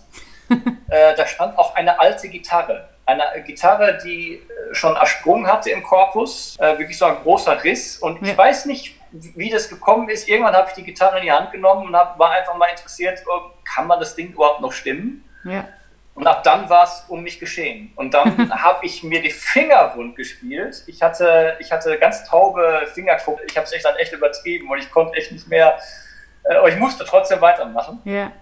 äh, 0.90 1.14
da 1.16 1.26
stand 1.26 1.58
auch 1.58 1.74
eine 1.74 1.98
alte 1.98 2.28
Gitarre. 2.28 2.88
Eine 3.06 3.24
Gitarre, 3.46 3.98
die 4.04 4.34
äh, 4.34 4.74
schon 4.74 4.94
ersprungen 4.96 5.46
hatte 5.46 5.70
im 5.70 5.82
Korpus, 5.82 6.56
äh, 6.58 6.78
wirklich 6.78 6.98
so 6.98 7.06
ein 7.06 7.16
großer 7.22 7.64
Riss. 7.64 7.98
Und 7.98 8.20
ja. 8.22 8.32
ich 8.32 8.38
weiß 8.38 8.66
nicht, 8.66 8.94
wie 9.12 9.48
das 9.48 9.70
gekommen 9.70 10.10
ist. 10.10 10.28
Irgendwann 10.28 10.54
habe 10.54 10.68
ich 10.68 10.74
die 10.74 10.84
Gitarre 10.84 11.18
in 11.18 11.24
die 11.24 11.32
Hand 11.32 11.50
genommen 11.52 11.86
und 11.86 11.96
hab, 11.96 12.18
war 12.18 12.32
einfach 12.32 12.54
mal 12.56 12.66
interessiert, 12.66 13.22
oh, 13.26 13.50
kann 13.64 13.86
man 13.86 13.98
das 13.98 14.14
Ding 14.14 14.32
überhaupt 14.32 14.60
noch 14.60 14.72
stimmen? 14.72 15.24
Ja. 15.44 15.66
Und 16.18 16.26
ab 16.26 16.42
dann 16.42 16.68
war 16.68 16.82
es 16.82 17.04
um 17.06 17.22
mich 17.22 17.38
geschehen. 17.38 17.92
Und 17.94 18.12
dann 18.12 18.50
habe 18.62 18.84
ich 18.84 19.04
mir 19.04 19.22
die 19.22 19.30
Finger 19.30 19.92
wund 19.94 20.16
gespielt. 20.16 20.82
Ich 20.88 21.00
hatte, 21.00 21.56
ich 21.60 21.70
hatte 21.70 21.96
ganz 21.96 22.28
taube 22.28 22.88
Fingerkuppen. 22.92 23.46
Ich 23.48 23.56
habe 23.56 23.64
es 23.64 23.72
echt 23.72 23.84
dann 23.84 23.94
echt 23.94 24.12
übertrieben 24.12 24.68
und 24.68 24.78
ich 24.78 24.90
konnte 24.90 25.16
echt 25.16 25.30
nicht 25.30 25.46
mehr, 25.46 25.78
äh, 26.42 26.54
aber 26.54 26.70
ich 26.70 26.76
musste 26.76 27.04
trotzdem 27.04 27.40
weitermachen. 27.40 28.00
Ja. 28.04 28.32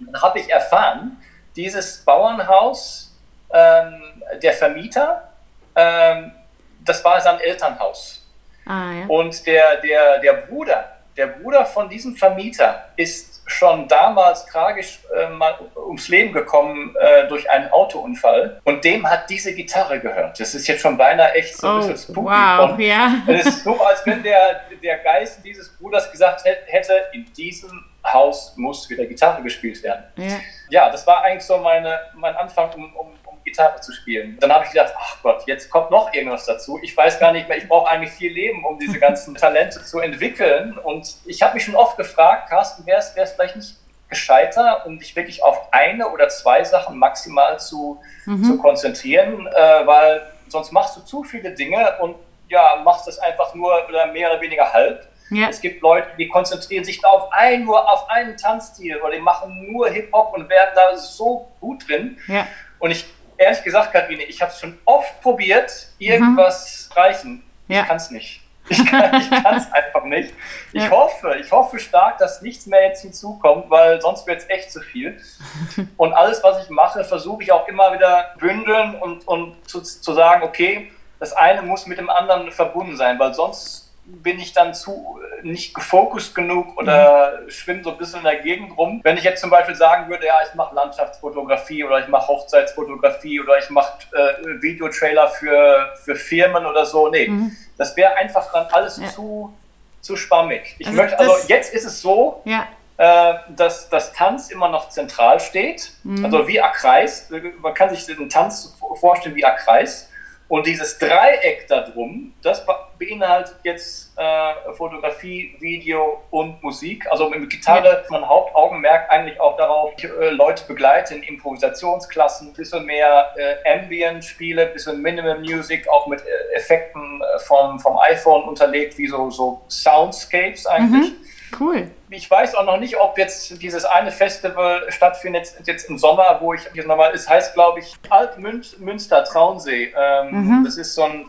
Dann 0.00 0.22
habe 0.22 0.38
ich 0.38 0.48
erfahren, 0.48 1.22
dieses 1.54 2.02
Bauernhaus, 2.02 3.14
ähm, 3.52 4.22
der 4.42 4.54
Vermieter, 4.54 5.30
ähm, 5.76 6.32
das 6.80 7.04
war 7.04 7.20
sein 7.20 7.40
Elternhaus. 7.40 8.26
Ah, 8.64 8.92
ja. 9.00 9.06
Und 9.06 9.46
der, 9.46 9.76
der, 9.82 10.20
der 10.20 10.32
Bruder, 10.32 10.96
der 11.14 11.26
Bruder 11.26 11.66
von 11.66 11.90
diesem 11.90 12.16
Vermieter 12.16 12.88
ist 12.96 13.27
schon 13.48 13.88
damals 13.88 14.46
tragisch 14.46 15.00
äh, 15.16 15.28
mal 15.30 15.58
ums 15.74 16.08
Leben 16.08 16.32
gekommen 16.32 16.94
äh, 17.00 17.26
durch 17.28 17.48
einen 17.50 17.70
Autounfall 17.72 18.60
und 18.64 18.84
dem 18.84 19.08
hat 19.08 19.28
diese 19.30 19.54
Gitarre 19.54 19.98
gehört. 20.00 20.38
Das 20.38 20.54
ist 20.54 20.66
jetzt 20.68 20.82
schon 20.82 20.96
beinahe 20.96 21.32
echt 21.32 21.56
so 21.56 21.66
ein 21.66 21.74
oh, 21.74 21.78
bisschen 21.78 21.96
spooky. 21.96 22.28
Wow, 22.28 22.78
ja. 22.78 23.14
Es 23.26 23.46
ist 23.46 23.64
so, 23.64 23.80
als 23.82 24.04
wenn 24.06 24.22
der, 24.22 24.60
der 24.82 24.98
Geist 24.98 25.44
dieses 25.44 25.70
Bruders 25.76 26.10
gesagt 26.12 26.44
hätte, 26.44 26.92
in 27.12 27.24
diesem 27.32 27.84
Haus 28.04 28.54
muss 28.56 28.88
wieder 28.88 29.06
Gitarre 29.06 29.42
gespielt 29.42 29.82
werden. 29.82 30.04
Ja, 30.16 30.36
ja 30.68 30.90
das 30.90 31.06
war 31.06 31.22
eigentlich 31.24 31.44
so 31.44 31.58
meine, 31.58 31.98
mein 32.14 32.36
Anfang, 32.36 32.72
um, 32.74 32.94
um 32.96 33.18
Gitarre 33.48 33.80
zu 33.80 33.92
spielen. 33.92 34.36
Dann 34.40 34.52
habe 34.52 34.64
ich 34.64 34.70
gedacht, 34.70 34.94
ach 34.96 35.16
Gott, 35.22 35.42
jetzt 35.46 35.70
kommt 35.70 35.90
noch 35.90 36.12
irgendwas 36.12 36.46
dazu. 36.46 36.78
Ich 36.82 36.96
weiß 36.96 37.18
gar 37.18 37.32
nicht 37.32 37.48
mehr, 37.48 37.58
ich 37.58 37.68
brauche 37.68 37.90
eigentlich 37.90 38.12
viel 38.12 38.32
Leben, 38.32 38.64
um 38.64 38.78
diese 38.78 38.98
ganzen 38.98 39.34
Talente 39.36 39.82
zu 39.82 40.00
entwickeln. 40.00 40.78
Und 40.78 41.16
ich 41.26 41.42
habe 41.42 41.54
mich 41.54 41.64
schon 41.64 41.74
oft 41.74 41.96
gefragt, 41.96 42.50
Carsten, 42.50 42.86
wäre 42.86 42.98
es 42.98 43.32
vielleicht 43.32 43.56
nicht 43.56 43.76
gescheiter, 44.08 44.86
um 44.86 44.98
dich 44.98 45.14
wirklich 45.16 45.42
auf 45.42 45.72
eine 45.72 46.08
oder 46.08 46.28
zwei 46.28 46.64
Sachen 46.64 46.98
maximal 46.98 47.58
zu, 47.58 48.00
mhm. 48.24 48.44
zu 48.44 48.58
konzentrieren, 48.58 49.46
äh, 49.46 49.86
weil 49.86 50.22
sonst 50.48 50.72
machst 50.72 50.96
du 50.96 51.00
zu 51.02 51.24
viele 51.24 51.52
Dinge 51.52 51.98
und 52.00 52.16
ja, 52.48 52.80
machst 52.82 53.06
das 53.06 53.18
einfach 53.18 53.54
nur 53.54 53.86
oder 53.86 54.06
mehr 54.06 54.30
oder 54.30 54.40
weniger 54.40 54.72
halb. 54.72 55.06
Ja. 55.30 55.48
Es 55.48 55.60
gibt 55.60 55.82
Leute, 55.82 56.08
die 56.18 56.28
konzentrieren 56.28 56.84
sich 56.84 57.00
da 57.02 57.08
auf 57.08 57.30
ein, 57.32 57.64
nur 57.64 57.92
auf 57.92 58.08
einen 58.08 58.36
Tanzstil 58.36 58.96
oder 58.96 59.12
die 59.12 59.20
machen 59.20 59.70
nur 59.70 59.90
Hip-Hop 59.90 60.34
und 60.34 60.48
werden 60.48 60.70
da 60.74 60.96
so 60.96 61.52
gut 61.60 61.86
drin. 61.86 62.18
Ja. 62.28 62.46
Und 62.78 62.92
ich 62.92 63.04
ehrlich 63.38 63.62
gesagt, 63.62 63.92
Katharine, 63.92 64.24
ich 64.24 64.42
habe 64.42 64.52
es 64.52 64.60
schon 64.60 64.78
oft 64.84 65.20
probiert, 65.22 65.88
irgendwas 65.98 66.90
mhm. 66.90 67.00
reichen. 67.00 67.42
Ja. 67.68 67.82
Ich 67.82 67.86
kann 67.86 67.96
es 67.96 68.10
nicht. 68.10 68.40
Ich 68.70 68.86
kann 68.86 69.56
es 69.56 69.72
einfach 69.72 70.04
nicht. 70.04 70.34
Ich 70.72 70.82
ja. 70.82 70.90
hoffe, 70.90 71.36
ich 71.40 71.50
hoffe 71.50 71.78
stark, 71.78 72.18
dass 72.18 72.42
nichts 72.42 72.66
mehr 72.66 72.82
jetzt 72.84 73.02
hinzukommt, 73.02 73.70
weil 73.70 74.00
sonst 74.00 74.26
wird 74.26 74.40
es 74.40 74.48
echt 74.48 74.72
zu 74.72 74.80
viel. 74.80 75.20
Und 75.96 76.12
alles, 76.12 76.42
was 76.42 76.62
ich 76.64 76.70
mache, 76.70 77.04
versuche 77.04 77.42
ich 77.42 77.52
auch 77.52 77.68
immer 77.68 77.92
wieder 77.92 78.34
bündeln 78.38 78.94
und, 78.96 79.26
und 79.26 79.68
zu, 79.68 79.80
zu 79.82 80.12
sagen, 80.12 80.42
okay, 80.42 80.90
das 81.18 81.32
eine 81.32 81.62
muss 81.62 81.86
mit 81.86 81.98
dem 81.98 82.10
anderen 82.10 82.50
verbunden 82.52 82.96
sein, 82.96 83.18
weil 83.18 83.34
sonst 83.34 83.87
bin 84.10 84.38
ich 84.38 84.52
dann 84.52 84.74
zu 84.74 85.18
nicht 85.42 85.74
gefokust 85.74 86.34
genug 86.34 86.76
oder 86.76 87.40
mhm. 87.44 87.50
schwimme 87.50 87.84
so 87.84 87.90
ein 87.90 87.98
bisschen 87.98 88.18
in 88.20 88.24
der 88.24 88.36
Gegend 88.36 88.76
rum. 88.76 89.00
Wenn 89.04 89.16
ich 89.16 89.24
jetzt 89.24 89.40
zum 89.40 89.50
Beispiel 89.50 89.74
sagen 89.74 90.08
würde, 90.08 90.26
ja, 90.26 90.34
ich 90.46 90.54
mache 90.54 90.74
Landschaftsfotografie 90.74 91.84
oder 91.84 92.00
ich 92.00 92.08
mache 92.08 92.28
Hochzeitsfotografie 92.28 93.40
oder 93.40 93.58
ich 93.58 93.70
mache 93.70 93.98
äh, 94.12 94.62
Videotrailer 94.62 95.28
für, 95.28 95.92
für 96.04 96.16
Firmen 96.16 96.66
oder 96.66 96.84
so, 96.86 97.08
nee, 97.08 97.28
mhm. 97.28 97.56
das 97.76 97.96
wäre 97.96 98.14
einfach 98.16 98.52
dann 98.52 98.66
alles 98.72 98.98
ja. 98.98 99.08
zu, 99.08 99.54
zu 100.00 100.16
spammig. 100.16 100.76
Ich 100.78 100.86
also 100.86 101.02
möchte, 101.02 101.18
also 101.18 101.34
jetzt 101.46 101.72
ist 101.74 101.84
es 101.84 102.00
so, 102.00 102.42
ja. 102.44 102.66
äh, 102.96 103.34
dass 103.50 103.88
das 103.90 104.12
Tanz 104.12 104.50
immer 104.50 104.68
noch 104.68 104.88
zentral 104.88 105.38
steht, 105.40 105.92
mhm. 106.02 106.24
also 106.24 106.48
wie 106.48 106.60
ein 106.60 106.72
Kreis. 106.72 107.30
Man 107.60 107.74
kann 107.74 107.90
sich 107.90 108.06
den 108.06 108.28
Tanz 108.28 108.76
vorstellen 108.98 109.36
wie 109.36 109.44
ein 109.44 109.56
Kreis. 109.56 110.10
Und 110.48 110.66
dieses 110.66 110.98
Dreieck 110.98 111.66
da 111.68 111.82
drum, 111.82 112.32
das 112.42 112.64
beinhaltet 112.98 113.56
jetzt 113.64 114.18
äh, 114.18 114.72
Fotografie, 114.72 115.54
Video 115.60 116.22
und 116.30 116.62
Musik. 116.62 117.06
Also 117.10 117.28
mit 117.28 117.50
Gitarre 117.50 117.86
ja. 117.86 118.02
mein 118.08 118.26
Hauptaugenmerk 118.26 119.10
eigentlich 119.10 119.38
auch 119.38 119.58
darauf, 119.58 119.92
ich, 119.98 120.04
äh, 120.04 120.30
Leute 120.30 120.64
begleiten, 120.66 121.22
Improvisationsklassen, 121.22 122.54
bisschen 122.54 122.86
mehr 122.86 123.30
äh, 123.36 123.78
Ambient-Spiele, 123.78 124.68
ein 124.68 124.72
bisschen 124.72 125.02
Minimal 125.02 125.38
Music, 125.40 125.86
auch 125.86 126.06
mit 126.06 126.22
äh, 126.22 126.56
Effekten 126.56 127.20
äh, 127.20 127.38
vom, 127.40 127.78
vom 127.78 127.98
iPhone 127.98 128.44
unterlegt, 128.44 128.96
wie 128.96 129.06
so, 129.06 129.30
so 129.30 129.60
Soundscapes 129.68 130.66
eigentlich. 130.66 131.10
Mhm. 131.10 131.16
Cool. 131.58 131.90
Ich 132.10 132.30
weiß 132.30 132.54
auch 132.54 132.64
noch 132.64 132.78
nicht, 132.78 132.96
ob 132.96 133.18
jetzt 133.18 133.62
dieses 133.62 133.84
eine 133.84 134.10
Festival 134.10 134.90
stattfindet, 134.90 135.54
jetzt 135.64 135.88
im 135.88 135.98
Sommer, 135.98 136.38
wo 136.40 136.54
ich 136.54 136.72
nochmal, 136.86 137.12
es 137.14 137.28
heißt, 137.28 137.54
glaube 137.54 137.80
ich, 137.80 137.94
Altmünster 138.08 139.24
Traunsee. 139.24 139.92
Ähm, 139.96 140.30
mhm. 140.30 140.64
Das 140.64 140.76
ist 140.76 140.94
so 140.94 141.04
ein 141.04 141.26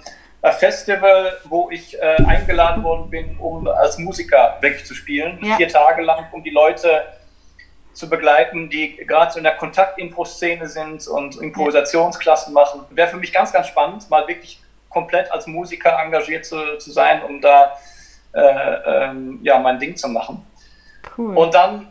Festival, 0.54 1.38
wo 1.46 1.70
ich 1.70 2.00
äh, 2.02 2.16
eingeladen 2.26 2.84
worden 2.84 3.10
bin, 3.10 3.38
um 3.40 3.68
als 3.68 3.98
Musiker 3.98 4.58
wegzuspielen, 4.62 5.40
ja. 5.44 5.58
vier 5.58 5.68
Tage 5.68 6.02
lang, 6.02 6.28
um 6.32 6.44
die 6.44 6.50
Leute 6.50 7.06
zu 7.92 8.10
begleiten, 8.10 8.70
die 8.70 8.96
gerade 8.96 9.32
so 9.32 9.38
in 9.38 9.44
der 9.44 9.58
Kontakt-Impro-Szene 9.58 10.70
sind 10.70 11.08
und 11.08 11.42
Improvisationsklassen 11.42 12.54
machen. 12.54 12.86
Wäre 12.92 13.10
für 13.10 13.18
mich 13.18 13.34
ganz, 13.34 13.52
ganz 13.52 13.68
spannend, 13.68 14.10
mal 14.10 14.26
wirklich 14.28 14.62
komplett 14.90 15.32
als 15.32 15.46
Musiker 15.48 16.00
engagiert 16.02 16.46
zu, 16.46 16.78
zu 16.78 16.92
sein, 16.92 17.22
um 17.24 17.42
da 17.42 17.78
äh, 18.34 18.40
ähm, 18.42 19.40
ja, 19.44 19.60
mein 19.60 19.80
Ding 19.80 19.96
zu 19.96 20.08
machen. 20.08 20.46
Cool. 21.18 21.36
Und 21.36 21.54
dann, 21.54 21.88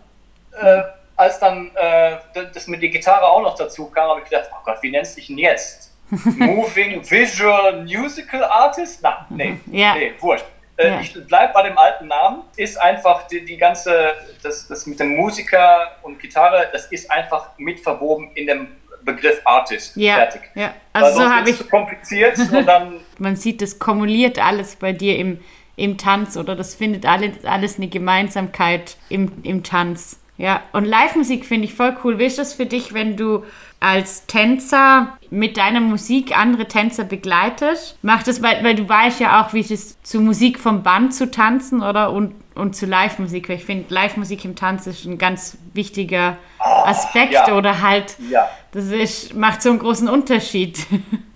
äh, 0.61 0.83
als 1.17 1.39
dann 1.39 1.71
äh, 1.75 2.17
das 2.55 2.67
mit 2.67 2.83
der 2.83 2.91
Gitarre 2.91 3.27
auch 3.27 3.43
noch 3.43 3.57
dazu 3.57 3.87
kam, 3.91 4.11
habe 4.11 4.21
ich 4.21 4.31
gedacht, 4.31 4.51
oh 4.53 4.63
Gott, 4.65 4.79
wie 4.83 4.91
nennst 4.91 5.17
du 5.17 5.21
dich 5.21 5.29
denn 5.29 5.39
jetzt? 5.39 5.93
Moving 6.11 7.03
Visual 7.09 7.83
Musical 7.83 8.45
Artist? 8.45 9.01
Na, 9.03 9.27
nee, 9.29 9.59
ja. 9.71 9.95
nee, 9.95 10.13
wurscht. 10.21 10.47
Äh, 10.77 10.89
ja. 10.89 11.01
Ich 11.01 11.13
bleibe 11.27 11.53
bei 11.53 11.63
dem 11.65 11.77
alten 11.77 12.07
Namen. 12.07 12.43
Ist 12.57 12.81
einfach 12.81 13.27
die, 13.27 13.45
die 13.45 13.57
ganze, 13.57 14.15
das, 14.43 14.69
das 14.69 14.87
mit 14.87 15.01
dem 15.01 15.17
Musiker 15.17 15.97
und 16.03 16.21
Gitarre, 16.21 16.69
das 16.73 16.87
ist 16.87 17.11
einfach 17.11 17.51
mit 17.59 17.81
verwoben 17.81 18.31
in 18.35 18.47
dem 18.47 18.69
Begriff 19.03 19.41
Artist. 19.45 19.97
Ja, 19.97 20.17
Fertig. 20.17 20.43
Ja. 20.55 20.75
Also 20.93 21.21
so 21.21 21.29
habe 21.29 21.51
ich. 21.51 21.69
Kompliziert 21.69 22.39
und 22.39 22.67
dann. 22.67 23.01
Man 23.19 23.37
sieht, 23.37 23.61
das 23.61 23.79
kumuliert 23.79 24.39
alles 24.39 24.77
bei 24.77 24.93
dir 24.93 25.19
im, 25.19 25.41
im 25.79 25.97
Tanz 25.97 26.37
oder 26.37 26.57
das 26.57 26.75
findet 26.75 27.07
alle, 27.07 27.33
alles 27.45 27.77
eine 27.77 27.89
Gemeinsamkeit 27.89 28.97
im, 29.09 29.33
im 29.43 29.63
Tanz. 29.63 30.21
Ja, 30.37 30.63
und 30.73 30.85
Live-Musik 30.85 31.47
finde 31.47 31.67
ich 31.67 31.75
voll 31.75 31.97
cool. 32.05 32.19
Wie 32.19 32.25
ist 32.25 32.39
das 32.39 32.55
für 32.55 32.67
dich, 32.67 32.95
wenn 32.95 33.17
du 33.17 33.43
als 33.81 34.27
Tänzer 34.27 35.19
mit 35.31 35.57
deiner 35.57 35.81
Musik 35.81 36.37
andere 36.37 36.67
Tänzer 36.67 37.05
begleitet? 37.05 37.97
Macht 38.03 38.29
das, 38.29 38.41
weil, 38.41 38.63
weil 38.63 38.77
du 38.77 38.89
weißt 38.89 39.19
ja 39.19 39.43
auch, 39.43 39.53
wie 39.53 39.61
es 39.61 39.71
ist, 39.73 40.07
zu 40.07 40.21
Musik 40.21 40.61
vom 40.61 40.85
Band 40.85 41.13
zu 41.13 41.31
tanzen 41.31 41.83
oder 41.83 42.13
und, 42.13 42.35
und 42.55 42.77
zu 42.77 42.87
Live-Musik. 42.87 43.49
Weil 43.49 43.57
ich 43.57 43.65
finde, 43.65 43.93
Live-Musik 43.93 44.45
im 44.45 44.55
Tanz 44.55 44.87
ist 44.87 45.05
ein 45.07 45.19
ganz 45.19 45.59
wichtiger 45.75 46.39
Aspekt 46.61 47.35
oh, 47.35 47.51
ja. 47.51 47.57
oder 47.57 47.83
halt, 47.83 48.17
ja. 48.31 48.49
das 48.71 48.87
ist, 48.87 49.35
macht 49.35 49.61
so 49.61 49.71
einen 49.71 49.81
großen 49.81 50.09
Unterschied. 50.09 50.79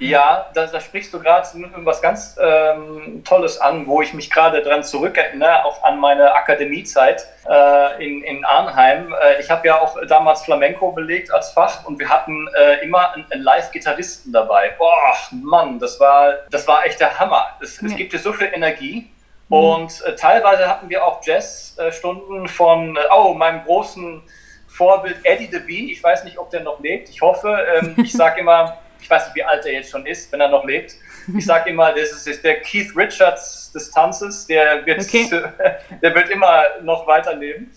Ja, 0.00 0.46
da, 0.54 0.66
da 0.66 0.80
sprichst 0.80 1.14
du 1.14 1.20
gerade 1.20 1.46
was 1.76 2.02
ganz 2.02 2.36
ähm, 2.42 3.22
Tolles 3.24 3.60
an, 3.60 3.86
wo 3.86 4.02
ich 4.02 4.12
mich 4.12 4.28
gerade 4.28 4.60
dran 4.60 4.82
zurückerinnere, 4.82 5.64
auch 5.64 5.84
an 5.84 6.00
meine 6.00 6.34
Akademiezeit 6.34 7.24
äh, 7.48 8.04
in, 8.04 8.22
in 8.24 8.44
Arnheim. 8.44 9.14
Äh, 9.14 9.40
ich 9.40 9.50
habe 9.50 9.68
ja 9.68 9.80
auch 9.80 9.96
damals 10.08 10.42
Flamenco 10.42 10.90
belegt 10.90 11.30
als 11.32 11.50
Fach 11.50 11.84
und 11.84 12.00
wir 12.00 12.08
hatten 12.08 12.48
äh, 12.58 12.84
immer 12.84 13.12
einen, 13.12 13.24
einen 13.30 13.42
Live-Gitarristen 13.42 14.32
dabei. 14.32 14.74
Boah, 14.78 15.14
Mann, 15.30 15.78
das 15.78 16.00
war, 16.00 16.34
das 16.50 16.66
war 16.66 16.84
echt 16.84 16.98
der 16.98 17.16
Hammer. 17.20 17.46
Es, 17.62 17.80
ja. 17.80 17.86
es 17.86 17.96
gibt 17.96 18.12
dir 18.12 18.18
so 18.18 18.32
viel 18.32 18.50
Energie. 18.52 19.08
Mhm. 19.48 19.56
Und 19.56 20.04
äh, 20.06 20.16
teilweise 20.16 20.68
hatten 20.68 20.88
wir 20.88 21.04
auch 21.04 21.24
Jazzstunden 21.24 22.48
von, 22.48 22.96
äh, 22.96 23.00
oh, 23.14 23.34
meinem 23.34 23.62
großen 23.64 24.22
Vorbild 24.66 25.18
Eddie 25.22 25.48
DeBean. 25.48 25.88
Ich 25.88 26.02
weiß 26.02 26.24
nicht, 26.24 26.36
ob 26.36 26.50
der 26.50 26.60
noch 26.64 26.80
lebt. 26.80 27.08
Ich 27.08 27.22
hoffe. 27.22 27.64
Ähm, 27.76 27.94
ich 27.98 28.12
sage 28.16 28.40
immer, 28.40 28.78
ich 29.04 29.10
weiß 29.10 29.26
nicht, 29.26 29.36
wie 29.36 29.44
alt 29.44 29.66
er 29.66 29.72
jetzt 29.74 29.90
schon 29.90 30.06
ist, 30.06 30.32
wenn 30.32 30.40
er 30.40 30.48
noch 30.48 30.64
lebt. 30.64 30.94
Ich 31.36 31.44
sage 31.44 31.68
immer, 31.68 31.92
das 31.92 32.26
ist 32.26 32.42
der 32.42 32.62
Keith 32.62 32.96
Richards 32.96 33.70
des 33.70 33.90
Tanzes, 33.90 34.46
der 34.46 34.86
wird, 34.86 35.02
okay. 35.02 35.28
der 36.02 36.14
wird 36.14 36.30
immer 36.30 36.62
noch 36.82 37.06
weiterleben. 37.06 37.70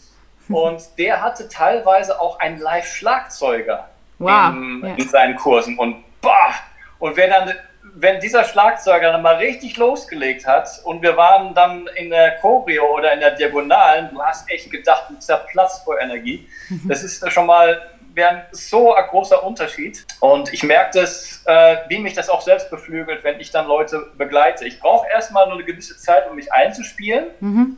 Und 0.48 0.82
der 0.98 1.22
hatte 1.22 1.50
teilweise 1.50 2.22
auch 2.22 2.40
einen 2.40 2.60
Live-Schlagzeuger 2.60 3.90
wow. 4.20 4.54
in, 4.54 4.82
ja. 4.86 4.96
in, 4.96 5.10
seinen 5.10 5.36
Kursen. 5.36 5.78
Und 5.78 6.02
bah! 6.22 6.54
Und 7.00 7.18
wer 7.18 7.28
dann, 7.28 7.54
wenn 7.96 8.22
dieser 8.22 8.46
Schlagzeuger 8.46 9.12
dann 9.12 9.22
mal 9.22 9.36
richtig 9.36 9.76
losgelegt 9.76 10.48
hat 10.48 10.70
und 10.86 11.02
wir 11.02 11.18
waren 11.18 11.54
dann 11.54 11.88
in 11.96 12.10
der 12.10 12.38
Choreo 12.38 12.96
oder 12.96 13.12
in 13.12 13.20
der 13.20 13.32
Diagonalen, 13.32 14.12
du 14.14 14.22
hast 14.22 14.50
echt 14.50 14.72
gedacht, 14.72 15.10
du 15.10 15.38
Platz 15.52 15.80
vor 15.84 16.00
Energie. 16.00 16.48
Das 16.88 17.04
ist 17.04 17.30
schon 17.34 17.48
mal 17.48 17.97
wäre 18.18 18.48
so 18.52 18.94
ein 18.94 19.08
großer 19.08 19.42
Unterschied. 19.44 20.06
Und 20.20 20.52
ich 20.52 20.64
merke 20.64 21.00
das, 21.00 21.44
äh, 21.46 21.78
wie 21.88 22.00
mich 22.00 22.14
das 22.14 22.30
auch 22.30 22.42
selbst 22.42 22.70
beflügelt, 22.70 23.24
wenn 23.24 23.40
ich 23.40 23.52
dann 23.52 23.68
Leute 23.68 24.12
begleite. 24.18 24.66
Ich 24.66 24.82
brauche 24.82 25.08
erstmal 25.08 25.46
nur 25.46 25.56
eine 25.56 25.64
gewisse 25.64 25.98
Zeit, 25.98 26.30
um 26.30 26.36
mich 26.36 26.52
einzuspielen. 26.52 27.28
Mhm. 27.40 27.78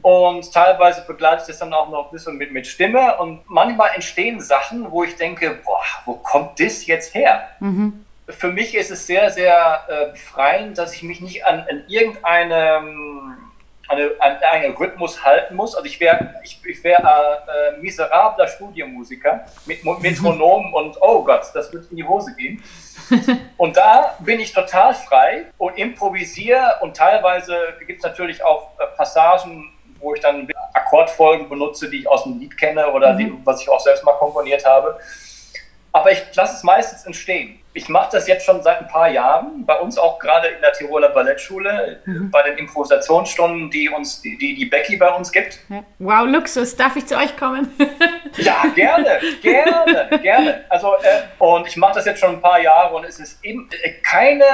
Und 0.00 0.52
teilweise 0.52 1.04
begleite 1.06 1.42
ich 1.42 1.48
das 1.48 1.58
dann 1.58 1.72
auch 1.74 1.90
noch 1.90 2.06
ein 2.06 2.10
bisschen 2.12 2.36
mit, 2.36 2.52
mit 2.52 2.66
Stimme. 2.66 3.18
Und 3.18 3.42
manchmal 3.46 3.90
entstehen 3.94 4.40
Sachen, 4.40 4.90
wo 4.90 5.04
ich 5.04 5.16
denke, 5.16 5.60
boah, 5.64 5.82
wo 6.06 6.14
kommt 6.14 6.58
das 6.58 6.86
jetzt 6.86 7.14
her? 7.14 7.48
Mhm. 7.60 8.04
Für 8.28 8.48
mich 8.48 8.74
ist 8.74 8.90
es 8.90 9.06
sehr, 9.06 9.30
sehr 9.30 9.84
äh, 9.88 10.12
befreiend, 10.12 10.78
dass 10.78 10.94
ich 10.94 11.02
mich 11.02 11.20
nicht 11.20 11.44
an, 11.44 11.66
an 11.68 11.84
irgendeinem 11.88 13.36
eine, 13.88 14.10
an 14.18 14.36
einen 14.50 14.74
Rhythmus 14.74 15.24
halten 15.24 15.54
muss. 15.56 15.74
Also 15.74 15.86
ich 15.86 16.00
wäre 16.00 16.34
ich, 16.42 16.60
ich 16.64 16.82
wär, 16.84 16.98
äh, 16.98 17.74
äh, 17.74 17.80
miserabler 17.80 18.46
Studiomusiker 18.48 19.44
mit 19.66 19.84
Metronom 20.00 20.72
und 20.74 20.96
oh 21.00 21.24
Gott, 21.24 21.44
das 21.54 21.72
wird 21.72 21.90
in 21.90 21.96
die 21.96 22.04
Hose 22.04 22.34
gehen. 22.36 22.62
Und 23.56 23.76
da 23.76 24.16
bin 24.20 24.38
ich 24.38 24.52
total 24.52 24.94
frei 24.94 25.46
und 25.58 25.76
improvisiere 25.76 26.76
und 26.82 26.96
teilweise 26.96 27.56
gibt 27.86 27.98
es 27.98 28.04
natürlich 28.04 28.44
auch 28.44 28.70
äh, 28.78 28.86
Passagen, 28.96 29.72
wo 29.98 30.14
ich 30.14 30.20
dann 30.20 30.48
Akkordfolgen 30.72 31.48
benutze, 31.48 31.90
die 31.90 32.00
ich 32.00 32.08
aus 32.08 32.24
dem 32.24 32.38
Lied 32.38 32.56
kenne 32.56 32.90
oder 32.92 33.14
mhm. 33.14 33.18
die, 33.18 33.34
was 33.44 33.60
ich 33.60 33.68
auch 33.68 33.80
selbst 33.80 34.04
mal 34.04 34.12
komponiert 34.12 34.64
habe. 34.64 34.98
Aber 35.92 36.12
ich 36.12 36.22
lasse 36.34 36.56
es 36.56 36.62
meistens 36.62 37.04
entstehen 37.04 37.61
ich 37.74 37.88
mache 37.88 38.10
das 38.12 38.26
jetzt 38.28 38.44
schon 38.44 38.62
seit 38.62 38.80
ein 38.80 38.88
paar 38.88 39.08
Jahren, 39.08 39.64
bei 39.64 39.78
uns 39.78 39.96
auch 39.98 40.18
gerade 40.18 40.48
in 40.48 40.60
der 40.60 40.72
Tiroler 40.72 41.08
Ballettschule, 41.08 42.00
mhm. 42.04 42.30
bei 42.30 42.42
den 42.42 42.58
Improvisationsstunden, 42.58 43.70
die 43.70 43.88
uns 43.88 44.20
die, 44.20 44.36
die 44.36 44.66
Becky 44.66 44.96
bei 44.96 45.08
uns 45.08 45.32
gibt. 45.32 45.58
Wow, 45.98 46.26
Luxus, 46.26 46.76
darf 46.76 46.96
ich 46.96 47.06
zu 47.06 47.16
euch 47.16 47.36
kommen? 47.36 47.72
ja, 48.36 48.64
gerne, 48.74 49.20
gerne, 49.40 50.18
gerne. 50.20 50.64
Also, 50.68 50.94
äh, 50.96 51.22
und 51.38 51.66
ich 51.66 51.76
mache 51.76 51.94
das 51.94 52.04
jetzt 52.04 52.20
schon 52.20 52.36
ein 52.36 52.40
paar 52.42 52.60
Jahre 52.60 52.94
und 52.94 53.04
es 53.04 53.18
ist 53.18 53.42
eben, 53.44 53.68
äh, 53.82 53.92
keine 54.02 54.44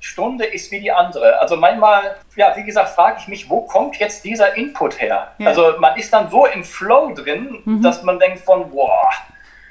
Stunde 0.00 0.44
ist 0.44 0.70
wie 0.70 0.80
die 0.80 0.92
andere. 0.92 1.40
Also 1.40 1.56
manchmal, 1.56 2.16
ja, 2.36 2.54
wie 2.56 2.64
gesagt, 2.64 2.90
frage 2.90 3.16
ich 3.20 3.28
mich, 3.28 3.50
wo 3.50 3.62
kommt 3.62 3.96
jetzt 3.96 4.24
dieser 4.24 4.56
Input 4.56 5.00
her? 5.00 5.32
Ja. 5.38 5.48
Also 5.48 5.74
man 5.78 5.96
ist 5.96 6.12
dann 6.12 6.30
so 6.30 6.46
im 6.46 6.62
Flow 6.62 7.12
drin, 7.14 7.62
mhm. 7.64 7.82
dass 7.82 8.02
man 8.02 8.18
denkt 8.18 8.40
von, 8.40 8.70
boah, 8.70 9.10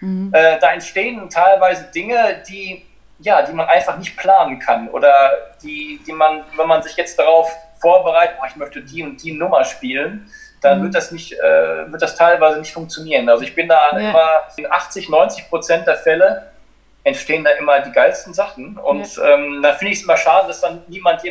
mhm. 0.01 0.31
äh, 0.33 0.59
da 0.59 0.73
entstehen 0.73 1.29
teilweise 1.29 1.85
Dinge, 1.93 2.43
die 2.49 2.86
ja, 3.19 3.41
die 3.41 3.53
man 3.53 3.67
einfach 3.67 3.97
nicht 3.97 4.15
planen 4.17 4.59
kann 4.59 4.89
oder 4.89 5.31
die, 5.63 5.99
die 6.05 6.11
man, 6.11 6.43
wenn 6.55 6.67
man 6.67 6.83
sich 6.83 6.95
jetzt 6.95 7.17
darauf 7.17 7.51
vorbereitet, 7.79 8.37
oh, 8.41 8.45
ich 8.47 8.55
möchte 8.55 8.81
die 8.81 9.03
und 9.03 9.21
die 9.23 9.31
Nummer 9.31 9.63
spielen, 9.63 10.31
dann 10.61 10.79
mhm. 10.79 10.83
wird 10.83 10.95
das 10.95 11.11
nicht, 11.11 11.33
äh, 11.33 11.91
wird 11.91 12.01
das 12.01 12.15
teilweise 12.15 12.59
nicht 12.59 12.73
funktionieren. 12.73 13.27
Also 13.29 13.43
ich 13.43 13.55
bin 13.55 13.67
da 13.67 13.91
ja. 13.91 14.09
immer 14.09 14.29
in 14.55 14.71
80, 14.71 15.09
90 15.09 15.49
Prozent 15.49 15.87
der 15.87 15.97
Fälle 15.97 16.51
entstehen 17.03 17.43
da 17.43 17.51
immer 17.51 17.79
die 17.79 17.91
geilsten 17.91 18.33
Sachen 18.33 18.77
und 18.77 19.15
ja. 19.15 19.29
ähm, 19.29 19.61
da 19.61 19.73
finde 19.73 19.93
ich 19.93 19.99
es 19.99 20.03
immer 20.03 20.17
schade, 20.17 20.47
dass 20.47 20.59
dann 20.59 20.83
niemand, 20.87 21.21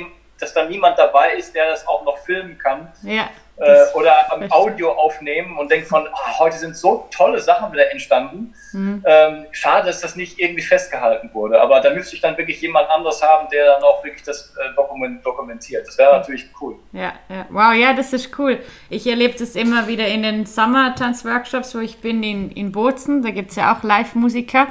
dass 0.41 0.55
dann 0.55 0.69
niemand 0.69 0.99
dabei 0.99 1.33
ist, 1.33 1.55
der 1.55 1.69
das 1.69 1.87
auch 1.87 2.03
noch 2.05 2.19
filmen 2.19 2.57
kann. 2.57 2.91
Ja 3.03 3.29
äh, 3.59 3.85
oder 3.95 4.33
am 4.33 4.51
Audio 4.51 4.93
aufnehmen 4.93 5.59
und 5.59 5.71
denkt 5.71 5.89
von, 5.89 6.07
oh, 6.07 6.39
heute 6.39 6.57
sind 6.57 6.77
so 6.77 7.09
tolle 7.11 7.41
Sachen 7.41 7.73
wieder 7.73 7.91
entstanden. 7.91 8.55
Mhm. 8.73 9.03
Ähm, 9.07 9.47
schade, 9.53 9.87
dass 9.87 10.01
das 10.01 10.17
nicht 10.17 10.39
irgendwie 10.39 10.63
festgehalten 10.63 11.31
wurde. 11.33 11.61
Aber 11.61 11.81
da 11.81 11.91
müsste 11.91 12.15
ich 12.15 12.21
dann 12.21 12.37
wirklich 12.37 12.61
jemand 12.61 12.91
anderes 12.91 13.23
haben, 13.23 13.49
der 13.51 13.67
dann 13.67 13.83
auch 13.83 14.05
wirklich 14.05 14.23
das 14.23 14.55
äh, 14.57 14.75
Dokument, 14.75 15.25
dokumentiert. 15.25 15.87
Das 15.87 15.97
wäre 15.97 16.13
mhm. 16.13 16.19
natürlich 16.19 16.49
cool. 16.61 16.77
Ja, 16.93 17.15
ja, 17.29 17.47
wow, 17.51 17.73
ja, 17.73 17.95
das 17.95 18.13
ist 18.13 18.39
cool. 18.39 18.61
Ich 18.91 19.07
erlebe 19.07 19.39
das 19.39 19.57
immer 19.57 19.89
wieder 19.89 20.07
in 20.07 20.23
den 20.23 20.45
Summer-Tanz-Workshops, 20.45 21.75
wo 21.75 21.79
ich 21.79 21.99
bin 21.99 22.23
in, 22.23 22.51
in 22.51 22.73
Bozen. 22.73 23.23
Da 23.23 23.31
gibt 23.31 23.51
es 23.51 23.57
ja 23.57 23.75
auch 23.75 23.83
Live-Musiker. 23.83 24.67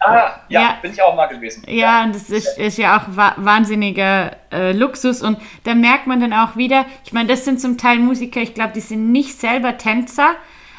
Ah, 0.00 0.40
ja, 0.48 0.60
ja, 0.60 0.78
bin 0.80 0.92
ich 0.92 1.02
auch 1.02 1.14
mal 1.14 1.26
gewesen. 1.26 1.62
Ja, 1.68 2.04
und 2.04 2.14
das 2.14 2.30
ist, 2.30 2.58
ist 2.58 2.78
ja 2.78 2.96
auch 2.96 3.16
wahnsinniger 3.36 4.30
äh, 4.50 4.72
Luxus. 4.72 5.20
Und 5.20 5.38
da 5.64 5.74
merkt 5.74 6.06
man 6.06 6.20
dann 6.20 6.32
auch 6.32 6.56
wieder, 6.56 6.86
ich 7.04 7.12
meine, 7.12 7.28
das 7.28 7.44
sind 7.44 7.60
zum 7.60 7.76
Teil 7.76 7.98
Musiker, 7.98 8.40
ich 8.40 8.54
glaube, 8.54 8.72
die 8.74 8.80
sind 8.80 9.12
nicht 9.12 9.38
selber 9.38 9.76
Tänzer, 9.76 10.36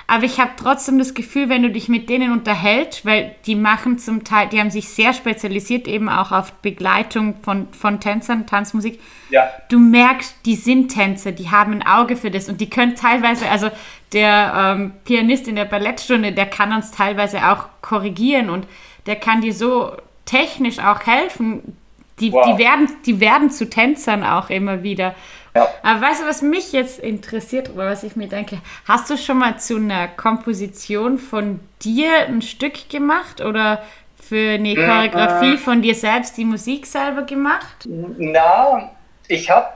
aber 0.08 0.26
ich 0.26 0.40
habe 0.40 0.52
trotzdem 0.58 0.98
das 0.98 1.14
Gefühl, 1.14 1.48
wenn 1.48 1.62
du 1.62 1.70
dich 1.70 1.88
mit 1.88 2.10
denen 2.10 2.34
unterhältst, 2.34 3.06
weil 3.06 3.36
die 3.46 3.56
machen 3.56 3.98
zum 3.98 4.26
Teil, 4.26 4.50
die 4.50 4.60
haben 4.60 4.72
sich 4.72 4.90
sehr 4.90 5.14
spezialisiert 5.14 5.88
eben 5.88 6.10
auch 6.10 6.34
auf 6.34 6.52
Begleitung 6.56 7.36
von, 7.44 7.72
von 7.72 8.02
Tänzern, 8.02 8.46
Tanzmusik. 8.46 9.00
Ja. 9.30 9.50
Du 9.70 9.80
merkst, 9.80 10.36
die 10.46 10.56
sind 10.56 10.90
Tänzer, 10.90 11.32
die 11.32 11.50
haben 11.50 11.74
ein 11.74 11.88
Auge 11.88 12.18
für 12.18 12.30
das 12.30 12.50
und 12.50 12.60
die 12.60 12.70
können 12.70 12.96
teilweise, 12.96 13.50
also 13.50 13.70
der 14.12 14.54
ähm, 14.58 14.92
Pianist 15.06 15.48
in 15.48 15.56
der 15.56 15.64
Ballettstunde, 15.64 16.34
der 16.34 16.48
kann 16.48 16.74
uns 16.74 16.92
teilweise 16.92 17.48
auch 17.50 17.68
korrigieren 17.82 18.50
und 18.50 18.68
der 19.06 19.16
kann 19.16 19.42
dir 19.42 19.54
so 19.54 19.92
technisch 20.26 20.80
auch 20.80 21.06
helfen. 21.06 21.78
Die, 22.20 22.32
wow. 22.32 22.46
die, 22.46 22.64
werden, 22.64 22.90
die 23.06 23.20
werden 23.20 23.50
zu 23.50 23.70
Tänzern 23.70 24.24
auch 24.24 24.50
immer 24.50 24.84
wieder. 24.84 25.16
Ja. 25.56 25.68
Aber 25.84 26.02
weißt 26.02 26.22
du, 26.22 26.28
was 26.28 26.42
mich 26.42 26.72
jetzt 26.72 27.00
interessiert 27.00 27.72
oder 27.72 27.88
was 27.88 28.04
ich 28.04 28.16
mir 28.16 28.28
denke? 28.28 28.60
Hast 28.88 29.10
du 29.10 29.18
schon 29.18 29.40
mal 29.40 29.58
zu 29.60 29.76
einer 29.76 30.08
Komposition 30.08 31.18
von 31.18 31.60
dir 31.82 32.28
ein 32.28 32.42
Stück 32.42 32.90
gemacht 32.90 33.42
oder 33.42 33.82
für 34.22 34.52
eine 34.52 34.76
mhm. 34.76 34.86
Choreografie 34.86 35.58
von 35.58 35.82
dir 35.82 35.96
selbst 35.96 36.38
die 36.38 36.46
Musik 36.46 36.86
selber 36.86 37.24
gemacht? 37.24 37.86
Na, 37.86 38.92
ich 39.28 39.50
habe 39.50 39.74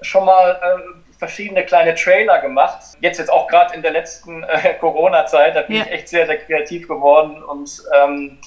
schon 0.00 0.24
mal 0.24 0.58
äh, 0.60 1.18
verschiedene 1.18 1.64
kleine 1.64 1.94
Trailer 1.94 2.40
gemacht. 2.40 2.78
Jetzt 3.00 3.18
jetzt 3.18 3.30
auch 3.30 3.46
gerade 3.46 3.74
in 3.74 3.82
der 3.82 3.92
letzten 3.92 4.42
äh, 4.42 4.74
Corona-Zeit, 4.80 5.54
da 5.54 5.62
bin 5.62 5.76
ja. 5.76 5.82
ich 5.84 5.90
echt 5.92 6.08
sehr, 6.08 6.26
sehr 6.26 6.38
kreativ 6.38 6.88
geworden 6.88 7.44
und 7.44 7.80
ähm, 7.94 8.38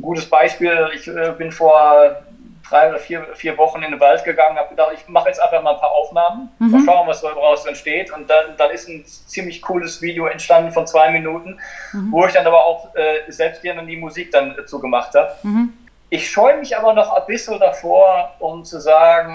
ein 0.00 0.02
gutes 0.02 0.28
Beispiel, 0.28 0.90
ich 0.94 1.06
äh, 1.06 1.34
bin 1.36 1.52
vor 1.52 2.16
drei 2.68 2.88
oder 2.88 2.98
vier, 2.98 3.26
vier 3.34 3.58
Wochen 3.58 3.82
in 3.82 3.90
den 3.90 4.00
Wald 4.00 4.24
gegangen, 4.24 4.56
habe 4.56 4.70
gedacht, 4.70 4.92
ich 4.94 5.06
mache 5.08 5.28
jetzt 5.28 5.40
einfach 5.40 5.62
mal 5.62 5.74
ein 5.74 5.80
paar 5.80 5.90
Aufnahmen, 5.90 6.50
mhm. 6.58 6.70
mal 6.70 6.84
schauen, 6.84 7.08
was 7.08 7.20
daraus 7.20 7.66
entsteht. 7.66 8.12
Und 8.12 8.30
dann, 8.30 8.56
dann 8.56 8.70
ist 8.70 8.88
ein 8.88 9.04
ziemlich 9.04 9.60
cooles 9.60 10.00
Video 10.00 10.26
entstanden 10.26 10.70
von 10.72 10.86
zwei 10.86 11.10
Minuten, 11.10 11.58
mhm. 11.92 12.12
wo 12.12 12.24
ich 12.24 12.32
dann 12.32 12.46
aber 12.46 12.64
auch 12.64 12.94
äh, 12.94 13.30
selbst 13.30 13.62
gerne 13.62 13.84
die 13.84 13.96
Musik 13.96 14.30
dann 14.30 14.54
dazu 14.56 14.80
gemacht 14.80 15.14
habe. 15.14 15.34
Mhm. 15.42 15.72
Ich 16.12 16.28
scheue 16.28 16.56
mich 16.56 16.76
aber 16.76 16.92
noch 16.92 17.12
ein 17.12 17.22
bisschen 17.26 17.60
davor, 17.60 18.34
um 18.40 18.64
zu 18.64 18.80
sagen, 18.80 19.32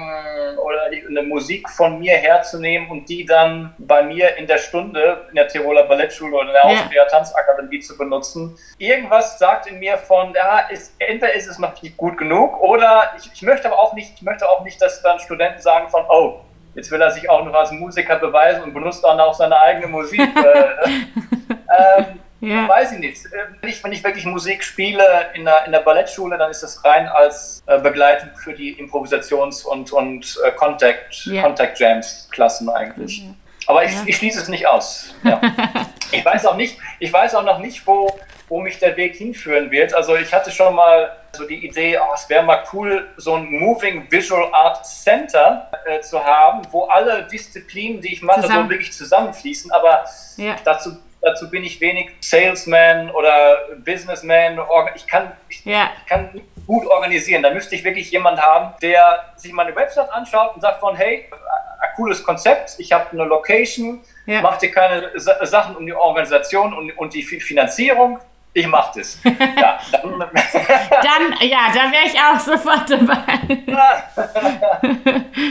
oder 0.58 0.88
eine 1.08 1.24
Musik 1.24 1.70
von 1.70 2.00
mir 2.00 2.18
herzunehmen 2.18 2.90
und 2.90 3.08
die 3.08 3.26
dann 3.26 3.74
bei 3.78 4.04
mir 4.04 4.36
in 4.36 4.46
der 4.46 4.58
Stunde 4.58 5.26
in 5.30 5.36
der 5.36 5.48
Tiroler 5.48 5.84
Ballettschule 5.84 6.36
oder 6.36 6.48
in 6.48 6.54
der 6.54 6.66
Austria 6.66 7.06
Tanzakademie 7.06 7.80
zu 7.80 7.98
benutzen. 7.98 8.58
Irgendwas 8.78 9.40
sagt 9.40 9.68
in 9.68 9.80
mir 9.80 9.98
von, 9.98 10.34
ja, 10.34 10.68
ist, 10.70 10.94
entweder 11.00 11.34
ist 11.34 11.48
es 11.48 11.60
noch 11.60 11.82
nicht 11.82 11.96
gut 11.96 12.18
genug 12.18 12.60
oder 12.60 13.14
ich, 13.18 13.32
ich 13.34 13.42
möchte 13.42 13.68
aber 13.68 13.80
auch 13.80 13.94
nicht, 13.94 14.12
ich 14.16 14.22
möchte 14.22 14.48
auch 14.48 14.66
nicht, 14.66 14.82
dass 14.82 15.02
dann 15.02 15.18
Studenten 15.20 15.62
sagen 15.62 15.88
von, 15.90 16.04
oh, 16.10 16.42
jetzt 16.76 16.92
will 16.92 17.02
er 17.02 17.12
sich 17.12 17.30
auch 17.30 17.46
noch 17.46 17.54
als 17.54 17.72
Musiker 17.72 18.18
beweisen 18.18 18.64
und 18.64 18.74
benutzt 18.74 19.02
dann 19.02 19.22
auch 19.22 19.34
seine 19.34 19.58
eigene 19.62 19.88
Musik. 19.88 20.20
ähm, 20.36 22.20
ja. 22.42 22.68
Weiß 22.68 22.92
ich 22.92 23.00
nicht. 23.00 23.22
Wenn 23.62 23.70
ich, 23.70 23.84
wenn 23.84 23.92
ich 23.92 24.04
wirklich 24.04 24.26
Musik 24.26 24.64
spiele 24.64 25.04
in 25.34 25.46
der, 25.46 25.66
in 25.66 25.72
der 25.72 25.80
Ballettschule, 25.80 26.38
dann 26.38 26.52
ist 26.52 26.64
das 26.64 26.84
rein 26.84 27.08
als 27.08 27.64
äh, 27.66 27.80
Begleitung 27.80 28.30
für 28.36 28.54
die 28.54 28.76
Improvisations- 28.76 29.66
und, 29.66 29.92
und 29.92 30.38
äh, 30.46 30.52
Contact, 30.52 31.26
ja. 31.26 31.42
Contact 31.42 31.80
Jams-Klassen 31.80 32.70
eigentlich. 32.70 33.24
Mhm. 33.24 33.36
Aber 33.68 33.84
ich, 33.84 33.94
ja. 33.94 34.04
ich 34.06 34.18
schließe 34.18 34.42
es 34.42 34.48
nicht 34.48 34.68
aus. 34.68 35.16
Ja. 35.24 35.42
ich 36.12 36.24
weiß 36.24 36.46
auch 36.46 36.56
nicht, 36.56 36.78
ich 37.00 37.12
weiß 37.12 37.36
auch 37.36 37.44
noch 37.44 37.60
nicht, 37.60 37.86
wo, 37.88 38.16
wo 38.48 38.60
mich 38.62 38.80
der 38.80 38.96
Weg 38.98 39.16
hinführen 39.16 39.72
wird. 39.72 39.94
Also 39.94 40.16
ich 40.16 40.32
hatte 40.34 40.52
schon 40.52 40.76
mal 40.76 41.16
so 41.36 41.46
die 41.48 41.66
Idee, 41.66 41.98
oh, 41.98 42.14
es 42.14 42.30
wäre 42.30 42.44
mal 42.44 42.64
cool, 42.74 43.08
so 43.18 43.36
ein 43.36 43.46
Moving 43.52 44.10
Visual 44.10 44.54
Art 44.54 44.86
Center 44.86 45.70
äh, 45.86 46.00
zu 46.02 46.24
haben, 46.24 46.62
wo 46.72 46.86
alle 46.86 47.24
Disziplinen, 47.24 48.02
die 48.02 48.14
ich 48.14 48.22
mache, 48.22 48.42
Zusammen. 48.42 48.66
so 48.66 48.70
wirklich 48.70 48.94
zusammenfließen. 48.94 49.72
Aber 49.72 50.06
ja. 50.38 50.56
dazu 50.64 50.98
dazu 51.26 51.50
bin 51.50 51.64
ich 51.64 51.82
wenig 51.82 52.12
Salesman 52.22 53.10
oder 53.10 53.58
Businessman. 53.84 54.60
Ich 54.96 55.08
kann, 55.08 55.32
ich, 55.50 55.66
ja. 55.66 55.90
ich 56.00 56.06
kann 56.06 56.42
gut 56.68 56.86
organisieren. 56.86 57.44
Da 57.44 57.52
müsste 57.52 57.76
ich 57.76 57.84
wirklich 57.84 58.12
jemanden 58.12 58.42
haben, 58.42 58.74
der 58.82 59.34
sich 59.36 59.52
meine 59.52 59.76
Website 59.76 60.12
anschaut 60.12 60.56
und 60.56 60.62
sagt 60.62 60.80
von, 60.80 60.96
hey, 60.96 61.26
ein 61.80 61.90
cooles 61.96 62.24
Konzept, 62.24 62.76
ich 62.78 62.92
habe 62.92 63.12
eine 63.12 63.26
Location, 63.26 64.02
ja. 64.26 64.42
mach 64.42 64.58
dir 64.58 64.72
keine 64.72 65.12
Sachen 65.16 65.76
um 65.76 65.86
die 65.86 65.94
Organisation 65.94 66.74
und, 66.74 66.92
und 66.92 67.14
die 67.14 67.24
Finanzierung. 67.24 68.20
Ich 68.54 68.68
mache 68.68 69.00
das. 69.00 69.20
Ja, 69.26 69.80
dann, 69.92 70.20
dann, 70.20 71.36
ja, 71.42 71.68
da 71.74 71.92
wäre 71.92 72.06
ich 72.06 72.18
auch 72.18 72.40
sofort 72.40 72.90
dabei. 72.90 73.40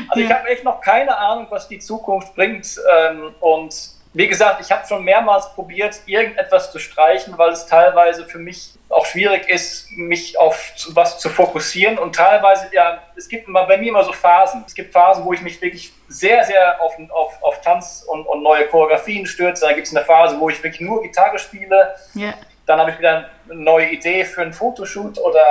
also 0.09 0.21
ich 0.21 0.33
habe 0.33 0.49
echt 0.49 0.65
noch 0.65 0.81
keine 0.81 1.15
Ahnung, 1.17 1.47
was 1.51 1.69
die 1.69 1.79
Zukunft 1.79 2.35
bringt. 2.35 2.67
Ähm, 2.97 3.35
und 3.41 3.75
wie 4.15 4.29
gesagt, 4.29 4.61
ich 4.61 4.71
habe 4.71 4.87
schon 4.87 5.03
mehrmals 5.03 5.53
probiert, 5.55 6.01
irgendetwas 6.07 6.71
zu 6.71 6.79
streichen, 6.79 7.37
weil 7.37 7.51
es 7.51 7.67
teilweise 7.67 8.25
für 8.25 8.39
mich 8.39 8.75
auch 8.89 9.07
schwierig 9.07 9.49
ist, 9.49 9.91
mich 9.91 10.39
auf 10.39 10.73
was 10.91 11.19
zu 11.19 11.29
fokussieren. 11.29 11.99
Und 11.99 12.15
teilweise, 12.15 12.69
ja, 12.73 13.03
es 13.17 13.29
gibt 13.29 13.53
bei 13.53 13.77
mir 13.77 13.89
immer 13.89 14.05
so 14.05 14.13
Phasen. 14.13 14.63
Es 14.67 14.75
gibt 14.75 14.93
Phasen, 14.93 15.25
wo 15.25 15.33
ich 15.33 15.41
mich 15.41 15.61
wirklich 15.61 15.93
sehr, 16.07 16.45
sehr 16.45 16.81
auf, 16.81 16.97
auf, 17.11 17.43
auf 17.43 17.61
Tanz 17.63 18.07
und, 18.09 18.25
und 18.27 18.45
neue 18.45 18.67
Choreografien 18.69 19.27
stürze. 19.27 19.67
Dann 19.67 19.75
gibt 19.75 19.89
es 19.89 19.97
eine 19.97 20.05
Phase, 20.05 20.39
wo 20.39 20.49
ich 20.49 20.63
wirklich 20.63 20.81
nur 20.81 21.03
Gitarre 21.03 21.39
spiele. 21.41 21.97
Yeah. 22.15 22.35
Dann 22.67 22.79
habe 22.79 22.93
ich 22.93 22.99
wieder 22.99 23.31
eine 23.51 23.61
neue 23.61 23.89
Idee 23.89 24.25
für 24.25 24.43
einen 24.43 24.53
Fotoshoot 24.53 25.19
oder 25.19 25.43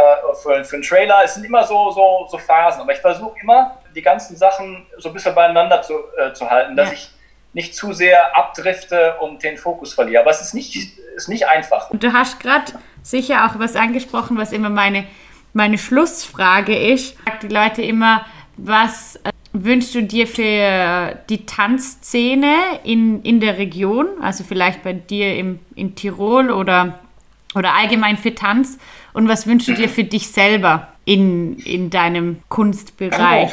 für, 0.42 0.64
für 0.64 0.76
einen 0.78 0.84
Trailer. 0.84 1.20
Es 1.26 1.34
sind 1.34 1.44
immer 1.44 1.66
so, 1.66 1.92
so, 1.92 2.28
so 2.32 2.38
Phasen. 2.38 2.82
Aber 2.82 2.94
ich 2.94 3.00
versuche 3.00 3.38
immer, 3.42 3.78
die 3.94 4.02
ganzen 4.02 4.38
Sachen 4.38 4.88
so 5.00 5.10
ein 5.10 5.14
bisschen 5.14 5.36
beieinander 5.36 5.82
zu, 5.82 5.96
äh, 6.18 6.32
zu 6.32 6.50
halten, 6.50 6.78
dass 6.78 6.88
yeah. 6.88 6.98
ich 6.98 7.10
nicht 7.54 7.76
zu 7.76 7.94
sehr 7.94 8.36
abdrifte 8.36 9.16
und 9.22 9.44
den 9.44 9.58
Fokus 9.58 9.94
verliere. 9.94 10.22
Aber 10.22 10.32
es 10.32 10.42
ist 10.42 10.54
nicht, 10.54 10.98
ist 11.16 11.30
nicht 11.30 11.48
einfach. 11.48 11.90
Und 11.92 12.04
du 12.04 12.12
hast 12.12 12.40
gerade 12.40 12.74
sicher 13.04 13.46
auch 13.46 13.60
was 13.60 13.76
angesprochen, 13.76 14.38
was 14.38 14.52
immer 14.52 14.70
meine, 14.70 15.06
meine 15.54 15.78
Schlussfrage 15.78 16.76
ist. 16.76 17.16
Die 17.42 17.48
Leute 17.48 17.84
immer, 17.84 18.26
was 18.58 19.18
äh, 19.18 19.32
wünschst 19.54 19.94
du 19.94 20.04
dir 20.04 20.28
für 20.28 21.20
die 21.30 21.46
Tanzszene 21.46 22.56
in, 22.84 23.22
in 23.22 23.40
der 23.40 23.58
Region? 23.60 24.08
Also 24.22 24.44
vielleicht 24.44 24.84
bei 24.84 24.94
dir 24.94 25.36
im, 25.36 25.60
in 25.76 25.96
Tirol 25.96 26.50
oder, 26.50 27.00
oder 27.54 27.74
allgemein 27.74 28.18
für 28.18 28.34
Tanz? 28.34 28.80
Und 29.14 29.30
was 29.30 29.48
wünschst 29.48 29.70
du 29.70 29.74
dir 29.74 29.90
für 29.90 30.04
dich 30.04 30.28
selber? 30.28 30.90
in, 31.06 31.58
in 31.60 31.90
deinem 31.90 32.42
Kunstbereich? 32.50 33.52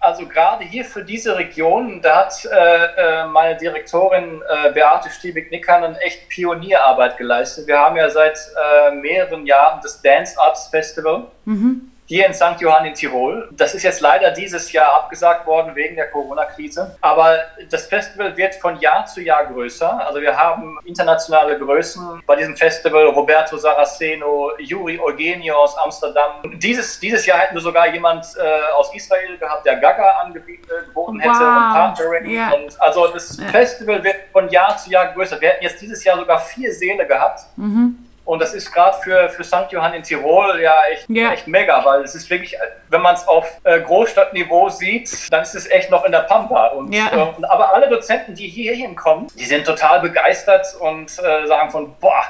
Also 0.00 0.26
gerade 0.26 0.64
hier 0.64 0.84
für 0.84 1.02
diese 1.02 1.36
Region, 1.36 2.02
da 2.02 2.26
hat 2.26 2.44
äh, 2.44 3.22
äh 3.22 3.26
meine 3.26 3.56
Direktorin 3.56 4.42
äh, 4.42 4.70
Beate 4.72 5.08
Stiebig-Nickernen 5.08 5.96
echt 5.96 6.28
Pionierarbeit 6.28 7.16
geleistet. 7.16 7.66
Wir 7.66 7.78
haben 7.78 7.96
ja 7.96 8.10
seit 8.10 8.36
äh, 8.36 8.94
mehreren 8.94 9.46
Jahren 9.46 9.80
das 9.82 10.02
Dance 10.02 10.38
Arts 10.38 10.68
Festival. 10.68 11.28
Mhm 11.46 11.90
hier 12.06 12.26
in 12.26 12.34
St. 12.34 12.60
Johann 12.60 12.84
in 12.84 12.94
Tirol. 12.94 13.48
Das 13.52 13.74
ist 13.74 13.82
jetzt 13.82 14.00
leider 14.00 14.30
dieses 14.30 14.72
Jahr 14.72 14.94
abgesagt 14.94 15.46
worden 15.46 15.74
wegen 15.74 15.96
der 15.96 16.10
Corona-Krise. 16.10 16.96
Aber 17.00 17.38
das 17.70 17.86
Festival 17.86 18.36
wird 18.36 18.54
von 18.56 18.78
Jahr 18.80 19.06
zu 19.06 19.22
Jahr 19.22 19.46
größer. 19.46 20.06
Also 20.06 20.20
wir 20.20 20.36
haben 20.36 20.78
internationale 20.84 21.58
Größen 21.58 22.22
bei 22.26 22.36
diesem 22.36 22.56
Festival. 22.56 23.06
Roberto 23.06 23.56
Saraceno, 23.56 24.52
Juri 24.58 24.98
Eugenio 24.98 25.56
aus 25.56 25.76
Amsterdam. 25.78 26.42
Dieses, 26.58 27.00
dieses 27.00 27.24
Jahr 27.26 27.38
hätten 27.38 27.54
wir 27.54 27.62
sogar 27.62 27.92
jemand 27.92 28.26
äh, 28.36 28.72
aus 28.74 28.94
Israel 28.94 29.38
gehabt, 29.38 29.64
der 29.64 29.76
Gaga 29.76 30.20
angeboten 30.22 31.20
hätte 31.20 31.32
wow. 31.32 31.56
und 31.56 31.72
Partnering. 31.74 32.30
Yeah. 32.30 32.52
Und 32.52 32.80
also 32.80 33.08
das. 33.08 33.40
Festival 33.50 34.02
wird 34.02 34.16
von 34.32 34.48
Jahr 34.48 34.76
zu 34.76 34.90
Jahr 34.90 35.12
größer. 35.12 35.40
Wir 35.40 35.50
hätten 35.50 35.64
jetzt 35.64 35.80
dieses 35.80 36.02
Jahr 36.04 36.18
sogar 36.18 36.40
vier 36.40 36.72
Säle 36.72 37.06
gehabt. 37.06 37.40
Mhm. 37.56 38.03
Und 38.24 38.40
das 38.40 38.54
ist 38.54 38.72
gerade 38.72 38.96
für, 39.02 39.28
für 39.28 39.44
St. 39.44 39.70
Johann 39.70 39.92
in 39.92 40.02
Tirol 40.02 40.58
ja 40.60 40.74
echt, 40.90 41.08
ja. 41.10 41.32
echt 41.32 41.46
mega, 41.46 41.84
weil 41.84 42.02
es 42.02 42.14
ist 42.14 42.30
wirklich, 42.30 42.56
wenn 42.88 43.02
man 43.02 43.14
es 43.14 43.28
auf 43.28 43.46
äh, 43.64 43.80
Großstadtniveau 43.80 44.70
sieht, 44.70 45.30
dann 45.30 45.42
ist 45.42 45.54
es 45.54 45.70
echt 45.70 45.90
noch 45.90 46.04
in 46.04 46.12
der 46.12 46.20
Pampa. 46.20 46.68
Und, 46.68 46.92
ja. 46.92 47.08
äh, 47.12 47.44
aber 47.44 47.74
alle 47.74 47.88
Dozenten, 47.88 48.34
die 48.34 48.48
hier 48.48 48.74
hinkommen, 48.74 49.26
die 49.38 49.44
sind 49.44 49.66
total 49.66 50.00
begeistert 50.00 50.66
und 50.80 51.10
äh, 51.18 51.46
sagen 51.46 51.70
von, 51.70 51.94
boah, 52.00 52.24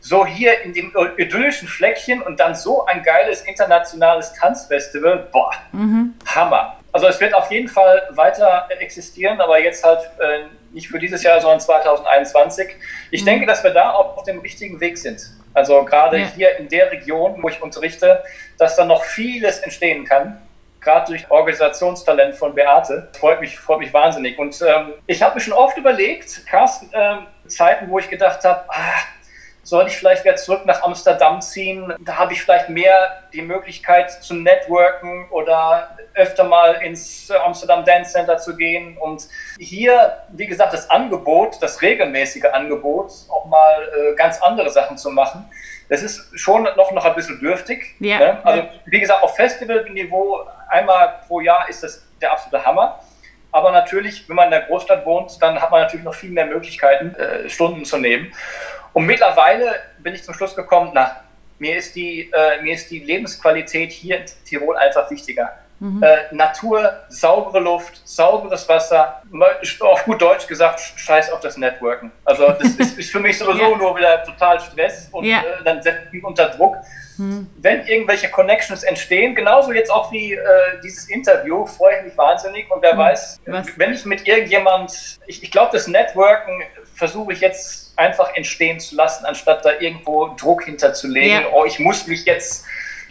so 0.00 0.26
hier 0.26 0.62
in 0.62 0.72
dem 0.72 0.92
idyllischen 1.16 1.68
Fleckchen 1.68 2.22
und 2.22 2.38
dann 2.38 2.54
so 2.54 2.84
ein 2.86 3.02
geiles 3.02 3.42
internationales 3.42 4.32
Tanzfestival, 4.34 5.28
boah, 5.32 5.52
mhm. 5.72 6.14
Hammer. 6.26 6.76
Also 6.92 7.08
es 7.08 7.20
wird 7.20 7.34
auf 7.34 7.50
jeden 7.50 7.68
Fall 7.68 8.02
weiter 8.10 8.68
existieren, 8.78 9.40
aber 9.40 9.60
jetzt 9.60 9.84
halt 9.84 10.00
äh, 10.18 10.44
nicht 10.72 10.88
für 10.88 10.98
dieses 10.98 11.22
Jahr, 11.22 11.40
sondern 11.40 11.60
2021. 11.60 12.68
Ich 13.10 13.22
mhm. 13.22 13.26
denke, 13.26 13.46
dass 13.46 13.64
wir 13.64 13.70
da 13.70 13.92
auch 13.92 14.16
auf 14.16 14.22
dem 14.22 14.38
richtigen 14.38 14.80
Weg 14.80 14.96
sind. 14.96 15.20
Also 15.56 15.82
gerade 15.86 16.18
ja. 16.18 16.26
hier 16.36 16.58
in 16.58 16.68
der 16.68 16.92
Region, 16.92 17.42
wo 17.42 17.48
ich 17.48 17.62
unterrichte, 17.62 18.22
dass 18.58 18.76
da 18.76 18.84
noch 18.84 19.04
vieles 19.04 19.58
entstehen 19.60 20.04
kann. 20.04 20.42
Gerade 20.82 21.06
durch 21.06 21.30
Organisationstalent 21.30 22.36
von 22.36 22.54
Beate. 22.54 23.08
Freut 23.18 23.40
mich, 23.40 23.58
freut 23.58 23.78
mich 23.78 23.92
wahnsinnig. 23.92 24.38
Und 24.38 24.60
ähm, 24.60 24.92
ich 25.06 25.22
habe 25.22 25.34
mir 25.34 25.40
schon 25.40 25.54
oft 25.54 25.78
überlegt, 25.78 26.46
Carsten, 26.46 26.90
ähm, 26.92 27.26
Zeiten, 27.46 27.88
wo 27.88 27.98
ich 27.98 28.10
gedacht 28.10 28.44
habe, 28.44 28.64
ah, 28.68 29.00
sollte 29.66 29.90
ich 29.90 29.96
vielleicht 29.96 30.24
wieder 30.24 30.36
zurück 30.36 30.64
nach 30.64 30.82
Amsterdam 30.82 31.40
ziehen. 31.40 31.92
Da 32.00 32.16
habe 32.16 32.32
ich 32.32 32.42
vielleicht 32.42 32.68
mehr 32.68 33.24
die 33.32 33.42
Möglichkeit 33.42 34.12
zu 34.22 34.34
networken 34.34 35.28
oder 35.30 35.96
öfter 36.14 36.44
mal 36.44 36.74
ins 36.74 37.30
Amsterdam 37.30 37.84
Dance 37.84 38.12
Center 38.12 38.38
zu 38.38 38.56
gehen. 38.56 38.96
Und 38.96 39.26
hier, 39.58 40.18
wie 40.28 40.46
gesagt, 40.46 40.72
das 40.72 40.88
Angebot, 40.88 41.60
das 41.60 41.82
regelmäßige 41.82 42.44
Angebot, 42.44 43.10
auch 43.28 43.46
mal 43.46 43.88
äh, 43.88 44.14
ganz 44.14 44.40
andere 44.40 44.70
Sachen 44.70 44.98
zu 44.98 45.10
machen. 45.10 45.44
Das 45.88 46.00
ist 46.02 46.38
schon 46.38 46.62
noch, 46.62 46.92
noch 46.92 47.04
ein 47.04 47.14
bisschen 47.16 47.40
dürftig. 47.40 47.96
Ja. 47.98 48.18
Ne? 48.18 48.40
Also, 48.44 48.68
wie 48.86 49.00
gesagt, 49.00 49.22
auf 49.24 49.34
Festivalniveau 49.34 50.46
einmal 50.68 51.20
pro 51.26 51.40
Jahr 51.40 51.68
ist 51.68 51.82
das 51.82 52.04
der 52.20 52.32
absolute 52.32 52.64
Hammer. 52.64 53.00
Aber 53.50 53.72
natürlich, 53.72 54.28
wenn 54.28 54.36
man 54.36 54.46
in 54.46 54.50
der 54.52 54.62
Großstadt 54.62 55.04
wohnt, 55.06 55.42
dann 55.42 55.60
hat 55.60 55.70
man 55.70 55.82
natürlich 55.82 56.04
noch 56.04 56.14
viel 56.14 56.30
mehr 56.30 56.46
Möglichkeiten, 56.46 57.14
äh, 57.14 57.48
Stunden 57.48 57.84
zu 57.84 57.96
nehmen. 57.98 58.32
Und 58.96 59.04
mittlerweile 59.04 59.74
bin 59.98 60.14
ich 60.14 60.24
zum 60.24 60.32
Schluss 60.32 60.56
gekommen, 60.56 60.92
na, 60.94 61.20
mir 61.58 61.76
ist 61.76 61.94
die, 61.96 62.30
äh, 62.32 62.62
mir 62.62 62.72
ist 62.72 62.90
die 62.90 63.00
Lebensqualität 63.00 63.92
hier 63.92 64.20
in 64.20 64.24
Tirol 64.46 64.74
einfach 64.78 65.10
wichtiger. 65.10 65.52
Mhm. 65.80 66.02
Äh, 66.02 66.34
Natur, 66.34 66.90
saubere 67.10 67.60
Luft, 67.60 68.00
sauberes 68.08 68.66
Wasser, 68.70 69.20
auf 69.80 70.04
gut 70.06 70.22
Deutsch 70.22 70.46
gesagt, 70.46 70.80
scheiß 70.80 71.30
auf 71.30 71.40
das 71.40 71.58
Networken. 71.58 72.10
Also 72.24 72.48
das 72.48 72.70
ist, 72.78 72.98
ist 72.98 73.12
für 73.12 73.20
mich 73.20 73.36
sowieso 73.36 73.72
ja. 73.72 73.76
nur 73.76 73.94
wieder 73.98 74.24
total 74.24 74.58
Stress 74.60 75.10
und 75.12 75.26
ja. 75.26 75.40
äh, 75.40 75.62
dann 75.62 75.82
setzt 75.82 76.10
mich 76.10 76.24
unter 76.24 76.48
Druck. 76.48 76.78
Mhm. 77.18 77.50
Wenn 77.58 77.86
irgendwelche 77.86 78.30
Connections 78.30 78.82
entstehen, 78.82 79.34
genauso 79.34 79.72
jetzt 79.72 79.90
auch 79.90 80.10
wie 80.10 80.32
äh, 80.32 80.40
dieses 80.82 81.10
Interview, 81.10 81.66
freue 81.66 81.98
ich 81.98 82.04
mich 82.04 82.16
wahnsinnig 82.16 82.70
und 82.70 82.80
wer 82.80 82.94
mhm. 82.94 82.98
weiß, 82.98 83.40
Was? 83.44 83.66
wenn 83.76 83.92
ich 83.92 84.06
mit 84.06 84.26
irgendjemand, 84.26 85.18
ich, 85.26 85.42
ich 85.42 85.50
glaube, 85.50 85.72
das 85.74 85.86
Networken 85.86 86.62
versuche 86.96 87.32
ich 87.32 87.40
jetzt 87.40 87.92
einfach 87.96 88.34
entstehen 88.34 88.80
zu 88.80 88.96
lassen, 88.96 89.24
anstatt 89.24 89.64
da 89.64 89.72
irgendwo 89.78 90.28
Druck 90.36 90.64
hinterzulegen. 90.64 91.42
Ja. 91.42 91.48
Oh, 91.52 91.64
ich 91.64 91.78
muss 91.78 92.06
mich 92.06 92.24
jetzt 92.24 92.64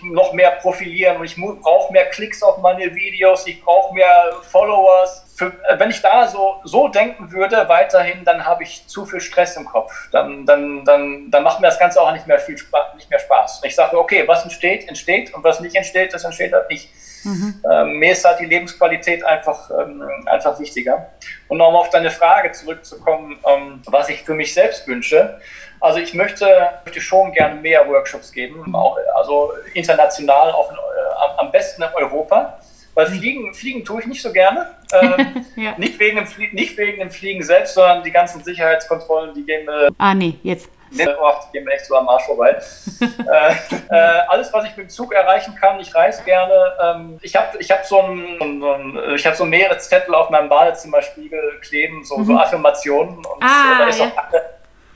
noch 0.03 0.33
mehr 0.33 0.51
profilieren 0.51 1.17
und 1.17 1.25
ich 1.25 1.35
brauche 1.35 1.91
mehr 1.91 2.05
Klicks 2.09 2.43
auf 2.43 2.57
meine 2.59 2.93
Videos, 2.93 3.47
ich 3.47 3.61
brauche 3.63 3.93
mehr 3.93 4.33
Followers. 4.51 5.23
Für, 5.35 5.47
äh, 5.67 5.79
wenn 5.79 5.89
ich 5.89 6.01
da 6.01 6.27
so, 6.27 6.61
so 6.63 6.87
denken 6.87 7.31
würde, 7.31 7.67
weiterhin, 7.67 8.23
dann 8.23 8.45
habe 8.45 8.63
ich 8.63 8.87
zu 8.87 9.05
viel 9.05 9.19
Stress 9.19 9.57
im 9.57 9.65
Kopf. 9.65 9.91
Dann, 10.11 10.45
dann, 10.45 10.85
dann, 10.85 11.29
dann 11.31 11.43
macht 11.43 11.59
mir 11.59 11.67
das 11.67 11.79
Ganze 11.79 12.01
auch 12.01 12.11
nicht 12.11 12.27
mehr 12.27 12.39
viel 12.39 12.57
Spaß. 12.57 12.95
Nicht 12.95 13.09
mehr 13.09 13.19
Spaß. 13.19 13.61
Ich 13.63 13.75
sage, 13.75 13.97
okay, 13.99 14.27
was 14.27 14.43
entsteht, 14.43 14.87
entsteht 14.87 15.33
und 15.33 15.43
was 15.43 15.59
nicht 15.59 15.75
entsteht, 15.75 16.13
das 16.13 16.23
entsteht 16.23 16.53
halt 16.53 16.69
nicht. 16.69 16.89
Mhm. 17.25 17.63
Ähm, 17.69 17.99
mir 17.99 18.11
ist 18.11 18.23
halt 18.23 18.39
die 18.39 18.45
Lebensqualität 18.45 19.25
einfach, 19.25 19.69
ähm, 19.71 20.03
einfach 20.27 20.59
wichtiger. 20.59 21.09
Und 21.47 21.57
nochmal 21.57 21.81
auf 21.81 21.89
deine 21.89 22.11
Frage 22.11 22.51
zurückzukommen, 22.51 23.37
ähm, 23.47 23.81
was 23.87 24.09
ich 24.09 24.23
für 24.23 24.35
mich 24.35 24.53
selbst 24.53 24.87
wünsche. 24.87 25.39
Also 25.81 25.99
ich 25.99 26.13
möchte, 26.13 26.47
möchte 26.85 27.01
schon 27.01 27.33
gerne 27.33 27.59
mehr 27.59 27.87
Workshops 27.89 28.31
geben, 28.31 28.73
auch, 28.75 28.97
also 29.15 29.51
international, 29.73 30.51
auch 30.51 30.71
in, 30.71 30.77
äh, 30.77 31.39
am 31.39 31.51
besten 31.51 31.83
in 31.83 31.89
Europa. 31.95 32.59
Weil 32.93 33.09
mhm. 33.09 33.19
Fliegen, 33.19 33.53
Fliegen 33.53 33.85
tue 33.85 34.01
ich 34.01 34.07
nicht 34.07 34.21
so 34.21 34.31
gerne. 34.31 34.71
Ähm, 34.93 35.45
ja. 35.55 35.75
nicht, 35.77 35.99
wegen 35.99 36.17
dem 36.17 36.27
nicht 36.53 36.77
wegen 36.77 36.99
dem 36.99 37.11
Fliegen 37.11 37.43
selbst, 37.43 37.73
sondern 37.73 38.03
die 38.03 38.11
ganzen 38.11 38.43
Sicherheitskontrollen, 38.43 39.33
die 39.33 39.45
gehen 39.45 39.65
mir. 39.65 39.89
Ah, 39.97 40.13
nee, 40.13 40.35
jetzt. 40.43 40.69
Die 40.97 41.51
gehen 41.51 41.63
mir 41.65 41.73
echt 41.73 41.85
so 41.85 41.95
am 41.95 42.07
Arsch 42.07 42.25
vorbei. 42.25 42.57
äh, 43.01 43.53
äh, 43.89 43.95
alles, 44.27 44.51
was 44.53 44.65
ich 44.65 44.75
mit 44.77 44.87
dem 44.87 44.89
Zug 44.89 45.13
erreichen 45.13 45.55
kann, 45.55 45.79
ich 45.79 45.93
reise 45.93 46.23
gerne. 46.23 46.73
Ähm, 46.81 47.19
ich 47.21 47.35
habe 47.35 47.57
ich 47.59 47.71
hab 47.71 47.85
so, 47.85 48.01
ein, 48.01 48.37
so, 48.39 48.73
ein, 48.73 49.17
hab 49.23 49.35
so 49.35 49.45
mehrere 49.45 49.77
Zettel 49.77 50.15
auf 50.15 50.29
meinem 50.29 50.49
Badezimmerspiegel 50.49 51.59
kleben, 51.61 52.03
so, 52.03 52.17
mhm. 52.17 52.25
so 52.25 52.37
Affirmationen. 52.37 53.17
Und, 53.17 53.43
ah, 53.43 53.79
da 53.79 53.87
ist 53.87 53.99
ja. 53.99 54.05
auch, 54.05 54.33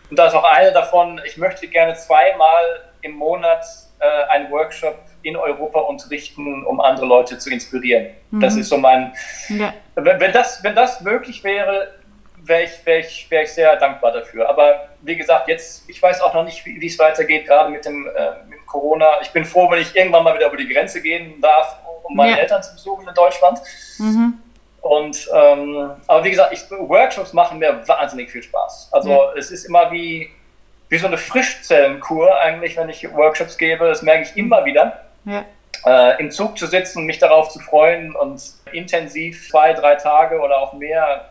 und 0.10 0.18
da 0.18 0.28
ist 0.28 0.34
auch 0.34 0.44
eine 0.44 0.72
davon, 0.72 1.22
ich 1.26 1.38
möchte 1.38 1.68
gerne 1.68 1.94
zweimal 1.96 2.64
im 3.02 3.14
Monat 3.14 3.66
äh, 4.00 4.06
einen 4.30 4.50
Workshop 4.52 4.98
in 5.22 5.36
Europa 5.36 5.80
unterrichten, 5.82 6.66
um 6.66 6.80
andere 6.80 7.06
Leute 7.06 7.38
zu 7.38 7.50
inspirieren. 7.50 8.08
Mhm. 8.32 8.40
Das 8.40 8.56
ist 8.56 8.70
so 8.70 8.78
mein. 8.78 9.14
Ja. 9.50 9.74
Wenn, 9.96 10.32
das, 10.32 10.64
wenn 10.64 10.76
das 10.76 11.02
möglich 11.02 11.44
wäre, 11.44 11.99
wäre 12.50 12.64
ich, 12.64 12.86
wär 12.86 13.00
ich, 13.00 13.32
wär 13.32 13.44
ich 13.44 13.54
sehr 13.54 13.76
dankbar 13.78 14.12
dafür. 14.12 14.50
Aber 14.50 14.90
wie 15.02 15.16
gesagt, 15.16 15.48
jetzt, 15.48 15.90
ich 15.90 16.02
weiß 16.02 16.20
auch 16.22 16.34
noch 16.34 16.44
nicht, 16.44 16.66
wie 16.66 16.86
es 16.86 17.00
weitergeht, 17.00 17.46
gerade 17.46 17.70
mit 17.70 17.86
dem, 17.86 18.08
äh, 18.08 18.44
mit 18.50 18.66
Corona. 18.66 19.22
Ich 19.22 19.32
bin 19.32 19.46
froh, 19.46 19.70
wenn 19.72 19.80
ich 19.80 19.96
irgendwann 19.96 20.24
mal 20.24 20.36
wieder 20.36 20.48
über 20.48 20.58
die 20.58 20.68
Grenze 20.68 21.02
gehen 21.02 21.40
darf, 21.42 21.78
um 22.04 22.16
meine 22.16 22.32
ja. 22.32 22.38
Eltern 22.40 22.62
zu 22.62 22.74
besuchen 22.74 23.08
in 23.08 23.14
Deutschland. 23.14 23.60
Mhm. 24.00 24.34
Und 24.82 25.30
ähm, 25.34 25.92
aber 26.08 26.24
wie 26.24 26.32
gesagt, 26.32 26.54
ich, 26.54 26.70
Workshops 26.72 27.34
machen 27.34 27.60
mir 27.60 27.88
wahnsinnig 27.88 28.32
viel 28.32 28.44
Spaß. 28.44 28.90
Also 28.92 29.10
ja. 29.10 29.34
es 29.38 29.52
ist 29.52 29.66
immer 29.66 29.92
wie, 29.92 30.30
wie 30.90 30.98
so 30.98 31.08
eine 31.08 31.18
Frischzellenkur 31.18 32.40
eigentlich, 32.40 32.78
wenn 32.78 32.90
ich 32.90 33.10
Workshops 33.14 33.58
gebe. 33.58 33.88
Das 33.88 34.02
merke 34.02 34.24
ich 34.24 34.38
immer 34.38 34.66
wieder. 34.66 35.06
Ja. 35.26 35.46
Äh, 35.86 36.20
Im 36.20 36.32
Zug 36.32 36.58
zu 36.58 36.66
sitzen 36.66 37.00
und 37.00 37.06
mich 37.06 37.20
darauf 37.20 37.50
zu 37.50 37.60
freuen 37.60 38.16
und 38.16 38.42
intensiv 38.72 39.50
zwei, 39.50 39.74
drei 39.74 39.96
Tage 39.96 40.40
oder 40.40 40.58
auch 40.58 40.74
mehr 40.74 41.29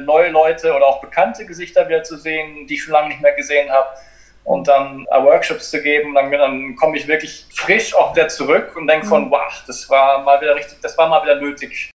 neue 0.00 0.30
Leute 0.30 0.74
oder 0.74 0.86
auch 0.86 1.00
bekannte 1.00 1.44
Gesichter 1.46 1.88
wieder 1.88 2.02
zu 2.02 2.16
sehen, 2.16 2.66
die 2.66 2.74
ich 2.74 2.82
schon 2.82 2.92
lange 2.92 3.08
nicht 3.08 3.22
mehr 3.22 3.34
gesehen 3.34 3.70
habe. 3.70 3.88
Und 4.44 4.66
dann 4.66 5.06
äh, 5.10 5.22
Workshops 5.22 5.70
zu 5.70 5.82
geben, 5.82 6.14
dann, 6.14 6.30
dann 6.30 6.74
komme 6.76 6.96
ich 6.96 7.06
wirklich 7.06 7.44
frisch 7.54 7.94
auch 7.94 8.14
wieder 8.14 8.28
zurück 8.28 8.74
und 8.76 8.86
denke 8.86 9.06
von, 9.06 9.26
mhm. 9.26 9.30
wow, 9.30 9.62
das 9.66 9.88
war 9.90 10.22
mal 10.22 10.40
wieder 10.40 10.54
richtig, 10.54 10.78
das 10.80 10.96
war 10.96 11.08
mal 11.08 11.22
wieder 11.22 11.36
nötig. 11.36 11.90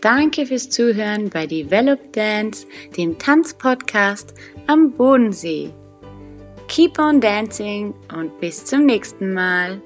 Danke 0.00 0.46
fürs 0.46 0.70
Zuhören 0.70 1.28
bei 1.28 1.46
Develop 1.46 2.12
Dance, 2.12 2.66
dem 2.96 3.18
Tanzpodcast 3.18 4.32
am 4.68 4.92
Bodensee. 4.92 5.70
Keep 6.68 6.98
on 7.00 7.20
dancing 7.20 7.92
und 8.16 8.38
bis 8.40 8.64
zum 8.64 8.86
nächsten 8.86 9.34
Mal. 9.34 9.82